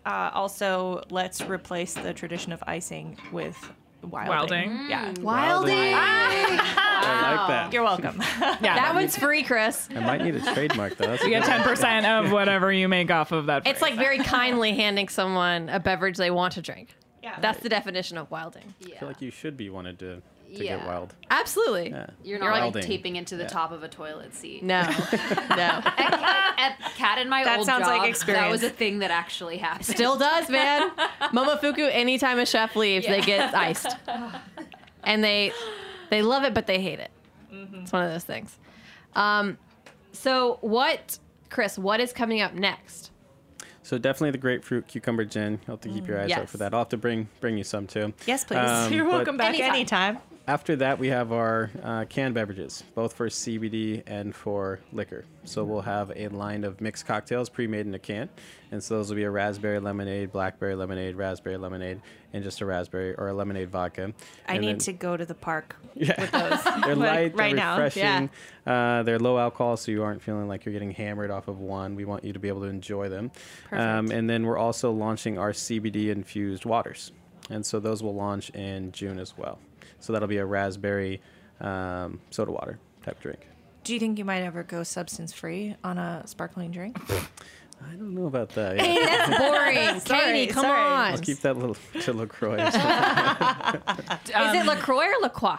uh, 0.05 0.29
also 0.33 1.03
let's 1.09 1.41
replace 1.41 1.93
the 1.93 2.13
tradition 2.13 2.51
of 2.51 2.63
icing 2.67 3.17
with 3.31 3.57
wilding. 4.03 4.29
Wilding? 4.29 4.69
Mm. 4.71 4.89
Yeah. 4.89 5.13
Wilding. 5.21 5.93
Ah. 5.93 6.81
I 7.03 7.35
like 7.35 7.47
that. 7.47 7.73
You're 7.73 7.83
welcome. 7.83 8.21
Yeah. 8.61 8.75
That 8.75 8.93
one's 8.93 9.17
free, 9.17 9.43
Chris. 9.43 9.87
I 9.95 9.99
might 10.01 10.21
need 10.23 10.35
a 10.35 10.53
trademark 10.53 10.95
though. 10.97 11.07
That's 11.07 11.23
You 11.23 11.29
get 11.29 11.43
10% 11.43 12.05
of 12.25 12.31
whatever 12.31 12.71
you 12.71 12.87
make 12.87 13.09
off 13.09 13.31
of 13.31 13.47
that. 13.47 13.65
It's 13.65 13.81
like 13.81 13.95
very 13.95 14.19
kindly 14.19 14.73
handing 14.73 15.07
someone 15.07 15.69
a 15.69 15.79
beverage 15.79 16.17
they 16.17 16.29
want 16.31 16.53
to 16.53 16.61
drink. 16.61 16.95
Yeah. 17.23 17.37
That's 17.39 17.59
the 17.61 17.69
definition 17.69 18.17
of 18.17 18.29
wilding. 18.29 18.73
I 18.85 18.97
feel 18.99 19.07
like 19.07 19.21
you 19.21 19.31
should 19.31 19.57
be 19.57 19.69
wanted 19.69 19.97
to, 19.99 20.21
to 20.55 20.63
Yeah. 20.65 20.77
get 20.77 20.85
wild. 20.87 21.15
Absolutely. 21.29 21.89
Yeah. 21.91 22.07
You're 22.23 22.39
not 22.39 22.55
You're 22.55 22.71
like 22.71 22.85
taping 22.85 23.15
into 23.15 23.35
the 23.37 23.43
Yeah. 23.43 23.49
top 23.49 23.71
of 23.71 23.83
a 23.83 23.87
toilet 23.87 24.33
seat. 24.33 24.63
No. 24.63 24.81
no. 25.49 25.81
At 25.85 26.77
Cat 26.95 27.17
in 27.19 27.29
my 27.29 27.43
That 27.43 27.57
old 27.59 27.65
sounds 27.65 27.87
like 27.87 28.09
experience. 28.09 28.43
That 28.45 28.51
was 28.51 28.63
a 28.63 28.69
thing 28.69 28.99
that 28.99 29.11
actually 29.11 29.57
happened. 29.57 29.85
Still 29.85 30.17
does, 30.17 30.49
man. 30.49 30.91
Momofuku, 31.31 31.89
anytime 31.91 32.39
a 32.39 32.45
chef 32.45 32.75
leaves, 32.75 33.05
they 33.05 33.21
get 33.21 33.53
iced. 33.55 33.95
And 35.03 35.23
they 35.23 35.51
they 36.09 36.21
love 36.21 36.43
it, 36.43 36.53
but 36.53 36.67
they 36.67 36.81
hate 36.81 36.99
it. 36.99 37.11
It's 37.51 37.91
one 37.91 38.03
of 38.03 38.11
those 38.11 38.23
things. 38.25 38.57
Um, 39.15 39.57
so 40.11 40.57
what, 40.61 41.17
Chris, 41.49 41.77
what 41.77 41.99
is 41.99 42.13
coming 42.13 42.41
up 42.41 42.53
next? 42.53 43.11
So 43.83 43.97
definitely 43.97 44.31
the 44.31 44.37
grapefruit 44.37 44.87
cucumber 44.87 45.25
gin. 45.25 45.59
You'll 45.67 45.75
have 45.77 45.81
to 45.81 45.89
keep 45.89 46.07
your 46.07 46.21
eyes 46.21 46.31
out 46.31 46.49
for 46.49 46.57
that. 46.57 46.73
I'll 46.73 46.81
have 46.81 46.89
to 46.89 46.97
bring 46.97 47.27
bring 47.39 47.57
you 47.57 47.63
some 47.63 47.87
too. 47.87 48.13
yes, 48.25 48.43
please. 48.45 48.57
Um, 48.57 48.93
You're 48.93 49.05
welcome 49.07 49.37
back 49.37 49.49
Anytime. 49.55 49.73
anytime. 49.73 50.17
After 50.47 50.75
that, 50.77 50.97
we 50.97 51.07
have 51.09 51.31
our 51.31 51.69
uh, 51.83 52.05
canned 52.05 52.33
beverages, 52.33 52.83
both 52.95 53.13
for 53.13 53.29
CBD 53.29 54.01
and 54.07 54.35
for 54.35 54.79
liquor. 54.91 55.23
So 55.45 55.63
we'll 55.63 55.81
have 55.81 56.11
a 56.15 56.27
line 56.29 56.63
of 56.63 56.81
mixed 56.81 57.05
cocktails 57.05 57.47
pre-made 57.47 57.85
in 57.85 57.93
a 57.93 57.99
can, 57.99 58.27
and 58.71 58.83
so 58.83 58.95
those 58.97 59.09
will 59.09 59.15
be 59.15 59.23
a 59.23 59.29
raspberry 59.29 59.79
lemonade, 59.79 60.31
blackberry 60.31 60.73
lemonade, 60.75 61.15
raspberry 61.15 61.57
lemonade, 61.57 62.01
and 62.33 62.43
just 62.43 62.59
a 62.61 62.65
raspberry 62.65 63.13
or 63.15 63.27
a 63.29 63.33
lemonade 63.33 63.69
vodka. 63.69 64.13
I 64.47 64.53
And 64.55 64.61
need 64.61 64.67
then- 64.71 64.77
to 64.79 64.93
go 64.93 65.15
to 65.15 65.25
the 65.25 65.35
park 65.35 65.75
Yeah. 65.95 66.19
with 66.19 66.31
those. 66.31 66.63
They're 66.85 66.95
light, 66.95 67.35
right 67.35 67.49
they're 67.49 67.55
now. 67.55 67.79
refreshing. 67.79 68.29
Uh, 68.65 69.03
they're 69.03 69.19
low 69.19 69.37
alcohol, 69.37 69.77
so 69.77 69.91
you 69.91 70.03
aren't 70.03 70.21
feeling 70.23 70.47
like 70.47 70.65
you're 70.65 70.73
getting 70.73 70.91
hammered 70.91 71.29
off 71.31 71.47
of 71.49 71.59
one. 71.59 71.95
We 71.95 72.03
want 72.05 72.23
you 72.25 72.33
to 72.33 72.39
be 72.39 72.47
able 72.47 72.61
to 72.61 72.67
enjoy 72.67 73.09
them. 73.09 73.31
Um, 73.71 74.09
and 74.11 74.27
then 74.29 74.43
we're 74.45 74.57
also 74.57 74.91
launching 74.91 75.37
our 75.37 75.51
CBD 75.51 76.09
infused 76.09 76.65
waters, 76.65 77.11
and 77.51 77.63
so 77.65 77.79
those 77.79 78.01
will 78.03 78.15
launch 78.15 78.49
in 78.49 78.91
June 78.91 79.19
as 79.19 79.37
well. 79.37 79.59
So 80.01 80.11
that'll 80.13 80.27
be 80.27 80.37
a 80.37 80.45
raspberry 80.45 81.21
um, 81.61 82.19
soda 82.31 82.51
water 82.51 82.79
type 83.03 83.19
drink. 83.21 83.47
Do 83.83 83.93
you 83.93 83.99
think 83.99 84.17
you 84.19 84.25
might 84.25 84.41
ever 84.41 84.63
go 84.63 84.83
substance 84.83 85.31
free 85.33 85.75
on 85.83 85.97
a 85.97 86.23
sparkling 86.25 86.71
drink? 86.71 86.99
I 87.83 87.93
don't 87.95 88.13
know 88.13 88.27
about 88.27 88.49
that. 88.49 88.75
Yeah. 88.77 88.83
Hey, 88.83 89.05
that's 89.05 89.37
boring. 89.39 89.99
Sorry, 90.05 90.21
Katie, 90.33 90.51
come 90.53 90.63
sorry. 90.65 90.79
on. 90.79 91.11
I'll 91.13 91.17
keep 91.17 91.39
that 91.39 91.57
little 91.57 91.75
to 92.01 92.13
LaCroix. 92.13 92.57
or 92.63 92.71
something. 92.71 93.81
Is 94.25 94.53
it 94.53 94.65
LaCroix 94.67 95.07
or 95.07 95.21
LaCroix? 95.21 95.57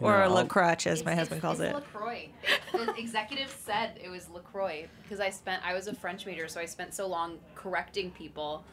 or 0.00 0.10
No, 0.12 0.16
a 0.18 0.20
I'll- 0.22 0.30
La 0.34 0.44
Crutch, 0.44 0.86
as 0.86 1.04
my 1.04 1.12
It's- 1.12 1.28
husband 1.28 1.38
it's- 1.38 1.40
calls 1.40 1.60
it. 1.60 1.66
it's 1.66 1.74
LaCroix. 1.74 2.28
The 2.72 2.94
executive 3.00 3.50
said 3.64 3.98
it 4.02 4.08
was 4.08 4.28
LaCroix 4.28 4.86
because 5.02 5.18
I 5.20 5.30
spent 5.30 5.64
I 5.66 5.72
was 5.74 5.86
a 5.88 5.94
French 5.94 6.26
major, 6.26 6.46
so 6.48 6.60
I 6.60 6.66
spent 6.66 6.94
so 6.94 7.06
long 7.08 7.38
correcting 7.56 8.10
people, 8.12 8.64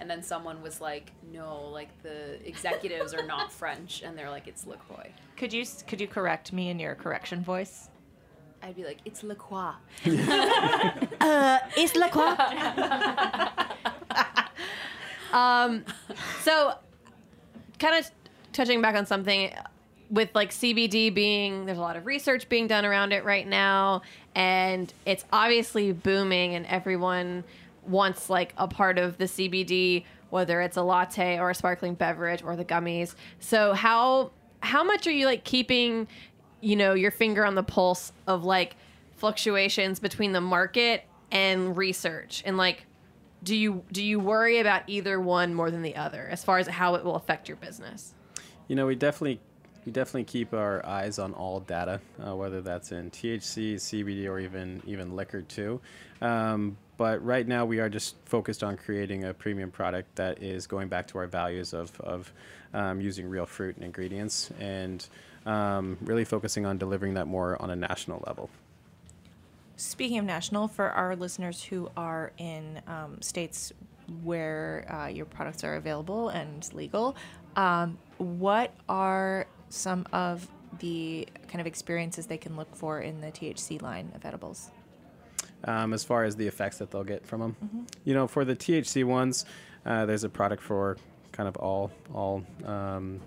and 0.00 0.08
then 0.08 0.22
someone 0.22 0.62
was 0.62 0.80
like, 0.80 1.12
"No, 1.32 1.68
like 1.68 1.88
the 2.02 2.46
executives 2.48 3.12
are 3.14 3.26
not 3.26 3.52
French," 3.52 4.02
and 4.02 4.18
they're 4.18 4.30
like, 4.30 4.48
"It's 4.48 4.66
LaCroix." 4.66 5.12
Could 5.36 5.52
you 5.52 5.64
could 5.86 6.00
you 6.00 6.08
correct 6.08 6.52
me 6.52 6.70
in 6.70 6.78
your 6.78 6.94
correction 6.94 7.42
voice? 7.44 7.88
I'd 8.62 8.76
be 8.76 8.84
like, 8.84 8.98
"It's 9.04 9.22
LaCroix." 9.22 9.74
Uh, 11.20 11.58
it's 11.76 11.94
LaCroix. 11.94 12.34
um, 15.32 15.84
so, 16.40 16.74
kind 17.78 17.98
of 17.98 18.10
touching 18.52 18.80
back 18.80 18.94
on 18.94 19.04
something 19.04 19.52
with 20.10 20.30
like 20.34 20.50
CBD 20.50 21.12
being, 21.14 21.66
there's 21.66 21.78
a 21.78 21.82
lot 21.82 21.96
of 21.96 22.06
research 22.06 22.48
being 22.48 22.66
done 22.66 22.86
around 22.86 23.12
it 23.12 23.24
right 23.24 23.46
now, 23.46 24.00
and 24.34 24.92
it's 25.04 25.24
obviously 25.32 25.92
booming, 25.92 26.54
and 26.54 26.64
everyone 26.66 27.44
wants 27.90 28.30
like 28.30 28.54
a 28.56 28.68
part 28.68 28.98
of 28.98 29.18
the 29.18 29.24
CBD, 29.24 30.04
whether 30.30 30.60
it's 30.60 30.76
a 30.76 30.82
latte 30.82 31.38
or 31.38 31.50
a 31.50 31.54
sparkling 31.54 31.94
beverage 31.94 32.42
or 32.42 32.56
the 32.56 32.64
gummies. 32.64 33.14
So, 33.38 33.74
how 33.74 34.32
how 34.60 34.84
much 34.84 35.06
are 35.06 35.12
you 35.12 35.26
like 35.26 35.44
keeping, 35.44 36.06
you 36.60 36.76
know, 36.76 36.94
your 36.94 37.10
finger 37.10 37.44
on 37.44 37.54
the 37.54 37.62
pulse 37.62 38.12
of 38.26 38.44
like 38.44 38.76
fluctuations 39.16 40.00
between 40.00 40.32
the 40.32 40.40
market 40.40 41.04
and 41.32 41.76
research 41.76 42.42
and 42.46 42.56
like 42.56 42.86
do 43.42 43.54
you 43.54 43.84
do 43.92 44.02
you 44.02 44.18
worry 44.18 44.58
about 44.58 44.82
either 44.88 45.20
one 45.20 45.54
more 45.54 45.70
than 45.70 45.82
the 45.82 45.94
other 45.94 46.26
as 46.30 46.42
far 46.42 46.58
as 46.58 46.66
how 46.66 46.94
it 46.94 47.04
will 47.04 47.14
affect 47.14 47.48
your 47.48 47.56
business 47.58 48.14
You 48.66 48.76
know, 48.76 48.86
we 48.86 48.94
definitely 48.94 49.40
we 49.84 49.92
definitely 49.92 50.24
keep 50.24 50.52
our 50.54 50.84
eyes 50.86 51.18
on 51.18 51.32
all 51.32 51.60
data, 51.60 52.00
uh, 52.24 52.36
whether 52.36 52.60
that's 52.60 52.92
in 52.92 53.10
THC, 53.10 53.74
CBD, 53.74 54.28
or 54.28 54.38
even 54.38 54.82
even 54.86 55.16
liquor 55.16 55.42
too. 55.42 55.80
Um, 56.20 56.76
but 57.00 57.24
right 57.24 57.48
now, 57.48 57.64
we 57.64 57.80
are 57.80 57.88
just 57.88 58.14
focused 58.26 58.62
on 58.62 58.76
creating 58.76 59.24
a 59.24 59.32
premium 59.32 59.70
product 59.70 60.16
that 60.16 60.42
is 60.42 60.66
going 60.66 60.88
back 60.88 61.06
to 61.06 61.16
our 61.16 61.26
values 61.26 61.72
of 61.72 61.98
of 62.02 62.30
um, 62.74 63.00
using 63.00 63.26
real 63.26 63.46
fruit 63.46 63.74
and 63.76 63.86
ingredients, 63.86 64.50
and 64.60 65.08
um, 65.46 65.96
really 66.02 66.26
focusing 66.26 66.66
on 66.66 66.76
delivering 66.76 67.14
that 67.14 67.26
more 67.26 67.56
on 67.62 67.70
a 67.70 67.74
national 67.74 68.22
level. 68.26 68.50
Speaking 69.76 70.18
of 70.18 70.26
national, 70.26 70.68
for 70.68 70.90
our 70.90 71.16
listeners 71.16 71.64
who 71.64 71.90
are 71.96 72.32
in 72.36 72.82
um, 72.86 73.22
states 73.22 73.72
where 74.22 74.84
uh, 74.92 75.06
your 75.06 75.24
products 75.24 75.64
are 75.64 75.76
available 75.76 76.28
and 76.28 76.68
legal, 76.74 77.16
um, 77.56 77.96
what 78.18 78.74
are 78.90 79.46
some 79.70 80.04
of 80.12 80.46
the 80.80 81.26
kind 81.48 81.62
of 81.62 81.66
experiences 81.66 82.26
they 82.26 82.36
can 82.36 82.56
look 82.56 82.76
for 82.76 83.00
in 83.00 83.22
the 83.22 83.28
THC 83.28 83.80
line 83.80 84.12
of 84.14 84.26
edibles? 84.26 84.70
Um, 85.64 85.92
as 85.92 86.04
far 86.04 86.24
as 86.24 86.36
the 86.36 86.46
effects 86.46 86.78
that 86.78 86.90
they'll 86.90 87.04
get 87.04 87.26
from 87.26 87.40
them. 87.40 87.86
You 88.04 88.14
know, 88.14 88.26
for 88.26 88.44
the 88.44 88.56
THC 88.56 89.04
ones, 89.04 89.44
uh, 89.86 90.06
there's 90.06 90.24
a 90.24 90.28
product 90.28 90.62
for 90.62 90.96
kind 91.32 91.48
of 91.48 91.56
all 91.56 91.90
all 92.14 92.44
um, 92.64 93.20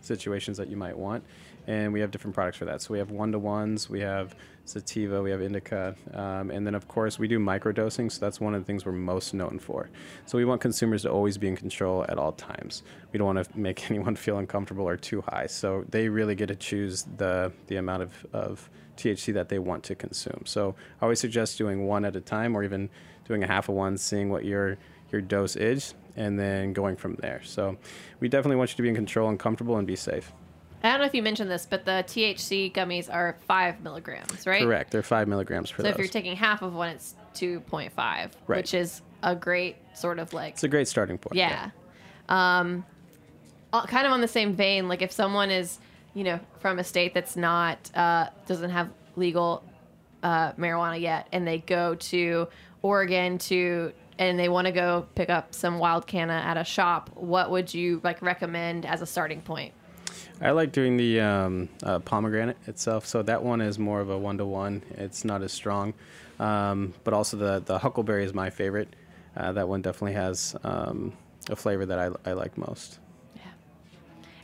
situations 0.00 0.56
that 0.58 0.68
you 0.68 0.76
might 0.76 0.96
want, 0.96 1.24
and 1.66 1.92
we 1.92 2.00
have 2.00 2.10
different 2.10 2.34
products 2.34 2.56
for 2.58 2.64
that. 2.66 2.82
So 2.82 2.92
we 2.92 2.98
have 2.98 3.10
one 3.10 3.32
to 3.32 3.38
ones, 3.38 3.88
we 3.90 4.00
have 4.00 4.34
sativa, 4.68 5.22
we 5.22 5.30
have 5.30 5.40
indica, 5.40 5.94
um, 6.12 6.50
and 6.50 6.66
then 6.66 6.74
of 6.74 6.88
course 6.88 7.18
we 7.18 7.28
do 7.28 7.38
microdosing. 7.38 8.10
So 8.10 8.20
that's 8.20 8.40
one 8.40 8.54
of 8.54 8.60
the 8.60 8.64
things 8.66 8.84
we're 8.84 8.92
most 8.92 9.34
known 9.34 9.58
for. 9.58 9.88
So 10.26 10.38
we 10.38 10.44
want 10.44 10.60
consumers 10.60 11.02
to 11.02 11.10
always 11.10 11.38
be 11.38 11.48
in 11.48 11.56
control 11.56 12.04
at 12.08 12.18
all 12.18 12.32
times. 12.32 12.82
We 13.12 13.18
don't 13.18 13.34
want 13.34 13.44
to 13.44 13.58
make 13.58 13.90
anyone 13.90 14.16
feel 14.16 14.38
uncomfortable 14.38 14.86
or 14.86 14.96
too 14.96 15.22
high. 15.22 15.46
So 15.46 15.84
they 15.88 16.08
really 16.08 16.34
get 16.34 16.46
to 16.46 16.56
choose 16.56 17.06
the 17.16 17.52
the 17.68 17.76
amount 17.76 18.02
of, 18.02 18.26
of 18.32 18.70
THC 18.96 19.34
that 19.34 19.48
they 19.48 19.58
want 19.58 19.84
to 19.84 19.94
consume. 19.94 20.42
So 20.44 20.74
I 21.00 21.04
always 21.04 21.20
suggest 21.20 21.58
doing 21.58 21.86
one 21.86 22.04
at 22.04 22.16
a 22.16 22.20
time 22.20 22.56
or 22.56 22.64
even 22.64 22.88
doing 23.24 23.42
a 23.42 23.46
half 23.46 23.68
of 23.68 23.74
one, 23.74 23.96
seeing 23.96 24.30
what 24.30 24.44
your 24.44 24.78
your 25.12 25.20
dose 25.20 25.56
is, 25.56 25.94
and 26.16 26.38
then 26.38 26.72
going 26.72 26.96
from 26.96 27.14
there. 27.16 27.40
So 27.44 27.76
we 28.20 28.28
definitely 28.28 28.56
want 28.56 28.70
you 28.70 28.76
to 28.76 28.82
be 28.82 28.88
in 28.88 28.94
control 28.94 29.28
and 29.28 29.38
comfortable 29.38 29.76
and 29.76 29.86
be 29.86 29.96
safe. 29.96 30.32
I 30.86 30.92
don't 30.92 31.00
know 31.00 31.06
if 31.06 31.14
you 31.14 31.22
mentioned 31.22 31.50
this 31.50 31.66
but 31.66 31.84
the 31.84 32.04
thc 32.06 32.72
gummies 32.72 33.12
are 33.12 33.36
five 33.46 33.80
milligrams 33.82 34.46
right 34.46 34.62
Correct. 34.62 34.90
They're 34.90 35.02
five 35.02 35.28
milligrams 35.28 35.70
for 35.70 35.82
so 35.82 35.84
those. 35.84 35.92
if 35.92 35.98
you're 35.98 36.08
taking 36.08 36.36
half 36.36 36.62
of 36.62 36.74
one 36.74 36.90
it's 36.90 37.14
2.5 37.34 37.90
Right. 37.96 38.30
which 38.48 38.72
is 38.74 39.02
a 39.22 39.34
great 39.34 39.76
sort 39.94 40.18
of 40.18 40.32
like 40.32 40.54
it's 40.54 40.64
a 40.64 40.68
great 40.68 40.88
starting 40.88 41.18
point. 41.18 41.36
Yeah. 41.36 41.70
Um, 42.28 42.84
uh, 43.72 43.86
kind 43.86 44.06
of 44.06 44.12
on 44.12 44.20
the 44.20 44.28
same 44.28 44.54
vein, 44.54 44.88
like 44.88 45.02
if 45.02 45.12
someone 45.12 45.50
is, 45.50 45.78
you 46.14 46.24
know, 46.24 46.40
from 46.60 46.78
a 46.78 46.84
state 46.84 47.12
that's 47.14 47.36
not, 47.36 47.90
uh, 47.94 48.28
doesn't 48.46 48.70
have 48.70 48.90
legal 49.16 49.62
uh, 50.22 50.52
marijuana 50.52 51.00
yet, 51.00 51.28
and 51.32 51.46
they 51.46 51.58
go 51.58 51.94
to 51.96 52.48
Oregon 52.82 53.38
to, 53.38 53.92
and 54.18 54.38
they 54.38 54.48
want 54.48 54.66
to 54.66 54.72
go 54.72 55.06
pick 55.14 55.28
up 55.30 55.54
some 55.54 55.78
Wyld 55.78 56.06
Canna 56.06 56.34
at 56.34 56.56
a 56.56 56.64
shop, 56.64 57.10
what 57.14 57.50
would 57.50 57.72
you 57.74 58.00
like 58.02 58.22
recommend 58.22 58.86
as 58.86 59.02
a 59.02 59.06
starting 59.06 59.40
point? 59.42 59.72
I 60.40 60.50
like 60.50 60.72
doing 60.72 60.96
the 60.96 61.20
um, 61.20 61.68
uh, 61.82 61.98
pomegranate 62.00 62.58
itself. 62.66 63.06
So 63.06 63.22
that 63.22 63.42
one 63.42 63.60
is 63.60 63.78
more 63.78 64.00
of 64.00 64.10
a 64.10 64.18
one 64.18 64.38
to 64.38 64.44
one. 64.44 64.82
It's 64.90 65.24
not 65.24 65.42
as 65.42 65.52
strong, 65.52 65.94
um, 66.38 66.92
but 67.04 67.14
also 67.14 67.36
the 67.36 67.62
the 67.64 67.78
huckleberry 67.78 68.24
is 68.24 68.34
my 68.34 68.50
favorite. 68.50 68.94
Uh, 69.36 69.52
that 69.52 69.68
one 69.68 69.82
definitely 69.82 70.14
has 70.14 70.56
um, 70.64 71.12
a 71.50 71.56
flavor 71.56 71.86
that 71.86 71.98
I, 71.98 72.30
I 72.30 72.32
like 72.32 72.56
most. 72.56 72.98
Yeah. 73.34 73.42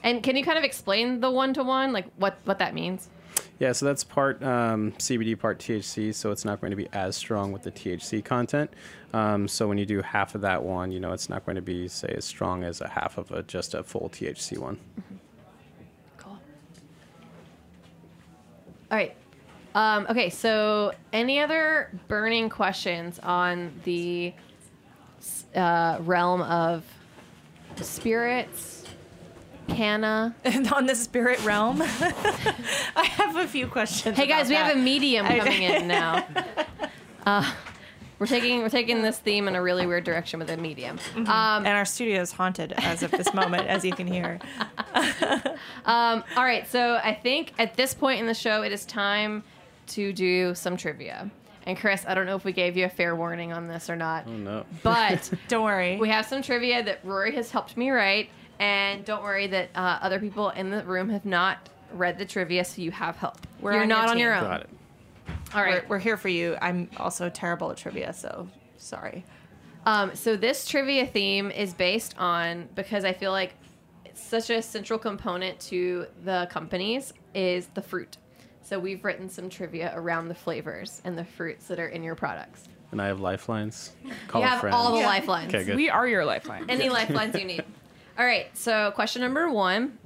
And 0.03 0.23
can 0.23 0.37
you 0.37 0.45
kind 0.45 0.59
of 0.59 0.65
explain 0.65 1.21
the 1.21 1.31
one 1.31 1.55
to 1.55 1.63
one, 1.63 1.93
like 1.93 2.07
what 2.17 2.39
what 2.45 2.59
that 2.59 2.75
means? 2.75 3.11
Yeah, 3.59 3.73
so 3.73 3.87
that's 3.87 4.03
part 4.03 4.43
um, 4.43 4.93
CBD, 4.93 5.39
part 5.39 5.59
THC, 5.59 6.15
so 6.15 6.31
it's 6.31 6.45
not 6.45 6.61
going 6.61 6.71
to 6.71 6.77
be 6.77 6.89
as 6.93 7.17
strong 7.17 7.53
with 7.53 7.63
the 7.63 7.71
THC 7.71 8.25
content. 8.25 8.73
Um, 9.15 9.47
so 9.47 9.69
when 9.69 9.79
you 9.79 9.87
do 9.87 10.03
half 10.03 10.35
of 10.35 10.41
that 10.41 10.63
one, 10.63 10.91
you 10.91 11.01
know, 11.01 11.13
it's 11.13 11.29
not 11.29 11.47
going 11.47 11.57
to 11.57 11.63
be, 11.63 11.87
say, 11.87 12.13
as 12.17 12.25
strong 12.25 12.65
as 12.65 12.81
a 12.81 12.89
half 12.89 13.19
of 13.19 13.31
a 13.31 13.43
just 13.43 13.75
a 13.75 13.83
full 13.83 14.11
THC 14.11 14.59
one. 14.59 14.79
Cool. 14.97 15.19
All 18.93 18.99
right. 18.99 19.17
Um, 19.75 20.07
okay, 20.11 20.29
so 20.29 20.93
any 21.15 21.41
other 21.41 21.89
burning 22.09 22.51
questions 22.51 23.19
on 23.21 23.73
the 23.85 24.35
uh, 25.55 25.97
realm 26.03 26.43
of 26.43 26.85
spirits, 27.77 28.85
canna? 29.69 30.37
on 30.75 30.85
the 30.85 30.95
spirit 30.95 31.43
realm. 31.43 31.81
I 31.81 33.05
have 33.17 33.37
a 33.37 33.49
few 33.49 33.67
questions. 33.67 34.15
Hey 34.15 34.27
guys, 34.27 34.51
we 34.51 34.57
have 34.57 34.77
a 34.77 34.79
medium 34.79 35.25
coming 35.25 35.63
in 35.63 35.89
now. 35.89 36.27
Uh, 37.25 37.51
we're 38.23 38.27
taking 38.29 38.61
we're 38.61 38.69
taking 38.69 39.03
this 39.03 39.19
theme 39.19 39.49
in 39.49 39.57
a 39.57 39.61
really 39.63 39.85
weird 39.85 40.05
direction 40.05 40.39
with 40.39 40.49
a 40.49 40.57
medium. 40.57 40.97
Mhm. 41.17 41.27
Um, 41.27 41.67
and 41.67 41.77
our 41.77 41.85
studio 41.85 42.21
is 42.21 42.31
haunted 42.31 42.71
as 42.77 43.03
of 43.03 43.11
this 43.11 43.35
moment, 43.35 43.67
as 43.67 43.85
you 43.85 43.93
can 43.93 44.07
hear. 44.07 44.39
Um, 45.85 46.23
all 46.37 46.45
right, 46.45 46.67
so 46.69 47.01
I 47.03 47.15
think 47.15 47.53
at 47.59 47.75
this 47.77 47.95
point 47.95 48.21
in 48.21 48.27
the 48.27 48.35
show, 48.35 48.63
it 48.63 48.71
is 48.73 48.85
time 48.85 49.43
to 49.89 50.13
do 50.13 50.55
some 50.55 50.77
trivia. 50.77 51.31
And 51.67 51.77
Chris, 51.77 52.05
I 52.07 52.15
don't 52.15 52.27
know 52.27 52.37
if 52.37 52.45
we 52.45 52.53
gave 52.53 52.77
you 52.77 52.85
a 52.85 52.89
fair 52.89 53.15
warning 53.17 53.53
on 53.53 53.67
this 53.69 53.91
or 53.91 53.97
not, 53.97 54.25
Oh 54.29 54.31
no. 54.31 54.65
but 54.83 55.31
don't 55.49 55.65
worry. 55.65 55.97
We 55.97 56.09
have 56.11 56.27
some 56.27 56.43
trivia 56.43 56.83
that 56.85 57.01
Rory 57.05 57.35
has 57.35 57.51
helped 57.51 57.77
me 57.77 57.91
write, 57.91 58.31
and 58.61 59.05
don't 59.05 59.23
worry 59.23 59.47
that 59.49 59.71
uh, 59.75 59.99
other 60.03 60.21
people 60.21 60.51
in 60.51 60.71
the 60.71 60.85
room 60.85 61.09
have 61.11 61.25
not 61.25 61.69
read 61.93 62.19
the 62.19 62.25
trivia, 62.25 62.65
so 62.65 62.81
you 62.83 62.91
have 62.93 63.17
help. 63.17 63.39
We're 63.61 63.73
You're 63.73 63.83
on 63.83 63.89
not 63.89 64.03
your 64.05 64.11
on 64.11 64.19
your 64.19 64.35
team. 64.35 64.45
own. 64.45 64.65
Got 65.53 65.59
it. 65.59 65.61
All 65.61 65.65
right. 65.65 65.83
We're, 65.89 65.97
we're 65.97 66.01
here 66.01 66.17
for 66.17 66.29
you. 66.29 66.57
I'm 66.61 66.89
also 66.97 67.29
terrible 67.29 67.71
at 67.71 67.77
trivia, 67.77 68.13
so 68.13 68.49
sorry. 68.77 69.25
Um, 69.87 70.15
so 70.15 70.37
this 70.37 70.67
trivia 70.67 71.07
theme 71.07 71.51
is 71.51 71.75
based 71.75 72.17
on 72.19 72.69
because 72.75 73.05
I 73.05 73.13
feel 73.13 73.33
like 73.33 73.55
it's 74.05 74.23
such 74.23 74.51
a 74.51 74.63
central 74.63 74.99
component 74.99 75.59
to 75.61 76.07
the 76.25 76.47
companies 76.51 77.13
is 77.35 77.67
the 77.69 77.83
fruit. 77.83 78.19
So 78.63 78.79
we've 78.79 79.05
written 79.05 79.29
some 79.29 79.49
trivia 79.49 79.93
around 79.95 80.29
the 80.29 80.35
flavors 80.35 81.03
and 81.05 81.19
the 81.19 81.25
fruits 81.25 81.67
that 81.67 81.81
are 81.81 81.89
in 81.89 82.03
your 82.03 82.15
products. 82.15 82.69
And 82.93 83.03
I 83.03 83.07
have 83.07 83.21
lifelines. 83.21 83.93
Call 84.29 84.43
you 84.43 84.47
a 84.47 84.51
have 84.51 84.61
friend. 84.61 84.75
all 84.75 84.93
the 84.97 85.03
lifelines. 85.03 85.53
Okay, 85.53 85.65
good. 85.65 85.77
We 85.77 85.91
are 85.91 86.07
your 86.07 86.25
lifeline. 86.25 86.67
Any 86.69 86.89
lifelines 86.89 87.35
you 87.35 87.45
need. 87.45 87.65
All 88.19 88.27
right. 88.27 88.55
So 88.57 88.91
question 88.95 89.23
number 89.23 89.51
one. 89.51 89.99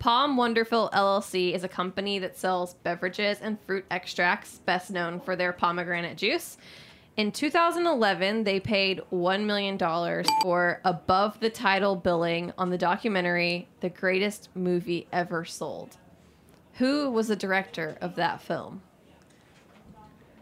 POM 0.00 0.38
Wonderful 0.38 0.88
LLC 0.94 1.54
is 1.54 1.62
a 1.62 1.68
company 1.68 2.18
that 2.20 2.34
sells 2.34 2.72
beverages 2.72 3.38
and 3.42 3.60
fruit 3.66 3.84
extracts, 3.90 4.58
best 4.60 4.90
known 4.90 5.20
for 5.20 5.36
their 5.36 5.52
pomegranate 5.52 6.16
juice. 6.16 6.56
In 7.18 7.30
2011, 7.30 8.44
they 8.44 8.60
paid 8.60 9.02
$1 9.12 9.44
million 9.44 9.78
for 10.40 10.80
above 10.86 11.38
the 11.40 11.50
title 11.50 11.96
billing 11.96 12.50
on 12.56 12.70
the 12.70 12.78
documentary 12.78 13.68
The 13.80 13.90
Greatest 13.90 14.48
Movie 14.54 15.06
Ever 15.12 15.44
Sold. 15.44 15.98
Who 16.74 17.10
was 17.10 17.28
the 17.28 17.36
director 17.36 17.98
of 18.00 18.14
that 18.14 18.40
film? 18.40 18.80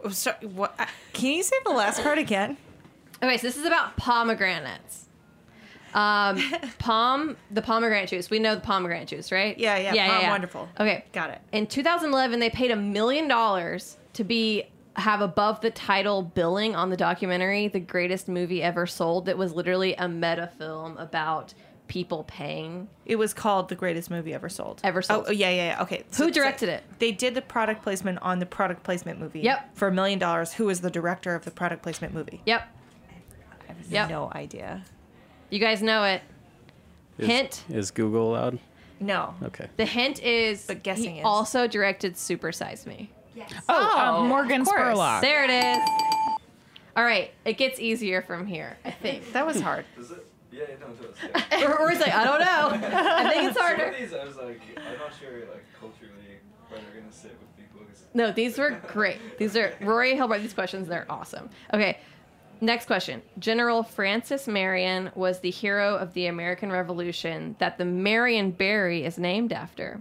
Oh, 0.04 0.10
sorry, 0.10 0.46
what? 0.46 0.78
Can 1.12 1.32
you 1.32 1.42
say 1.42 1.56
the 1.64 1.72
last 1.72 2.00
part 2.04 2.18
again? 2.18 2.58
Okay, 3.20 3.38
so 3.38 3.48
this 3.48 3.56
is 3.56 3.64
about 3.64 3.96
pomegranates. 3.96 5.07
Um, 5.94 6.40
POM, 6.78 7.36
the 7.50 7.62
pomegranate 7.62 8.08
juice. 8.10 8.30
We 8.30 8.38
know 8.38 8.54
the 8.54 8.60
pomegranate 8.60 9.08
juice, 9.08 9.32
right? 9.32 9.58
Yeah, 9.58 9.78
yeah, 9.78 10.20
POM 10.20 10.28
Wonderful. 10.30 10.68
Okay, 10.78 11.04
Got 11.12 11.30
it. 11.30 11.40
In 11.52 11.66
2011, 11.66 12.40
they 12.40 12.50
paid 12.50 12.70
a 12.70 12.76
million 12.76 13.28
dollars 13.28 13.96
to 14.14 14.24
be 14.24 14.64
have 14.96 15.20
above 15.20 15.60
the 15.60 15.70
title 15.70 16.22
billing 16.22 16.74
on 16.74 16.90
the 16.90 16.96
documentary 16.96 17.68
"The 17.68 17.78
Greatest 17.80 18.26
Movie 18.28 18.62
Ever 18.62 18.84
Sold." 18.86 19.26
That 19.26 19.38
was 19.38 19.52
literally 19.52 19.94
a 19.94 20.08
meta 20.08 20.50
film 20.58 20.96
about 20.96 21.54
people 21.86 22.24
paying. 22.24 22.88
It 23.06 23.16
was 23.16 23.32
called 23.32 23.68
the 23.70 23.74
greatest 23.74 24.10
movie 24.10 24.34
ever 24.34 24.48
sold. 24.50 24.80
Ever 24.84 25.00
sold. 25.00 25.24
Oh, 25.28 25.30
yeah, 25.30 25.48
yeah, 25.50 25.66
yeah. 25.76 25.82
Okay. 25.82 26.04
Who 26.18 26.30
directed 26.30 26.68
it? 26.68 26.82
They 26.98 27.12
did 27.12 27.34
the 27.34 27.40
product 27.40 27.82
placement 27.82 28.18
on 28.20 28.40
the 28.40 28.44
product 28.46 28.82
placement 28.82 29.18
movie. 29.20 29.40
Yep. 29.40 29.74
For 29.76 29.88
a 29.88 29.92
million 29.92 30.18
dollars. 30.18 30.52
Who 30.52 30.66
was 30.66 30.80
the 30.82 30.90
director 30.90 31.34
of 31.34 31.44
the 31.46 31.50
product 31.50 31.82
placement 31.82 32.12
movie? 32.12 32.42
Yep. 32.44 32.68
I 33.10 33.72
have 33.72 33.76
Yep. 33.90 34.10
no 34.10 34.30
idea. 34.34 34.84
You 35.50 35.58
guys 35.58 35.82
know 35.82 36.04
it. 36.04 36.22
Is, 37.18 37.26
Hint. 37.26 37.64
Is 37.70 37.90
Google 37.90 38.30
allowed? 38.32 38.58
No. 39.00 39.34
Okay. 39.42 39.68
The 39.76 39.84
hint 39.84 40.22
is 40.22 40.66
But 40.66 40.82
guessing 40.82 41.12
he 41.14 41.18
is. 41.20 41.24
also 41.24 41.66
directed 41.66 42.16
Super 42.16 42.52
Size 42.52 42.86
Me. 42.86 43.10
Oh, 43.68 44.18
um, 44.20 44.28
Morgan. 44.28 44.64
Spurlock. 44.64 45.20
There 45.20 45.44
it 45.44 45.50
is. 45.50 45.88
All 46.96 47.04
right, 47.04 47.30
it 47.44 47.52
gets 47.56 47.78
easier 47.78 48.22
from 48.22 48.44
here. 48.46 48.76
I 48.84 48.90
think. 48.90 49.32
That 49.32 49.46
was 49.46 49.60
hard. 49.60 49.84
Is 49.98 50.10
it? 50.10 50.26
Yeah, 50.50 50.64
no, 50.80 50.86
it 50.88 51.00
does. 51.00 51.44
Yeah. 51.52 51.66
Or, 51.68 51.78
or 51.82 51.90
it's 51.92 52.00
like 52.00 52.12
I 52.12 52.24
don't 52.24 52.40
know. 52.40 52.88
I 52.98 53.30
think 53.30 53.44
it's 53.44 53.56
Some 53.56 53.64
harder. 53.66 53.84
of 53.84 53.96
these, 53.96 54.12
I 54.12 54.24
was 54.24 54.34
like, 54.36 54.60
I'm 54.76 54.98
not 54.98 55.12
sure, 55.20 55.38
like, 55.52 55.64
culturally, 55.78 56.12
where 56.68 56.80
they're 56.80 57.00
gonna 57.00 57.12
sit 57.12 57.36
with 57.38 57.56
people. 57.56 57.86
'cause- 57.86 58.02
No, 58.14 58.32
these 58.32 58.58
were 58.58 58.80
great. 58.88 59.18
These 59.38 59.56
are 59.56 59.72
Rory 59.80 60.16
helped 60.16 60.32
write 60.32 60.42
these 60.42 60.54
questions. 60.54 60.88
They're 60.88 61.06
awesome. 61.08 61.48
Okay, 61.72 61.98
next 62.60 62.86
question. 62.86 63.22
General 63.38 63.82
Francis 63.82 64.46
Marion 64.46 65.10
was 65.14 65.40
the 65.40 65.50
hero 65.50 65.96
of 65.96 66.14
the 66.14 66.26
American 66.26 66.70
Revolution 66.70 67.56
that 67.58 67.78
the 67.78 67.84
Marionberry 67.84 69.04
is 69.04 69.18
named 69.18 69.52
after. 69.52 70.00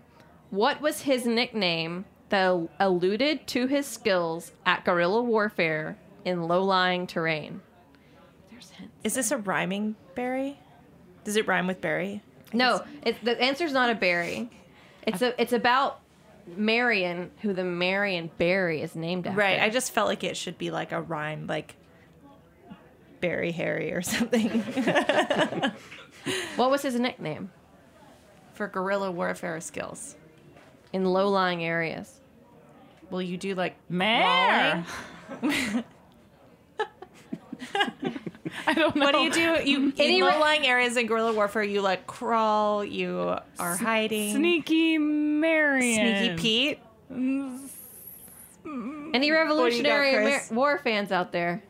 What 0.49 0.81
was 0.81 1.01
his 1.01 1.25
nickname 1.25 2.05
that 2.29 2.67
alluded 2.79 3.47
to 3.47 3.67
his 3.67 3.85
skills 3.85 4.51
at 4.65 4.85
guerrilla 4.85 5.21
warfare 5.21 5.97
in 6.25 6.43
low-lying 6.43 7.07
terrain? 7.07 7.61
There's 8.49 8.69
hints. 8.71 8.93
Is 9.03 9.15
this 9.15 9.31
a 9.31 9.37
rhyming 9.37 9.95
berry? 10.15 10.59
Does 11.23 11.35
it 11.35 11.47
rhyme 11.47 11.67
with 11.67 11.81
berry? 11.81 12.21
No, 12.53 12.83
it, 13.03 13.23
the 13.23 13.39
answer's 13.41 13.73
not 13.73 13.89
a 13.89 13.95
berry. 13.95 14.49
It's 15.05 15.21
a. 15.21 15.39
It's 15.41 15.51
about 15.51 15.99
Marion, 16.55 17.31
who 17.41 17.51
the 17.51 17.63
Marionberry 17.63 18.81
is 18.81 18.95
named 18.95 19.27
after. 19.27 19.37
Right. 19.37 19.59
I 19.59 19.69
just 19.69 19.91
felt 19.91 20.07
like 20.07 20.23
it 20.23 20.37
should 20.37 20.57
be 20.57 20.71
like 20.71 20.93
a 20.93 21.01
rhyme, 21.01 21.47
like 21.47 21.75
Berry 23.19 23.51
Harry 23.51 23.93
or 23.93 24.01
something. 24.01 24.49
What 26.55 26.69
was 26.69 26.81
his 26.81 26.99
nickname 26.99 27.51
For 28.53 28.67
guerrilla 28.67 29.11
warfare 29.11 29.59
skills. 29.61 30.15
in 30.93 31.05
low-lying 31.05 31.63
areas? 31.63 32.19
Will 33.09 33.21
you 33.21 33.37
do 33.37 33.55
like 33.55 33.75
Mare. 33.89 34.85
I 38.65 38.73
don't 38.73 38.95
know. 38.95 39.05
What 39.05 39.13
do 39.13 39.19
you 39.19 39.31
do? 39.31 39.69
You 39.69 39.93
Any 39.97 40.19
in 40.19 40.25
low-lying 40.25 40.67
areas 40.67 40.97
in 40.97 41.07
guerrilla 41.07 41.33
warfare, 41.33 41.63
you 41.63 41.81
like 41.81 42.05
crawl, 42.07 42.83
you 42.83 43.35
are 43.59 43.75
hiding. 43.77 44.35
Sneaky 44.35 44.97
Marion. 44.97 46.35
Sneaky 46.35 46.41
Pete. 46.41 46.79
Mm. 47.11 47.69
Any 49.13 49.31
Revolutionary 49.31 50.09
Amer- 50.09 50.21
Chris? 50.23 50.51
War 50.51 50.77
fans 50.79 51.11
out 51.13 51.31
there? 51.31 51.63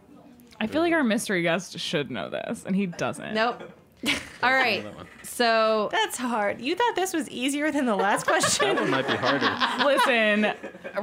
I 0.59 0.67
feel 0.67 0.81
like 0.81 0.93
our 0.93 1.03
mystery 1.03 1.41
guest 1.43 1.77
should 1.79 2.09
know 2.11 2.29
this, 2.29 2.63
and 2.65 2.75
he 2.75 2.85
doesn't. 2.87 3.33
Nope. 3.33 3.61
All 4.43 4.51
right. 4.53 4.85
So 5.23 5.89
That's 5.91 6.17
hard. 6.17 6.61
You 6.61 6.75
thought 6.75 6.95
this 6.95 7.13
was 7.13 7.27
easier 7.29 7.71
than 7.71 7.87
the 7.87 7.95
last 7.95 8.27
question? 8.27 8.75
That 8.75 8.81
one 8.81 8.91
might 8.91 9.07
be 9.07 9.15
harder. 9.15 9.49
Listen, 9.83 10.53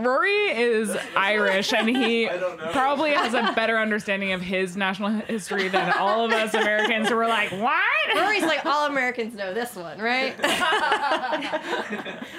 Rory 0.02 0.30
is 0.56 0.96
Irish, 1.16 1.72
and 1.72 1.88
he 1.88 2.28
I 2.28 2.36
don't 2.38 2.56
know. 2.56 2.68
probably 2.70 3.10
has 3.12 3.34
a 3.34 3.52
better 3.56 3.78
understanding 3.78 4.30
of 4.32 4.40
his 4.40 4.76
national 4.76 5.10
history 5.10 5.66
than 5.68 5.92
all 5.98 6.24
of 6.24 6.30
us 6.32 6.54
Americans 6.54 7.08
who 7.08 7.16
were 7.16 7.26
like, 7.26 7.50
what? 7.50 8.16
Rory's 8.16 8.42
like 8.44 8.64
all 8.64 8.86
Americans 8.86 9.34
know 9.34 9.52
this 9.52 9.74
one, 9.74 9.98
right? 9.98 10.34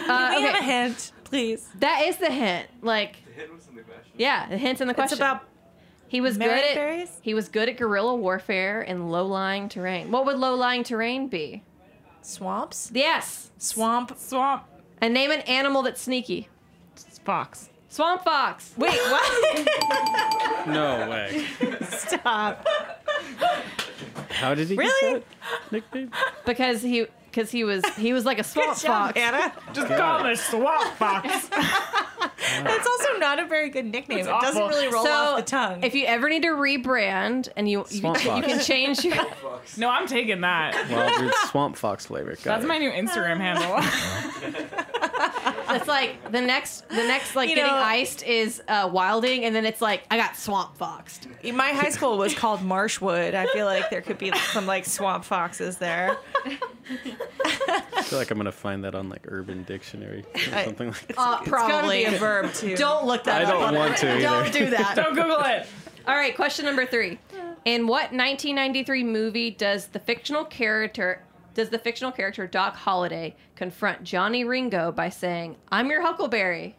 Uh, 0.07 0.33
we 0.37 0.43
have 0.43 0.55
a 0.55 0.57
okay. 0.57 0.65
hint, 0.65 1.11
please? 1.23 1.67
That 1.79 2.03
is 2.05 2.17
the 2.17 2.29
hint. 2.31 2.67
Like, 2.81 3.17
The 3.25 3.31
hint 3.41 3.53
was 3.55 3.67
in 3.67 3.75
the 3.75 3.81
question. 3.81 4.11
yeah, 4.17 4.47
the 4.47 4.57
hint's 4.57 4.81
in 4.81 4.87
the 4.87 4.93
question. 4.93 5.13
It's 5.15 5.19
about 5.19 5.43
he 6.15 6.21
was 6.21 6.37
good 6.37 6.47
at 6.49 6.75
berries? 6.75 7.11
he 7.21 7.33
was 7.33 7.49
good 7.49 7.67
at 7.67 7.75
guerrilla 7.77 8.15
warfare 8.15 8.81
in 8.81 9.09
low-lying 9.09 9.67
terrain. 9.67 10.11
What 10.11 10.25
would 10.25 10.37
low-lying 10.37 10.83
terrain 10.85 11.27
be? 11.27 11.61
swamps, 12.21 12.89
Yes. 12.93 13.51
swamp. 13.57 14.17
Swamp 14.17 14.63
And 15.01 15.13
name 15.13 15.29
an 15.31 15.41
animal 15.41 15.81
that's 15.81 16.01
sneaky. 16.01 16.47
fox. 17.25 17.69
Swamp 17.89 18.23
fox. 18.23 18.73
Wait, 18.77 18.97
what? 19.11 19.67
No 20.67 21.09
way. 21.09 21.45
Stop. 21.89 22.65
How 24.29 24.55
did 24.55 24.69
he 24.69 24.75
Really? 24.75 25.19
get 25.19 25.23
that 25.29 25.71
nickname? 25.71 26.11
Because 26.45 26.81
he 26.81 27.07
because 27.35 27.51
he 27.51 27.65
was 27.65 27.83
he 27.97 28.13
was 28.13 28.23
like 28.25 28.39
a 28.39 28.43
swamp 28.43 28.75
Good 28.77 28.87
job, 28.87 29.07
fox. 29.07 29.19
Anna. 29.19 29.53
Just 29.73 29.89
Got 29.89 29.99
call 29.99 30.25
it. 30.25 30.29
this 30.29 30.45
swamp 30.45 30.93
fox. 30.95 31.47
That's 32.63 32.87
also 32.87 33.17
not 33.19 33.39
a 33.39 33.45
very 33.45 33.69
good 33.69 33.85
nickname. 33.85 34.19
It's 34.19 34.27
it 34.27 34.31
doesn't 34.31 34.61
awful. 34.61 34.77
really 34.77 34.93
roll 34.93 35.03
so 35.03 35.11
off 35.11 35.37
the 35.37 35.43
tongue. 35.43 35.83
if 35.83 35.93
you 35.95 36.05
ever 36.05 36.29
need 36.29 36.43
to 36.43 36.49
rebrand 36.49 37.49
and 37.57 37.69
you 37.69 37.79
you, 37.89 37.99
Swamp 37.99 38.23
you 38.23 38.29
fox. 38.29 38.47
can 38.47 38.59
change 38.61 39.03
your 39.03 39.15
no, 39.77 39.89
I'm 39.89 40.07
taking 40.07 40.41
that. 40.41 40.89
Wild 40.89 41.33
Swamp 41.49 41.75
Fox 41.75 42.05
flavor. 42.05 42.31
Got 42.35 42.43
That's 42.43 42.63
it. 42.63 42.67
my 42.67 42.77
new 42.77 42.91
Instagram 42.91 43.37
handle. 43.37 43.75
it's 45.75 45.87
like 45.87 46.31
the 46.31 46.41
next 46.41 46.87
the 46.89 46.95
next 46.95 47.35
like 47.35 47.49
You 47.49 47.55
getting 47.55 47.71
know- 47.71 47.77
iced 47.77 48.23
is 48.23 48.61
uh, 48.67 48.89
wilding 48.91 49.43
and 49.43 49.53
then 49.53 49.65
it's 49.65 49.81
like 49.81 50.03
I 50.09 50.17
got 50.17 50.37
swamp 50.37 50.77
foxed. 50.77 51.27
My 51.53 51.71
high 51.71 51.89
school 51.89 52.17
was 52.17 52.33
called 52.33 52.61
Marshwood. 52.61 53.33
I 53.35 53.47
feel 53.47 53.65
like 53.65 53.89
there 53.89 54.01
could 54.01 54.17
be 54.17 54.31
some 54.53 54.65
like 54.65 54.85
swamp 54.85 55.25
foxes 55.25 55.77
there. 55.77 56.17
I 57.45 58.01
feel 58.03 58.19
like 58.19 58.29
I'm 58.31 58.37
gonna 58.37 58.51
find 58.51 58.83
that 58.83 58.93
on 58.95 59.09
like 59.09 59.25
Urban 59.27 59.63
Dictionary 59.63 60.23
or 60.51 60.55
I- 60.55 60.65
something 60.65 60.87
like 60.89 61.07
that. 61.07 61.17
Uh, 61.17 61.37
It's 61.41 61.49
gotta 61.49 61.67
probably 61.67 62.05
be 62.05 62.15
a 62.15 62.17
verb, 62.19 62.53
too. 62.53 62.75
Don't 62.75 63.05
look 63.05 63.23
that 63.23 63.41
I 63.41 63.43
up. 63.45 63.49
I 63.49 63.51
don't 63.53 63.63
on 63.63 63.75
want 63.75 63.93
it. 63.93 63.97
to 63.97 64.11
either. 64.11 64.21
Don't 64.21 64.51
do 64.53 64.69
that. 64.71 64.95
Don't 64.95 65.15
Google 65.15 65.39
it. 65.43 65.67
All 66.07 66.15
right, 66.15 66.35
question 66.35 66.65
number 66.65 66.85
three. 66.85 67.17
In 67.65 67.87
what 67.87 68.11
1993 68.13 69.03
movie 69.03 69.49
does 69.51 69.87
the 69.87 69.99
fictional 69.99 70.45
character 70.45 71.23
does 71.55 71.69
the 71.69 71.79
fictional 71.79 72.11
character 72.11 72.45
Doc 72.45 72.75
Holliday 72.75 73.35
confront 73.55 74.03
Johnny 74.03 74.43
Ringo 74.43 74.91
by 74.91 75.09
saying, 75.09 75.55
"I'm 75.71 75.89
your 75.89 76.01
Huckleberry"? 76.01 76.75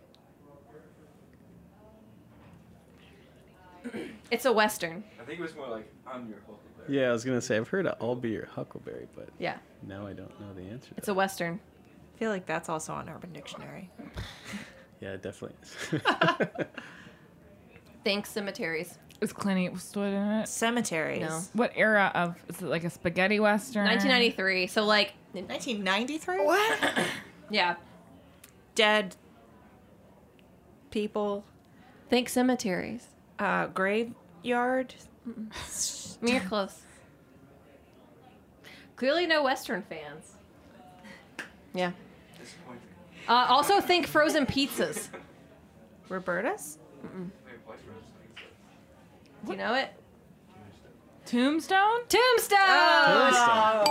It's 4.31 4.45
a 4.45 4.53
western. 4.53 5.05
I 5.21 5.25
think 5.25 5.39
it 5.39 5.43
was 5.43 5.55
more 5.55 5.69
like 5.69 5.91
I'm 6.07 6.29
your 6.29 6.39
Huckleberry. 6.41 6.56
Yeah, 6.89 7.09
I 7.09 7.13
was 7.13 7.25
gonna 7.25 7.41
say 7.41 7.57
I've 7.57 7.69
heard 7.69 7.87
of 7.87 7.97
"I'll 8.01 8.15
be 8.15 8.31
your 8.31 8.47
Huckleberry," 8.47 9.09
but 9.15 9.29
Yeah, 9.39 9.57
now 9.87 10.07
I 10.07 10.13
don't 10.13 10.39
know 10.41 10.53
the 10.55 10.63
answer. 10.63 10.91
it's 10.97 11.09
a 11.09 11.15
western. 11.15 11.61
I 12.15 12.19
feel 12.19 12.31
like 12.31 12.47
that's 12.47 12.69
also 12.69 12.93
on 12.95 13.09
Urban 13.09 13.33
Dictionary. 13.33 13.91
Yeah, 14.99 15.11
it 15.11 15.23
definitely. 15.23 15.59
Is. 15.63 16.01
Thanks, 18.05 18.31
cemeteries. 18.31 18.99
Is 19.21 19.33
Clint 19.33 19.75
Eastwood 19.75 20.15
in 20.15 20.23
it? 20.23 20.49
Cemeteries. 20.49 21.21
No. 21.21 21.41
What 21.53 21.73
era 21.77 22.11
of? 22.15 22.37
Is 22.49 22.63
it 22.63 22.67
like 22.69 22.85
a 22.85 22.89
spaghetti 22.91 23.39
western? 23.39 23.85
1993. 23.85 24.67
So 24.69 24.85
like, 24.85 25.13
1993? 25.33 26.45
What? 26.47 26.79
yeah. 27.51 27.77
Dead 28.75 29.17
people. 30.91 31.45
Think 32.09 32.29
cemeteries. 32.29 33.09
Uh, 33.39 33.67
graveyard. 33.67 34.95
I 35.27 36.25
mean, 36.25 36.35
you're 36.35 36.41
close. 36.43 36.81
Clearly, 38.97 39.27
no 39.27 39.43
Western 39.43 39.83
fans. 39.83 40.33
Yeah. 41.75 41.93
Uh, 43.29 43.47
also, 43.49 43.81
think 43.81 44.07
frozen 44.07 44.47
pizzas. 44.47 45.09
Roberta's? 46.09 46.79
Mm-mm. 47.05 47.31
Wait, 47.45 47.55
what's 47.67 47.83
Rose 47.85 48.03
doing? 48.05 48.47
Do 49.45 49.53
you 49.53 49.59
know 49.59 49.75
it? 49.75 49.93
Tombstone? 51.27 52.07
Tombstone! 52.09 52.59
Tombstone. 53.07 53.85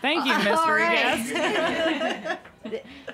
Thank 0.00 0.24
you, 0.26 0.32
All 0.32 0.38
mystery 0.38 0.82
right. 0.82 1.24
guest. 1.26 2.38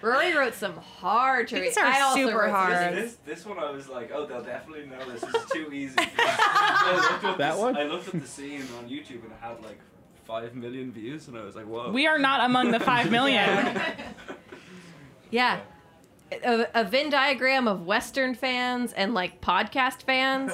Rory 0.02 0.34
wrote 0.36 0.54
some 0.54 0.76
hard 0.76 1.48
trivia. 1.48 1.68
These 1.70 1.78
are 1.78 1.84
I 1.86 2.00
also 2.02 2.26
super 2.26 2.38
wrote 2.38 2.44
some- 2.46 2.54
hard. 2.54 2.94
This, 2.96 3.16
this 3.26 3.46
one 3.46 3.58
I 3.58 3.70
was 3.70 3.88
like, 3.88 4.10
oh, 4.14 4.26
they'll 4.26 4.42
definitely 4.42 4.86
know 4.86 5.10
this. 5.10 5.20
This 5.20 5.34
is 5.34 5.50
too 5.50 5.72
easy. 5.72 5.94
I 5.98 7.08
looked 7.10 7.24
up 7.24 7.38
That 7.38 7.52
this- 7.52 7.60
one? 7.60 7.76
I 7.76 7.84
looked 7.84 8.08
up 8.08 8.20
the 8.20 8.26
scene 8.26 8.62
on 8.78 8.88
YouTube 8.88 9.22
and 9.24 9.32
it 9.32 9.38
had 9.40 9.62
like 9.62 9.78
five 10.24 10.54
million 10.54 10.90
views, 10.92 11.28
and 11.28 11.36
I 11.36 11.42
was 11.42 11.54
like, 11.54 11.66
whoa. 11.66 11.90
We 11.90 12.06
are 12.06 12.18
not 12.18 12.44
among 12.44 12.70
the 12.70 12.80
five 12.80 13.10
million. 13.10 13.80
Yeah. 15.30 15.60
A, 16.44 16.66
a 16.74 16.84
Venn 16.84 17.10
diagram 17.10 17.68
of 17.68 17.84
Western 17.86 18.34
fans 18.34 18.92
and 18.92 19.14
like 19.14 19.40
podcast 19.40 20.02
fans. 20.02 20.52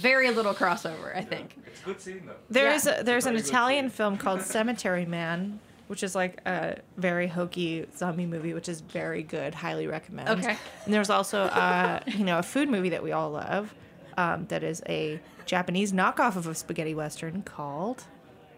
Very 0.00 0.30
little 0.30 0.54
crossover, 0.54 1.14
I 1.14 1.22
think. 1.22 1.56
It's 1.66 1.80
a 1.82 1.84
good 1.84 2.00
scene 2.00 2.22
though. 2.26 2.32
There 2.50 2.68
Yeah. 2.70 2.74
is 2.76 2.86
a, 2.86 3.02
there's 3.04 3.26
an 3.26 3.36
Italian 3.36 3.86
scene. 3.86 3.96
film 3.96 4.16
called 4.16 4.42
Cemetery 4.42 5.04
Man, 5.06 5.60
which 5.88 6.02
is 6.02 6.14
like 6.14 6.40
a 6.46 6.78
very 6.96 7.26
hokey 7.28 7.86
zombie 7.96 8.26
movie, 8.26 8.54
which 8.54 8.68
is 8.68 8.80
very 8.80 9.22
good. 9.22 9.54
Highly 9.54 9.86
recommend. 9.86 10.28
Okay. 10.28 10.56
And 10.84 10.94
there's 10.94 11.10
also 11.10 11.42
uh, 11.42 12.00
you 12.06 12.24
know 12.24 12.38
a 12.38 12.42
food 12.42 12.68
movie 12.68 12.88
that 12.90 13.02
we 13.02 13.12
all 13.12 13.30
love, 13.30 13.74
um, 14.16 14.46
that 14.48 14.62
is 14.62 14.82
a 14.88 15.20
Japanese 15.44 15.92
knockoff 15.92 16.36
of 16.36 16.46
a 16.46 16.54
spaghetti 16.54 16.94
western 16.94 17.42
called 17.42 18.04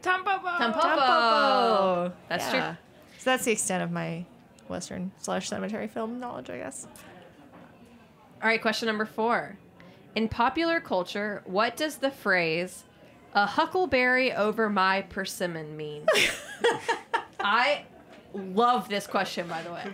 Tampopo. 0.03 0.43
Tampopo. 0.59 0.81
Tampopo. 0.81 2.13
That's 2.29 2.45
Yeah. 2.47 2.51
true. 2.71 2.77
So 3.19 3.31
that's 3.31 3.45
the 3.45 3.53
extent 3.53 3.83
of 3.83 3.91
my 3.91 4.25
western 4.69 5.11
slash 5.19 5.49
cemetery 5.49 5.89
film 5.89 6.21
knowledge, 6.21 6.49
I 6.51 6.59
guess. 6.59 6.87
All 8.41 8.49
right, 8.49 8.63
question 8.63 8.87
number 8.87 9.05
four. 9.05 9.57
In 10.15 10.29
popular 10.29 10.81
culture, 10.81 11.43
what 11.45 11.77
does 11.77 11.97
the 11.97 12.11
phrase 12.11 12.85
"a 13.35 13.45
huckleberry 13.45 14.33
over 14.33 14.71
my 14.71 15.03
persimmon" 15.03 15.77
mean? 15.77 16.07
I 17.41 17.85
love 18.35 18.89
this 18.89 19.07
question, 19.07 19.49
by 19.49 19.63
the 19.63 19.73
way. 19.73 19.85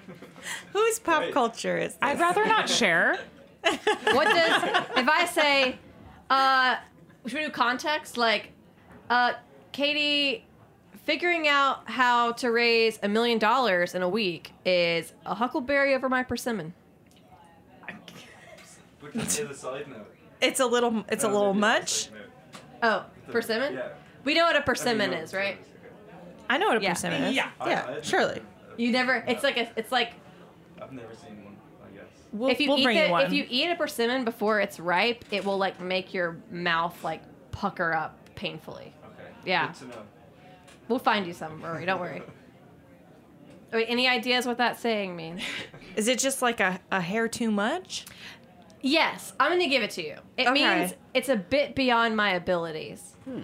Whose 0.73 0.99
pop 0.99 1.23
Right. 1.23 1.33
culture 1.33 1.77
is 1.79 1.93
this? 1.93 1.99
I'd 2.03 2.19
rather 2.21 2.45
not 2.47 2.69
share. 2.81 3.19
What 3.63 4.25
does 4.29 4.63
if 4.97 5.09
I 5.09 5.25
say, 5.27 5.79
uh, 6.31 6.77
should 7.27 7.39
we 7.39 7.45
do 7.47 7.51
context? 7.51 8.17
Like, 8.17 8.53
uh, 9.09 9.35
Katie, 9.73 10.45
figuring 11.05 11.49
out 11.49 11.89
how 11.91 12.33
to 12.33 12.51
raise 12.51 12.99
a 13.03 13.09
million 13.09 13.39
dollars 13.39 13.95
in 13.95 14.03
a 14.03 14.09
week 14.09 14.53
is 14.65 15.13
a 15.27 15.35
huckleberry 15.35 15.95
over 15.95 16.09
my 16.09 16.23
persimmon. 16.23 16.75
But 19.01 19.13
just 19.15 19.49
the 19.49 19.55
side 19.55 19.87
note. 19.89 20.11
It's 20.41 20.61
a 20.61 20.67
little 20.67 21.05
it's 21.09 21.25
a 21.25 21.29
little 21.29 21.55
much. 21.55 22.09
Oh, 22.83 23.05
persimmon? 23.31 23.75
Yeah. 23.75 23.89
We 24.25 24.35
know 24.35 24.45
what 24.45 24.57
a 24.57 24.59
I 24.59 24.61
think 24.61 24.67
persimmon 24.67 25.11
you 25.11 25.17
know 25.17 25.23
is, 25.23 25.33
what 25.33 25.39
right? 25.39 25.59
It 26.49 26.51
is, 26.51 26.51
okay. 26.51 26.55
I 26.55 26.59
know 26.59 26.69
what 26.69 26.77
a 26.79 26.83
Yeah. 26.83 26.93
persimmon 26.95 27.23
is. 27.25 27.35
Yeah. 27.37 27.51
I- 27.61 27.71
Yeah, 27.71 27.87
oh, 27.89 27.95
I- 27.95 28.01
surely. 28.03 28.43
You 28.77 28.91
never. 28.93 29.25
It's 29.29 29.43
like 29.45 29.57
a. 29.57 29.69
It's 29.77 29.93
like 29.93 30.15
I've 30.83 30.93
never 30.93 31.15
seen 31.15 31.45
one, 31.45 31.57
I 31.87 31.95
guess. 31.97 32.05
We'll, 32.33 32.49
if 32.51 32.61
you 32.61 32.69
we'll 32.69 32.79
eat 32.79 32.85
bring 32.85 32.97
the, 32.99 33.05
you 33.07 33.11
one. 33.11 33.27
if 33.27 33.33
you 33.33 33.47
eat 33.49 33.71
a 33.71 33.77
persimmon 33.77 34.25
before 34.25 34.61
it's 34.61 34.81
ripe, 34.81 35.25
it 35.31 35.45
will 35.45 35.59
like 35.59 35.81
make 35.81 36.13
your 36.13 36.39
mouth 36.51 37.03
like 37.05 37.23
pucker 37.53 37.93
up 37.95 38.19
painfully. 38.35 38.93
Okay. 39.05 39.29
Yeah. 39.45 39.67
Good 39.69 39.75
to 39.77 39.85
know. 39.87 40.03
We'll 40.89 40.99
find 40.99 41.25
you 41.27 41.33
some, 41.33 41.63
Rory. 41.63 41.87
Don't 41.87 42.01
worry. 42.01 42.23
Wait, 43.73 43.87
any 43.89 44.09
ideas 44.09 44.47
what 44.47 44.59
that 44.59 44.79
saying 44.79 45.17
means? 45.17 45.43
Is 45.97 46.07
it 46.09 46.19
just 46.19 46.43
like 46.43 46.61
a, 46.61 46.79
a 46.93 47.01
hair 47.01 47.27
too 47.29 47.51
much? 47.51 48.05
Yes, 48.83 49.33
I'm 49.41 49.51
gonna 49.51 49.69
give 49.69 49.83
it 49.83 49.91
to 49.93 50.03
you. 50.05 50.17
It 50.37 50.47
Okay. 50.49 50.53
means 50.53 50.95
it's 51.15 51.29
a 51.29 51.37
bit 51.37 51.75
beyond 51.75 52.17
my 52.17 52.31
abilities. 52.35 53.17
Hmm. 53.25 53.43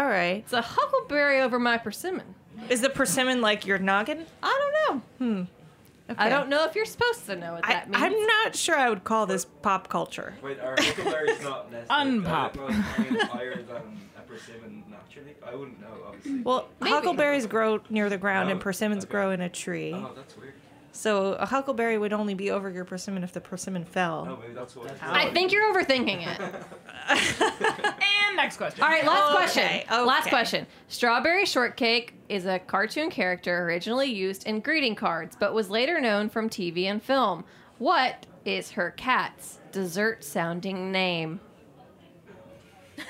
All 0.00 0.06
right. 0.06 0.36
It's 0.36 0.54
a 0.54 0.62
huckleberry 0.62 1.42
over 1.42 1.58
my 1.58 1.76
persimmon. 1.76 2.34
Is 2.70 2.80
the 2.80 2.88
persimmon 2.88 3.42
like 3.42 3.66
your 3.66 3.78
noggin? 3.78 4.24
I 4.42 4.72
don't 4.88 4.96
know. 5.20 5.26
Hmm. 5.26 5.42
I 6.18 6.30
don't 6.30 6.48
know 6.48 6.64
if 6.64 6.74
you're 6.74 6.86
supposed 6.86 7.26
to 7.26 7.36
know 7.36 7.52
what 7.52 7.66
I, 7.66 7.74
that 7.74 7.90
means. 7.90 8.02
I'm 8.02 8.26
not 8.26 8.56
sure 8.56 8.76
I 8.76 8.88
would 8.88 9.04
call 9.04 9.26
this 9.26 9.44
pop 9.44 9.88
culture. 9.88 10.32
Wait, 10.42 10.58
are 10.58 10.74
huckleberries 10.78 11.42
not 11.42 11.70
necessarily 11.72 12.18
Unpop. 12.20 12.56
are 12.58 12.66
they 12.72 12.78
not 12.78 12.94
kind 12.96 13.16
of 13.16 13.28
higher 13.28 13.62
than 13.62 13.76
a 14.16 14.20
persimmon 14.26 14.84
naturally? 14.90 15.34
I 15.46 15.54
wouldn't 15.54 15.80
know, 15.82 15.86
obviously. 16.08 16.40
Well, 16.42 16.68
Maybe. 16.80 16.92
huckleberries 16.92 17.46
grow 17.46 17.80
near 17.90 18.08
the 18.08 18.16
ground 18.18 18.50
and 18.50 18.58
Oh, 18.58 18.62
persimmons 18.62 19.04
okay. 19.04 19.10
grow 19.12 19.30
in 19.32 19.42
a 19.42 19.48
tree. 19.50 19.92
oh, 19.94 20.10
that's 20.16 20.34
weird. 20.38 20.54
So 20.92 21.34
a 21.34 21.46
huckleberry 21.46 21.98
would 21.98 22.12
only 22.12 22.34
be 22.34 22.50
over 22.50 22.68
your 22.68 22.84
persimmon 22.84 23.22
if 23.22 23.32
the 23.32 23.40
persimmon 23.40 23.84
fell. 23.84 24.26
Oh, 24.28 24.36
maybe 24.40 24.52
that's 24.54 24.74
what. 24.74 24.92
I 25.02 25.30
think 25.32 25.52
you're 25.52 25.72
overthinking 25.72 26.26
it. 26.26 26.40
And 28.28 28.36
next 28.36 28.58
question. 28.58 28.82
All 28.84 28.88
right, 28.88 29.04
last 29.04 29.56
Okay, 29.56 29.84
question. 29.86 30.06
Last 30.06 30.28
question. 30.28 30.66
Strawberry 30.86 31.44
Shortcake 31.44 32.14
is 32.28 32.46
a 32.46 32.60
cartoon 32.60 33.10
character 33.10 33.64
originally 33.64 34.06
used 34.12 34.46
in 34.46 34.60
greeting 34.60 34.94
cards, 34.94 35.36
but 35.38 35.52
was 35.52 35.68
later 35.70 36.00
known 36.00 36.28
from 36.28 36.48
TV 36.48 36.84
and 36.84 37.02
film. 37.02 37.44
What 37.78 38.26
is 38.44 38.70
her 38.72 38.92
cat's 38.92 39.58
dessert 39.72 40.22
sounding 40.22 40.92
name? 40.92 41.40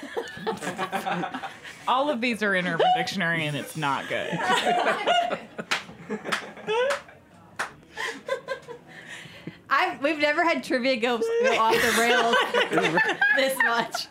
All 1.88 2.08
of 2.08 2.20
these 2.22 2.42
are 2.42 2.54
in 2.54 2.66
Urban 2.66 2.86
Dictionary, 2.96 3.44
and 3.46 3.56
it's 3.56 3.76
not 3.76 4.08
good. 4.08 4.38
I've, 9.68 10.02
we've 10.02 10.18
never 10.18 10.42
had 10.44 10.64
trivia 10.64 10.96
go, 10.96 11.18
go 11.18 11.58
off 11.58 11.74
the 11.74 12.00
rails 12.00 12.34
this 13.36 13.56
much. 13.58 14.08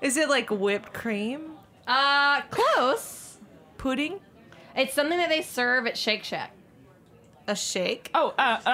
Is 0.00 0.16
it 0.16 0.28
like 0.28 0.50
whipped 0.50 0.92
cream? 0.92 1.52
Uh, 1.86 2.42
close. 2.50 3.38
Pudding? 3.78 4.20
It's 4.76 4.92
something 4.92 5.18
that 5.18 5.28
they 5.28 5.40
serve 5.42 5.86
at 5.86 5.96
Shake 5.96 6.24
Shack. 6.24 6.50
A 7.46 7.54
shake? 7.54 8.10
Oh, 8.14 8.34
uh, 8.38 8.58
uh, 8.64 8.70
uh, 8.70 8.72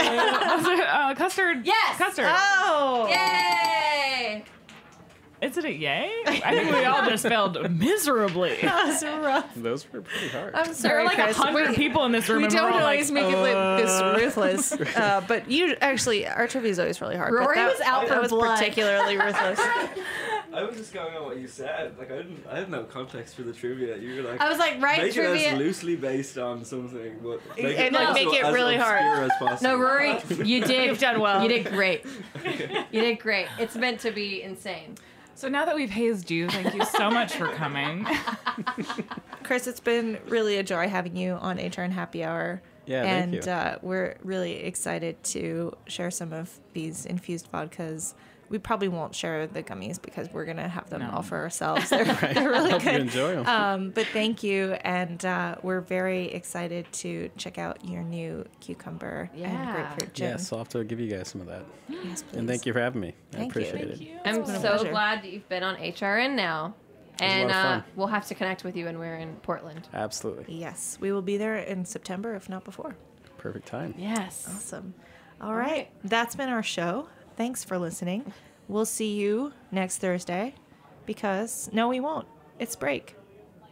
uh, 0.00 0.82
uh, 0.82 1.14
custard. 1.14 1.66
Yes! 1.66 1.98
Custard. 1.98 2.24
Oh! 2.28 3.06
Yay! 3.10 4.17
Is 5.40 5.56
it 5.56 5.64
a 5.64 5.72
yay? 5.72 6.10
I 6.26 6.32
think 6.50 6.72
we 6.72 6.84
all 6.84 7.06
just 7.08 7.22
failed 7.26 7.70
miserably. 7.70 8.56
That's 8.62 9.04
rough. 9.04 9.54
Those 9.54 9.86
were 9.92 10.02
pretty 10.02 10.28
hard. 10.28 10.52
I'm 10.54 10.64
There 10.66 10.74
sorry, 10.74 11.02
are 11.02 11.04
like 11.04 11.18
a 11.18 11.32
hundred 11.32 11.70
We- 11.70 11.76
people 11.76 12.04
in 12.06 12.12
this 12.12 12.28
room. 12.28 12.38
We 12.38 12.44
and 12.46 12.54
we're 12.54 12.60
don't 12.60 12.72
all 12.72 12.80
always 12.80 13.10
like, 13.10 13.24
make 13.24 13.32
it 13.32 13.36
like 13.38 13.82
this 13.82 13.90
uh, 14.00 14.16
ruthless, 14.20 14.72
uh, 14.96 15.22
but 15.28 15.48
you 15.50 15.76
actually 15.80 16.26
our 16.26 16.48
trivia 16.48 16.70
is 16.72 16.80
always 16.80 17.00
really 17.00 17.14
hard. 17.16 17.30
but 17.32 17.40
Rory 17.40 17.54
that, 17.56 17.70
was 17.70 17.80
out 17.82 18.08
that 18.08 18.14
for 18.16 18.20
was 18.22 18.30
blood. 18.30 18.58
particularly 18.58 19.16
ruthless. 19.24 19.60
I 20.52 20.62
was 20.64 20.76
just 20.76 20.92
going 20.92 21.14
on 21.14 21.24
what 21.24 21.36
you 21.38 21.46
said. 21.46 21.96
Like 21.98 22.10
I 22.10 22.16
didn't, 22.16 22.44
I 22.50 22.58
had 22.58 22.70
no 22.70 22.82
context 22.84 23.36
for 23.36 23.42
the 23.42 23.52
trivia. 23.52 23.96
You 23.96 24.16
were 24.22 24.30
like, 24.30 24.40
I 24.40 24.48
was 24.48 24.58
like, 24.58 24.80
right, 24.82 24.98
make 25.02 25.10
it 25.10 25.14
trivia. 25.14 25.50
as 25.52 25.58
loosely 25.58 25.94
based 25.94 26.36
on 26.38 26.64
something, 26.64 27.16
but 27.22 27.40
make 27.56 27.78
And, 27.78 27.86
it, 27.88 27.92
like, 27.92 28.08
also 28.08 28.24
make 28.24 28.34
it 28.34 28.44
as 28.44 28.54
really 28.54 28.76
hard. 28.76 29.02
As 29.02 29.30
possible. 29.38 29.70
No, 29.70 29.78
Rory, 29.78 30.18
you 30.44 30.64
did. 30.64 30.86
You've 30.86 30.98
done 30.98 31.20
well. 31.20 31.42
You 31.42 31.48
did 31.48 31.66
great. 31.66 32.04
You 32.90 33.00
did 33.02 33.20
great. 33.20 33.46
It's 33.60 33.76
meant 33.76 34.00
to 34.00 34.10
be 34.10 34.42
insane. 34.42 34.96
So 35.38 35.48
now 35.48 35.64
that 35.66 35.76
we've 35.76 35.88
hazed 35.88 36.32
you, 36.32 36.48
thank 36.48 36.74
you 36.74 36.84
so 36.84 37.12
much 37.12 37.34
for 37.34 37.46
coming. 37.52 38.04
Chris, 39.44 39.68
it's 39.68 39.78
been 39.78 40.18
really 40.26 40.56
a 40.56 40.64
joy 40.64 40.88
having 40.88 41.14
you 41.14 41.34
on 41.34 41.58
HRN 41.58 41.92
Happy 41.92 42.24
Hour. 42.24 42.60
Yeah, 42.86 43.02
thank 43.02 43.22
and 43.22 43.34
you. 43.34 43.52
Uh, 43.52 43.78
we're 43.80 44.16
really 44.24 44.54
excited 44.56 45.22
to 45.22 45.76
share 45.86 46.10
some 46.10 46.32
of 46.32 46.58
these 46.72 47.06
infused 47.06 47.52
vodkas. 47.52 48.14
We 48.50 48.58
probably 48.58 48.88
won't 48.88 49.14
share 49.14 49.46
the 49.46 49.62
gummies 49.62 50.00
because 50.00 50.32
we're 50.32 50.44
gonna 50.46 50.68
have 50.68 50.88
them 50.90 51.02
all 51.02 51.22
for 51.22 51.36
ourselves. 51.38 51.90
They're, 51.90 52.04
Right. 52.04 52.34
they're 52.34 52.48
really 52.48 52.70
Hope 52.70 52.84
you 52.84 52.90
good. 52.92 53.00
enjoy 53.02 53.36
'em. 53.40 53.46
Um, 53.46 53.90
but 53.90 54.06
thank 54.06 54.42
you, 54.42 54.72
and 54.82 55.22
uh, 55.24 55.56
we're 55.62 55.80
very 55.82 56.26
excited 56.32 56.90
to 56.94 57.28
check 57.36 57.58
out 57.58 57.84
your 57.84 58.02
new 58.02 58.44
cucumber 58.60 59.30
and 59.34 59.70
grapefruit 59.74 60.14
gin. 60.14 60.28
Yes, 60.30 60.52
I'll 60.52 60.58
have 60.60 60.68
to 60.70 60.84
give 60.84 60.98
you 61.00 61.10
guys 61.10 61.28
some 61.28 61.40
of 61.42 61.46
that. 61.48 61.64
Yes, 61.88 62.22
please. 62.22 62.38
And 62.38 62.48
thank 62.48 62.64
you 62.66 62.72
for 62.72 62.80
having 62.80 63.00
me. 63.00 63.14
I 63.32 63.36
Thank 63.36 63.54
you. 63.54 63.60
appreciate 63.62 63.98
Thank 63.98 64.08
it. 64.10 64.20
I'm 64.24 64.46
so 64.46 64.60
pleasure. 64.76 64.90
glad 64.90 65.22
that 65.22 65.30
you've 65.32 65.48
been 65.48 65.62
on 65.62 65.76
HRN 65.76 66.34
now. 66.36 66.74
was 67.20 67.20
a 67.20 67.24
lot 67.24 67.30
And 67.32 67.50
uh, 67.50 67.82
we'll 67.96 68.06
have 68.06 68.26
to 68.28 68.34
connect 68.34 68.62
with 68.64 68.76
you 68.76 68.84
when 68.84 68.98
we're 68.98 69.16
in 69.16 69.34
Portland. 69.36 69.88
Absolutely. 69.92 70.54
Yes, 70.54 70.96
we 71.00 71.12
will 71.12 71.22
be 71.22 71.36
there 71.36 71.56
in 71.56 71.84
September, 71.84 72.34
if 72.34 72.48
not 72.48 72.64
before. 72.64 72.94
Perfect 73.38 73.66
time. 73.66 73.94
Yes. 73.98 74.46
Awesome. 74.48 74.94
All 75.40 75.54
right. 75.54 75.88
That's 76.04 76.34
been 76.36 76.48
our 76.48 76.62
show. 76.62 77.08
Thanks 77.38 77.64
for 77.64 77.78
listening. 77.78 78.32
We'll 78.68 78.84
see 78.84 79.14
you 79.14 79.52
next 79.70 79.98
Thursday 79.98 80.54
because 81.06 81.70
no, 81.72 81.88
we 81.88 82.00
won't. 82.00 82.26
It's 82.58 82.76
break. 82.76 83.16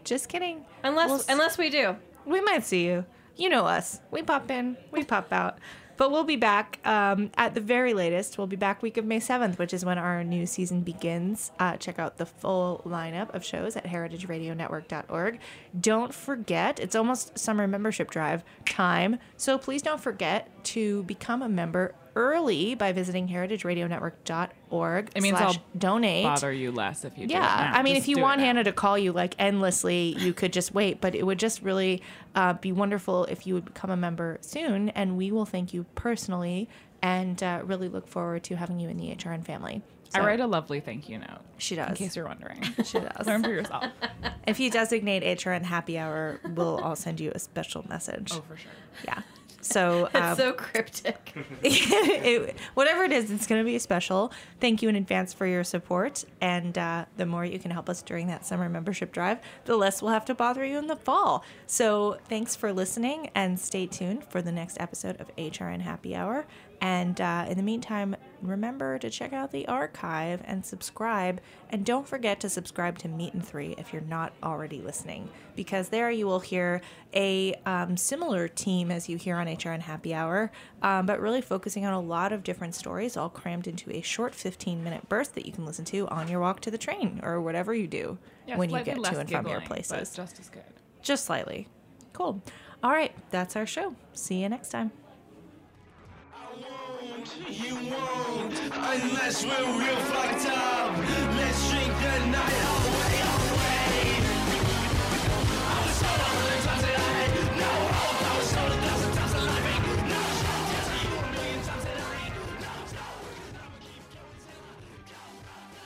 Just 0.05 0.29
kidding. 0.29 0.65
Unless 0.85 1.09
We'll 1.11 1.19
s- 1.19 1.27
unless 1.29 1.59
we 1.59 1.69
do. 1.69 1.97
we 2.25 2.41
might 2.41 2.65
see 2.65 2.87
you. 2.87 3.05
You 3.37 3.49
know 3.51 3.67
us. 3.67 4.01
We 4.11 4.23
pop 4.23 4.51
in, 4.51 4.79
we 4.93 5.05
pop 5.15 5.33
out. 5.33 5.59
But 5.99 6.11
we'll 6.13 6.25
be 6.25 6.37
back 6.37 6.79
um, 6.85 7.31
at 7.37 7.55
the 7.55 7.61
very 7.61 7.93
latest. 7.95 8.37
We'll 8.39 8.47
be 8.47 8.55
back 8.57 8.83
week 8.83 8.99
of 8.99 9.07
May 9.07 9.19
7th, 9.19 9.59
which 9.59 9.73
is 9.75 9.83
when 9.85 9.97
our 9.99 10.23
new 10.23 10.45
season 10.47 10.83
begins. 10.83 11.51
Uh, 11.59 11.79
check 11.79 11.99
out 11.99 12.19
the 12.19 12.27
full 12.27 12.83
lineup 12.87 13.35
of 13.35 13.43
shows 13.45 13.77
at 13.77 13.85
heritageradionetwork.org. 13.87 15.39
Don't 15.81 16.13
forget, 16.15 16.79
it's 16.81 16.95
almost 16.95 17.39
summer 17.39 17.67
membership 17.67 18.11
drive 18.11 18.45
time. 18.67 19.19
So 19.39 19.57
please 19.59 19.81
don't 19.83 20.01
forget 20.01 20.51
to 20.67 21.03
become 21.05 21.41
a 21.43 21.49
member 21.49 21.95
early 22.17 22.75
by 22.75 22.91
visiting 22.93 23.29
heritageradionetwork.org. 23.29 25.11
It 25.15 25.23
means 25.23 25.39
slash 25.39 25.57
I'll 25.57 25.63
donate. 25.79 26.25
bother 26.25 26.53
you 26.53 26.73
less 26.73 27.05
if 27.05 27.17
you 27.17 27.27
Yeah. 27.29 27.73
I 27.75 27.83
mean, 27.83 27.95
Just 27.95 28.09
if 28.09 28.17
you 28.17 28.23
want. 28.23 28.41
Hannah 28.41 28.65
to 28.65 28.73
call 28.73 28.99
you 28.99 29.13
like 29.13 29.35
endlessly, 29.39 30.17
you 30.19 30.33
could 30.33 30.53
just 30.53 30.75
wait. 30.75 31.01
But 31.01 31.15
it 31.15 31.25
would 31.25 31.39
just 31.39 31.63
really 31.63 32.03
uh, 32.35 32.55
be 32.55 32.73
wonderful 32.73 33.25
if 33.27 33.47
you 33.47 33.55
would 33.55 33.67
become 33.67 33.91
a 33.91 33.97
member 33.97 34.39
soon, 34.41 34.89
and 34.91 35.17
we 35.17 35.31
will 35.31 35.47
thank 35.47 35.73
you 35.73 35.85
personally 35.95 36.69
and 37.03 37.43
uh, 37.43 37.61
really 37.65 37.89
look 37.89 38.09
forward 38.09 38.43
to 38.45 38.57
having 38.57 38.81
you 38.81 38.89
in 38.89 38.97
the 38.97 39.15
HRN 39.15 39.45
family. 39.45 39.83
I 40.15 40.21
write 40.21 40.41
a 40.41 40.47
lovely 40.47 40.81
thank 40.81 41.09
you 41.09 41.19
note. 41.19 41.41
She 41.59 41.75
does. 41.75 41.91
In 41.91 41.95
case 41.97 42.17
you're 42.17 42.27
wondering. 42.27 42.63
She 42.85 42.99
does. 43.01 43.27
Learn 43.27 43.43
for 43.43 43.51
yourself. 43.51 43.85
If 44.47 44.61
you 44.61 44.71
designate 44.71 45.23
HRN 45.23 45.63
Happy 45.65 45.99
Hour, 45.99 46.41
we'll 46.55 46.79
all 46.79 46.97
send 46.97 47.21
you 47.21 47.33
a 47.35 47.39
special 47.39 47.85
message. 47.89 48.33
Oh, 48.33 48.41
for 48.49 48.57
sure. 48.57 48.71
Yeah. 49.05 49.21
So, 49.67 50.07
It's 50.15 50.15
um, 50.15 50.37
so 50.37 50.53
cryptic. 50.53 51.33
it, 51.63 52.57
whatever 52.75 53.05
it 53.05 53.13
is, 53.13 53.31
it's 53.31 53.47
going 53.47 53.61
to 53.61 53.65
be 53.65 53.79
special. 53.79 54.33
Thank 54.61 54.83
you 54.83 54.89
in 54.89 54.97
advance 54.97 55.33
for 55.33 55.47
your 55.47 55.65
support. 55.65 56.25
And 56.41 56.77
uh, 56.79 57.07
the 57.17 57.27
more 57.27 57.45
you 57.45 57.59
can 57.59 57.71
help 57.71 57.89
us 57.89 58.03
during 58.03 58.29
that 58.29 58.47
summer 58.47 58.69
membership 58.69 59.13
drive, 59.13 59.39
the 59.65 59.77
less 59.77 60.01
we'll 60.01 60.13
have 60.13 60.25
to 60.27 60.35
bother 60.35 60.65
you 60.65 60.79
in 60.79 60.87
the 60.87 60.97
fall. 60.97 61.45
So 61.67 62.19
thanks 62.29 62.55
for 62.57 62.73
listening 62.73 63.31
and 63.35 63.59
stay 63.59 63.87
tuned 63.87 64.25
for 64.25 64.41
the 64.41 64.53
next 64.53 64.79
episode 64.81 65.21
of 65.21 65.35
HRN 65.37 65.81
Happy 65.81 66.15
Hour. 66.15 66.47
And 66.81 67.21
uh, 67.21 67.47
in 67.49 67.57
the 67.57 67.63
meantime, 67.63 68.17
remember 68.43 68.99
to 68.99 69.11
check 69.11 69.33
out 69.33 69.53
the 69.53 69.69
archive 69.69 70.41
and 70.45 70.65
subscribe. 70.65 71.41
And 71.71 71.85
don't 71.85 72.07
forget 72.09 72.41
to 72.41 72.49
subscribe 72.49 72.99
to 72.99 73.09
Meat 73.09 73.35
and 73.35 73.47
Three 73.47 73.75
if 73.77 73.93
you're 73.93 74.03
not 74.03 74.33
already 74.43 74.81
listening, 74.81 75.29
because 75.55 75.91
there 75.91 76.11
you 76.11 76.27
will 76.27 76.41
hear 76.41 76.81
a 77.15 77.55
um, 77.67 77.97
similar 77.97 78.49
team 78.49 78.91
as 78.91 79.09
you 79.09 79.17
hear 79.17 79.37
on 79.37 79.47
HR 79.47 79.67
HRN 79.67 79.81
Happy 79.81 80.15
Hour, 80.15 80.51
um, 80.83 81.07
but 81.07 81.21
really 81.21 81.41
focusing 81.41 81.85
on 81.85 81.93
a 81.93 82.01
lot 82.01 82.33
of 82.33 82.43
different 82.43 82.75
stories, 82.75 83.17
all 83.17 83.29
crammed 83.29 83.67
into 83.67 83.91
a 83.91 84.01
short 84.01 84.35
15 84.35 84.83
minute 84.83 85.09
burst 85.09 85.35
that 85.35 85.47
you 85.47 85.53
can 85.53 85.65
listen 85.65 85.85
to 85.87 86.07
on 86.09 86.29
your 86.29 86.41
walk 86.41 86.61
to 86.61 86.71
the 86.71 86.79
train 86.79 87.21
or 87.23 87.41
whatever 87.41 87.75
you 87.75 87.87
do 87.87 88.19
Yeah, 88.47 88.57
when 88.57 88.71
you 88.71 88.83
get 88.83 89.03
to 89.03 89.19
and 89.19 89.31
from 89.31 89.47
your 89.49 89.61
places. 89.61 90.15
just 90.15 90.39
as 90.39 90.49
good. 90.49 90.63
Just 91.03 91.25
slightly. 91.25 91.69
Cool. 92.13 92.43
All 92.83 92.91
right, 92.93 93.13
that's 93.31 93.57
our 93.57 93.67
show. 93.67 93.95
See 94.13 94.43
you 94.43 94.49
next 94.49 94.71
time. 94.71 94.93
Unless 98.79 99.45
we're 99.45 99.79
real 99.79 99.97
fucked 99.97 100.47
up, 100.47 100.97
let's 101.37 101.71
drink 101.71 101.93
the 101.99 102.27
night 102.27 102.63
away, 102.77 103.21
away. 103.35 103.77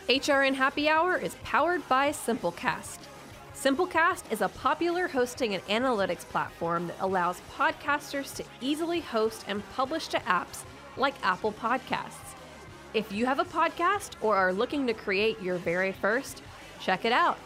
You 0.09 0.20
HRN 0.20 0.55
Happy 0.55 0.88
Hour 0.91 1.16
is 1.16 1.36
powered 1.43 1.88
by 1.88 2.11
Simplecast. 2.11 2.99
Simplecast 3.55 4.30
is 4.30 4.43
a 4.43 4.49
popular 4.49 5.09
hosting 5.09 5.55
and 5.55 5.64
analytics 5.66 6.26
platform 6.26 6.88
that 6.88 6.97
allows 7.01 7.41
podcasters 7.57 8.34
to 8.36 8.45
easily 8.61 9.01
host 9.01 9.45
and 9.49 9.62
publish 9.70 10.09
to 10.09 10.18
apps 10.20 10.64
like 11.01 11.14
Apple 11.24 11.53
Podcasts. 11.53 12.34
If 12.94 13.12
you 13.12 13.26
have 13.26 13.38
a 13.38 13.44
podcast 13.44 14.14
or 14.20 14.34
are 14.36 14.53
looking 14.53 14.84
to 14.86 14.94
create 14.94 15.40
your 15.40 15.57
very 15.57 15.92
first, 15.92 16.42
check 16.80 17.05
it 17.05 17.12
out. 17.12 17.38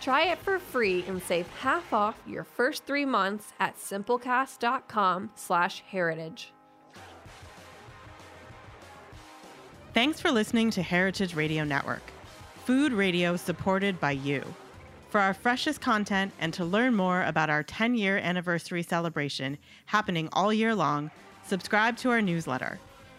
Try 0.00 0.26
it 0.26 0.38
for 0.38 0.58
free 0.58 1.04
and 1.08 1.22
save 1.22 1.46
half 1.60 1.92
off 1.92 2.16
your 2.26 2.42
first 2.44 2.84
three 2.84 3.04
months 3.04 3.52
at 3.58 3.76
simplecast.com/heritage. 3.76 6.52
Thanks 9.94 10.20
for 10.20 10.30
listening 10.30 10.70
to 10.72 10.82
Heritage 10.82 11.34
Radio 11.34 11.64
Network, 11.64 12.02
food 12.64 12.92
radio 12.92 13.36
supported 13.36 13.98
by 13.98 14.10
you. 14.12 14.44
For 15.10 15.20
our 15.20 15.32
freshest 15.32 15.80
content 15.80 16.32
and 16.38 16.52
to 16.54 16.64
learn 16.64 16.94
more 16.94 17.24
about 17.24 17.50
our 17.50 17.62
10 17.62 17.94
year 17.94 18.18
anniversary 18.18 18.82
celebration 18.82 19.58
happening 19.86 20.28
all 20.32 20.52
year 20.52 20.74
long, 20.74 21.10
subscribe 21.44 21.96
to 21.98 22.10
our 22.10 22.20
newsletter. 22.20 22.78